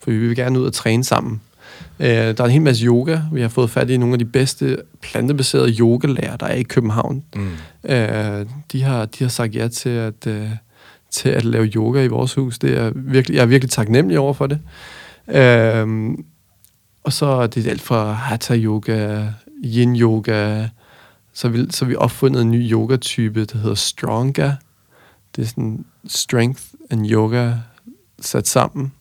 For 0.02 0.10
vi 0.10 0.18
vil 0.18 0.36
gerne 0.36 0.60
ud 0.60 0.66
og 0.66 0.72
træne 0.72 1.04
sammen. 1.04 1.40
Øh, 2.00 2.08
der 2.08 2.40
er 2.40 2.44
en 2.44 2.50
hel 2.50 2.62
masse 2.62 2.86
yoga. 2.86 3.20
Vi 3.32 3.40
har 3.40 3.48
fået 3.48 3.70
fat 3.70 3.90
i 3.90 3.96
nogle 3.96 4.12
af 4.12 4.18
de 4.18 4.24
bedste 4.24 4.76
plantebaserede 5.02 5.76
yogalærer, 5.78 6.36
der 6.36 6.46
er 6.46 6.54
i 6.54 6.62
København. 6.62 7.24
Mm. 7.34 7.50
Øh, 7.88 8.46
de, 8.72 8.82
har, 8.82 9.04
de 9.04 9.24
har 9.24 9.28
sagt 9.28 9.54
ja 9.54 9.68
til 9.68 9.88
at, 9.88 10.26
øh, 10.26 10.50
til 11.10 11.28
at 11.28 11.44
lave 11.44 11.66
yoga 11.66 12.02
i 12.02 12.08
vores 12.08 12.34
hus. 12.34 12.58
Det 12.58 12.78
er 12.78 12.92
virkelig, 12.94 13.36
jeg 13.36 13.42
er 13.42 13.46
virkelig 13.46 13.70
taknemmelig 13.70 14.18
over 14.18 14.32
for 14.32 14.46
det. 14.46 14.60
Øh, 15.28 16.14
og 17.04 17.12
så 17.12 17.26
er 17.26 17.46
det 17.46 17.66
alt 17.66 17.82
fra 17.82 18.12
hatha 18.12 18.56
yoga, 18.56 19.26
yin 19.64 19.96
yoga. 19.96 20.68
Så 21.32 21.48
vi, 21.48 21.66
så 21.70 21.84
vi 21.84 21.96
opfundet 21.96 22.42
en 22.42 22.50
ny 22.50 22.70
yogatype, 22.72 23.44
der 23.44 23.58
hedder 23.58 23.74
Stronga. 23.74 24.52
Det 25.36 25.42
er 25.42 25.46
sådan 25.46 25.84
strength 26.06 26.62
and 26.90 27.10
yoga 27.10 27.52
sat 28.20 28.48
sammen. 28.48 28.92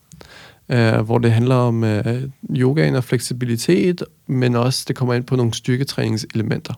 Uh, 0.73 0.99
hvor 1.05 1.17
det 1.17 1.31
handler 1.31 1.55
om 1.55 1.83
uh, 1.83 1.99
yogaen 2.57 2.95
og 2.95 3.03
fleksibilitet, 3.03 4.03
men 4.27 4.55
også 4.55 4.85
det 4.87 4.95
kommer 4.95 5.13
ind 5.13 5.23
på 5.23 5.35
nogle 5.35 5.53
styrketræningselementer. 5.53 6.73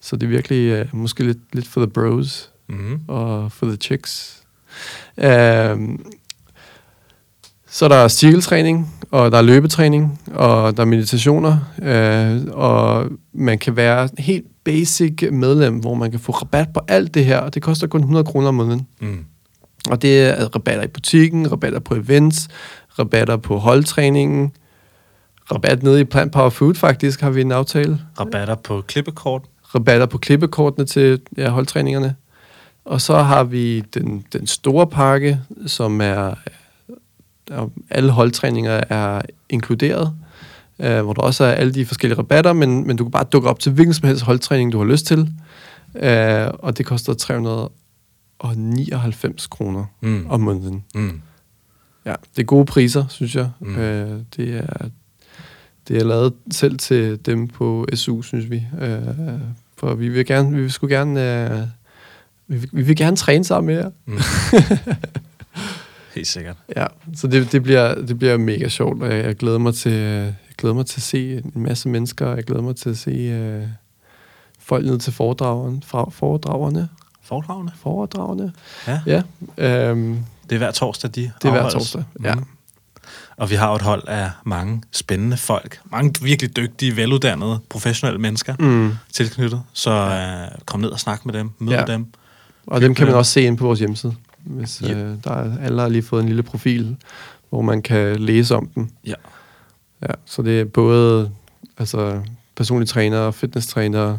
Så 0.00 0.16
det 0.16 0.22
er 0.26 0.30
virkelig 0.30 0.80
uh, 0.80 0.86
måske 0.92 1.24
lidt, 1.24 1.38
lidt 1.52 1.68
for 1.68 1.80
the 1.80 1.90
bros 1.90 2.50
Mm. 2.70 3.00
og 3.08 3.52
for 3.52 3.66
the 3.66 3.76
chicks. 3.76 4.42
Uh, 5.16 5.24
så 7.70 7.84
er 7.84 7.88
der 7.88 8.08
cirkeltræning, 8.08 8.94
og 9.10 9.32
der 9.32 9.38
er 9.38 9.42
løbetræning, 9.42 10.20
og 10.34 10.76
der 10.76 10.82
er 10.82 10.86
meditationer, 10.86 11.58
øh, 11.82 12.42
og 12.52 13.06
man 13.32 13.58
kan 13.58 13.76
være 13.76 14.08
helt 14.18 14.46
basic 14.64 15.28
medlem, 15.32 15.74
hvor 15.74 15.94
man 15.94 16.10
kan 16.10 16.20
få 16.20 16.32
rabat 16.32 16.68
på 16.74 16.80
alt 16.88 17.14
det 17.14 17.24
her, 17.24 17.38
og 17.38 17.54
det 17.54 17.62
koster 17.62 17.86
kun 17.86 18.00
100 18.00 18.24
kroner 18.24 18.48
om 18.48 18.54
måneden. 18.54 18.86
Mm. 19.00 19.24
Og 19.90 20.02
det 20.02 20.20
er 20.20 20.44
rabatter 20.54 20.84
i 20.84 20.88
butikken, 20.88 21.52
rabatter 21.52 21.78
på 21.80 21.94
events, 21.94 22.48
rabatter 22.98 23.36
på 23.36 23.58
holdtræningen, 23.58 24.52
rabat 25.52 25.82
nede 25.82 26.00
i 26.00 26.04
Plant 26.04 26.32
Power 26.32 26.50
Food 26.50 26.74
faktisk, 26.74 27.20
har 27.20 27.30
vi 27.30 27.40
en 27.40 27.52
aftale. 27.52 28.00
Rabatter 28.20 28.54
på 28.54 28.80
klippekort. 28.80 29.42
Rabatter 29.74 30.06
på 30.06 30.18
klippekortene 30.18 30.86
til 30.86 31.20
ja, 31.36 31.48
holdtræningerne. 31.48 32.14
Og 32.84 33.00
så 33.00 33.18
har 33.22 33.44
vi 33.44 33.80
den, 33.80 34.24
den 34.32 34.46
store 34.46 34.86
pakke, 34.86 35.40
som 35.66 36.00
er, 36.00 36.34
er 37.50 37.68
alle 37.90 38.10
holdtræninger 38.10 38.80
er 38.88 39.22
inkluderet, 39.48 40.12
øh, 40.78 41.02
hvor 41.02 41.12
der 41.12 41.22
også 41.22 41.44
er 41.44 41.52
alle 41.52 41.74
de 41.74 41.86
forskellige 41.86 42.18
rabatter, 42.18 42.52
men, 42.52 42.86
men 42.86 42.96
du 42.96 43.04
kan 43.04 43.10
bare 43.10 43.24
dukke 43.24 43.48
op 43.48 43.60
til 43.60 43.72
hvilken 43.72 43.94
som 43.94 44.08
helst 44.08 44.22
holdtræning, 44.24 44.72
du 44.72 44.78
har 44.78 44.84
lyst 44.84 45.06
til. 45.06 45.28
Øh, 45.96 46.46
og 46.58 46.78
det 46.78 46.86
koster 46.86 47.68
99 48.56 49.46
kroner 49.46 49.84
Mm. 50.00 50.26
om 50.28 50.40
måneden. 50.40 50.84
Mm. 50.94 51.20
Ja, 52.08 52.14
det 52.36 52.42
er 52.42 52.46
gode 52.46 52.64
priser, 52.64 53.04
synes 53.08 53.36
jeg. 53.36 53.50
Mm. 53.60 53.76
Øh, 53.76 54.20
det, 54.36 54.56
er, 54.56 54.88
det 55.88 55.96
er 55.96 56.04
lavet 56.04 56.32
selv 56.50 56.78
til 56.78 57.26
dem 57.26 57.48
på 57.48 57.86
SU, 57.94 58.22
synes 58.22 58.50
vi. 58.50 58.66
Øh, 58.80 58.98
for 59.76 59.94
vi 59.94 60.08
vil 60.08 60.26
gerne, 60.26 60.56
vi 60.56 60.62
vil 60.62 60.72
sgu 60.72 60.86
gerne, 60.86 61.44
øh, 61.44 61.60
vi, 62.46 62.56
vil, 62.56 62.70
vi 62.72 62.82
vil 62.82 62.96
gerne 62.96 63.16
træne 63.16 63.44
sammen 63.44 63.66
med 63.66 63.82
jer. 63.82 63.90
Mm. 64.06 64.18
Helt 66.14 66.26
sikkert. 66.26 66.56
Ja, 66.76 66.86
så 67.14 67.26
det, 67.26 67.52
det, 67.52 67.62
bliver, 67.62 67.94
det 67.94 68.18
bliver 68.18 68.36
mega 68.36 68.68
sjovt, 68.68 69.02
og 69.02 69.16
jeg, 69.16 69.24
jeg, 69.24 69.36
glæder 69.36 69.58
mig 69.58 69.74
til, 69.74 69.92
jeg 69.92 70.34
glæder 70.58 70.74
mig 70.74 70.86
til 70.86 70.98
at 70.98 71.02
se 71.02 71.36
en 71.36 71.52
masse 71.54 71.88
mennesker, 71.88 72.26
og 72.26 72.36
jeg 72.36 72.44
glæder 72.44 72.62
mig 72.62 72.76
til 72.76 72.90
at 72.90 72.98
se 72.98 73.10
øh, 73.10 73.66
folk 74.58 74.86
ned 74.86 74.98
til 74.98 75.12
foredragerne. 75.12 75.82
Fra, 75.84 76.10
foredragerne? 76.10 76.88
Foredragene? 77.22 77.72
Foredragerne? 77.76 78.52
Ja. 78.86 79.22
Ja, 79.58 79.90
øhm, 79.90 80.18
Det 80.48 80.52
er 80.54 80.58
hver 80.58 80.70
torsdag, 80.70 81.10
de 81.14 81.20
det 81.20 81.32
er 81.44 81.50
hver 81.50 81.58
afholdes. 81.60 81.72
torsdag. 81.92 82.04
Ja. 82.24 82.34
Mhm. 82.34 82.44
Og 83.36 83.50
vi 83.50 83.54
har 83.54 83.74
et 83.74 83.82
hold 83.82 84.08
af 84.08 84.30
mange 84.44 84.82
spændende 84.92 85.36
folk. 85.36 85.80
Mange 85.90 86.14
virkelig 86.22 86.56
dygtige, 86.56 86.96
veluddannede, 86.96 87.60
professionelle 87.68 88.20
mennesker 88.20 88.54
Mm. 88.58 88.92
tilknyttet. 89.12 89.62
Så 89.72 89.90
øh, 89.90 90.58
kom 90.66 90.80
ned 90.80 90.88
og 90.88 91.00
snak 91.00 91.26
med 91.26 91.34
dem, 91.34 91.50
mød 91.58 91.74
Ja. 91.74 91.84
dem. 91.84 92.06
Og 92.66 92.80
dem 92.80 92.94
kan 92.94 93.06
man 93.06 93.14
også 93.14 93.32
se 93.32 93.42
ind 93.42 93.58
på 93.58 93.64
vores 93.66 93.78
hjemside. 93.78 94.14
Hvis 94.44 94.82
Yep. 94.84 94.96
øh, 94.96 95.14
der 95.24 95.30
er, 95.30 95.58
alle 95.62 95.80
har 95.80 95.88
lige 95.88 96.02
fået 96.02 96.20
en 96.22 96.26
lille 96.28 96.42
profil, 96.42 96.96
hvor 97.50 97.62
man 97.62 97.82
kan 97.82 98.16
læse 98.20 98.56
om 98.56 98.66
dem. 98.74 98.88
Ja. 99.06 99.14
Ja, 100.02 100.12
så 100.24 100.42
det 100.42 100.60
er 100.60 100.64
både 100.64 101.30
altså, 101.78 102.20
personlige 102.56 102.86
trænere, 102.86 103.32
fitnesstrænere, 103.32 104.18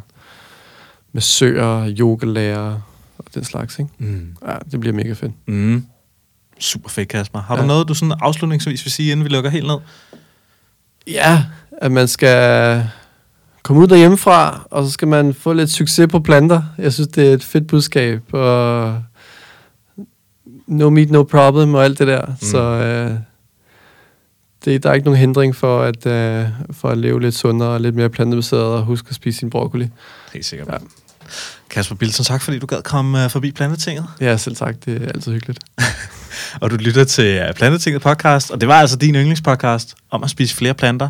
massører, 1.14 1.94
yogalærer 2.00 2.80
og 3.18 3.26
den 3.36 3.44
slags. 3.44 3.80
Ikke? 3.80 3.92
Mm. 3.98 4.36
Ja, 4.48 4.56
det 4.72 4.80
bliver 4.80 4.96
mega 4.96 5.14
fedt. 5.14 5.32
Mm. 5.48 5.86
Super 6.60 6.90
fedt, 6.90 7.10
Kasper. 7.10 7.40
Har 7.42 7.56
du 7.56 7.62
Ja. 7.62 7.68
noget, 7.68 7.88
du 7.88 7.94
sådan 7.94 8.14
afslutningsvis 8.22 8.86
vil 8.86 8.92
sige, 8.92 9.12
inden 9.12 9.24
vi 9.24 9.30
lukker 9.30 9.50
helt 9.50 9.68
ned? 9.68 9.78
Ja, 11.08 11.44
at 11.82 11.92
man 11.92 12.08
skal 12.08 12.84
komme 13.64 13.82
ud 13.82 13.88
derhjemmefra, 13.88 14.68
og 14.72 14.86
så 14.86 14.92
skal 14.92 15.08
man 15.08 15.34
få 15.34 15.54
lidt 15.54 15.70
succes 15.72 16.08
på 16.12 16.20
planter. 16.20 16.62
Jeg 16.78 16.94
synes, 16.94 17.08
det 17.08 17.30
er 17.30 17.34
et 17.34 17.44
fedt 17.44 17.68
budskab. 17.68 18.34
Og 18.34 19.04
no 20.68 20.90
meat, 20.90 21.10
no 21.12 21.24
problem 21.24 21.74
og 21.74 21.84
alt 21.84 22.00
det 22.00 22.08
der. 22.08 22.26
Mm. 22.26 22.36
Så 22.42 22.58
øh, 22.62 23.12
det, 24.66 24.84
der 24.84 24.90
er 24.90 24.94
ikke 24.94 25.06
nogen 25.06 25.20
hindring 25.20 25.56
for 25.56 25.82
at, 25.82 26.06
øh, 26.06 26.48
for 26.72 26.90
at 26.90 26.98
leve 26.98 27.22
lidt 27.22 27.36
sundere 27.36 27.70
og 27.70 27.82
lidt 27.82 27.96
mere 27.96 28.10
plantebaseret 28.10 28.64
og 28.64 28.84
huske 28.84 29.08
at 29.10 29.16
spise 29.16 29.40
sin 29.40 29.50
broccoli. 29.50 29.90
Helt 30.34 30.46
sikkert. 30.46 30.68
Ja. 30.68 30.78
Kasper 31.70 31.96
Bilsen, 31.96 32.26
tak 32.26 32.42
fordi 32.42 32.60
du 32.60 32.66
gad 32.66 32.82
komme 32.84 33.24
øh, 33.24 33.30
forbi 33.30 33.52
Plantetinget. 33.52 34.06
Ja, 34.22 34.38
selv 34.38 34.56
sagt, 34.56 34.86
det 34.86 35.02
er 35.04 35.08
altid 35.08 35.32
hyggeligt. 35.34 35.60
Og 36.62 36.72
du 36.72 36.76
lytter 36.76 37.04
til 37.04 37.42
Plantetinget 37.56 38.02
podcast, 38.02 38.52
og 38.52 38.62
det 38.62 38.68
var 38.70 38.76
altså 38.76 38.98
din 38.98 39.16
yndlingspodcast 39.16 39.96
om 40.12 40.24
at 40.24 40.30
spise 40.30 40.56
flere 40.56 40.74
planter. 40.74 41.10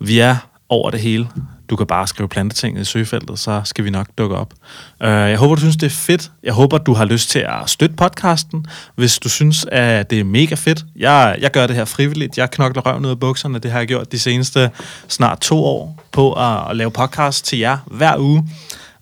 Vi 0.00 0.18
er 0.18 0.36
over 0.68 0.90
det 0.90 1.00
hele. 1.00 1.28
Du 1.70 1.76
kan 1.76 1.86
bare 1.86 2.06
skrive 2.06 2.28
Plantetinget 2.28 2.80
i 2.80 2.84
søgefeltet, 2.84 3.38
så 3.38 3.60
skal 3.64 3.84
vi 3.84 3.90
nok 3.90 4.06
dukke 4.18 4.36
op. 4.36 4.52
Øh, 5.02 5.08
jeg 5.08 5.38
håber, 5.38 5.54
du 5.54 5.60
synes, 5.60 5.76
det 5.76 5.86
er 5.86 5.90
fedt. 5.90 6.30
Jeg 6.42 6.52
håber, 6.52 6.78
du 6.78 6.94
har 6.94 7.04
lyst 7.04 7.30
til 7.30 7.38
at 7.38 7.70
støtte 7.70 7.96
podcasten, 7.96 8.66
hvis 8.94 9.18
du 9.18 9.28
synes, 9.28 9.66
at 9.72 10.10
det 10.10 10.20
er 10.20 10.24
mega 10.24 10.54
fedt. 10.54 10.84
Jeg, 10.96 11.36
jeg 11.40 11.50
gør 11.50 11.66
det 11.66 11.76
her 11.76 11.84
frivilligt. 11.84 12.38
Jeg 12.38 12.50
knokler 12.50 12.82
røven 12.82 13.04
ud 13.04 13.10
af 13.10 13.20
bukserne. 13.20 13.58
Det 13.58 13.70
har 13.70 13.78
jeg 13.78 13.88
gjort 13.88 14.12
de 14.12 14.18
seneste 14.18 14.70
snart 15.08 15.40
to 15.40 15.64
år 15.64 16.04
på 16.12 16.32
at, 16.32 16.70
at 16.70 16.76
lave 16.76 16.90
podcast 16.90 17.44
til 17.44 17.58
jer 17.58 17.78
hver 17.86 18.18
uge. 18.18 18.48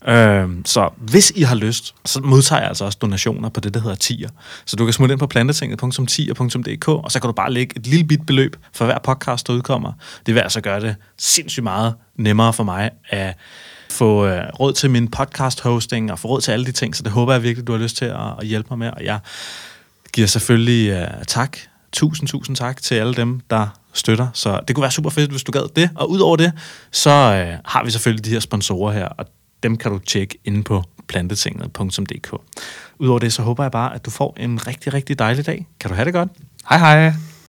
Øh, 0.09 0.49
så 0.65 0.91
hvis 0.99 1.33
I 1.37 1.43
har 1.43 1.55
lyst, 1.55 1.95
så 2.05 2.21
modtager 2.21 2.61
jeg 2.61 2.69
altså 2.69 2.85
også 2.85 2.99
donationer 3.03 3.49
på 3.49 3.61
det, 3.61 3.75
der 3.75 3.81
hedder 3.81 3.97
tier. 3.97 4.29
Så 4.65 4.77
du 4.77 4.85
kan 4.85 4.93
smutte 4.93 5.13
ind 5.13 5.19
på 5.19 5.27
plantetinget.tier.dk, 5.27 6.89
og 6.89 7.13
så 7.13 7.21
kan 7.21 7.29
du 7.29 7.33
bare 7.33 7.53
lægge 7.53 7.77
et 7.77 7.87
lille 7.87 8.05
bit 8.05 8.27
beløb 8.27 8.57
for 8.73 8.85
hver 8.85 8.99
podcast, 8.99 9.47
der 9.47 9.53
udkommer. 9.53 9.93
Det 10.27 10.35
vil 10.35 10.41
altså 10.41 10.61
gøre 10.61 10.81
det 10.81 10.97
sindssygt 11.19 11.65
meget 11.65 11.95
nemmere 12.17 12.53
for 12.53 12.65
mig 12.65 12.91
at 13.09 13.37
få 13.91 14.27
øh, 14.27 14.45
råd 14.61 14.73
til 14.73 14.91
min 14.91 15.09
podcast 15.09 15.61
hosting 15.61 16.13
og 16.13 16.19
få 16.19 16.29
råd 16.29 16.41
til 16.41 16.53
alle 16.53 16.67
de 16.67 16.73
ting, 16.73 16.97
så 16.97 17.03
det 17.03 17.13
håber 17.13 17.33
jeg 17.33 17.43
virkelig, 17.43 17.67
du 17.67 17.73
har 17.73 17.79
lyst 17.79 17.97
til 17.97 18.05
at, 18.05 18.21
at 18.41 18.47
hjælpe 18.47 18.67
mig 18.71 18.79
med. 18.79 18.91
Og 18.91 19.05
jeg 19.05 19.19
giver 20.13 20.27
selvfølgelig 20.27 20.91
øh, 20.91 21.25
tak. 21.27 21.59
Tusind, 21.93 22.29
tusind 22.29 22.57
tak 22.57 22.83
til 22.83 22.95
alle 22.95 23.15
dem, 23.15 23.41
der 23.51 23.67
støtter. 23.93 24.29
Så 24.33 24.61
det 24.69 24.77
kunne 24.77 24.83
være 24.83 24.91
super 24.91 25.11
fedt, 25.11 25.31
hvis 25.31 25.43
du 25.43 25.53
gad 25.53 25.69
det. 25.77 25.91
Og 25.95 26.11
udover 26.11 26.37
det, 26.37 26.53
så 26.93 27.11
øh, 27.11 27.59
har 27.65 27.85
vi 27.85 27.91
selvfølgelig 27.91 28.25
de 28.25 28.31
her 28.31 28.41
sponsorer 28.41 28.93
her, 28.93 29.07
og 29.07 29.27
dem 29.63 29.77
kan 29.77 29.93
du 29.93 29.99
tjekke 29.99 30.39
inde 30.45 30.63
på 30.63 30.83
plantetinget.dk. 31.09 32.35
Udover 32.99 33.19
det, 33.19 33.33
så 33.33 33.43
håber 33.43 33.65
jeg 33.65 33.73
bare, 33.73 33.95
at 33.95 34.05
du 34.05 34.11
får 34.11 34.37
en 34.41 34.67
rigtig, 34.67 34.95
rigtig 34.95 35.19
dejlig 35.19 35.47
dag. 35.47 35.67
Kan 35.81 35.91
du 35.91 35.95
have 35.95 36.05
det 36.05 36.15
godt? 36.15 36.29
Hej 36.69 36.79
hej! 36.79 37.32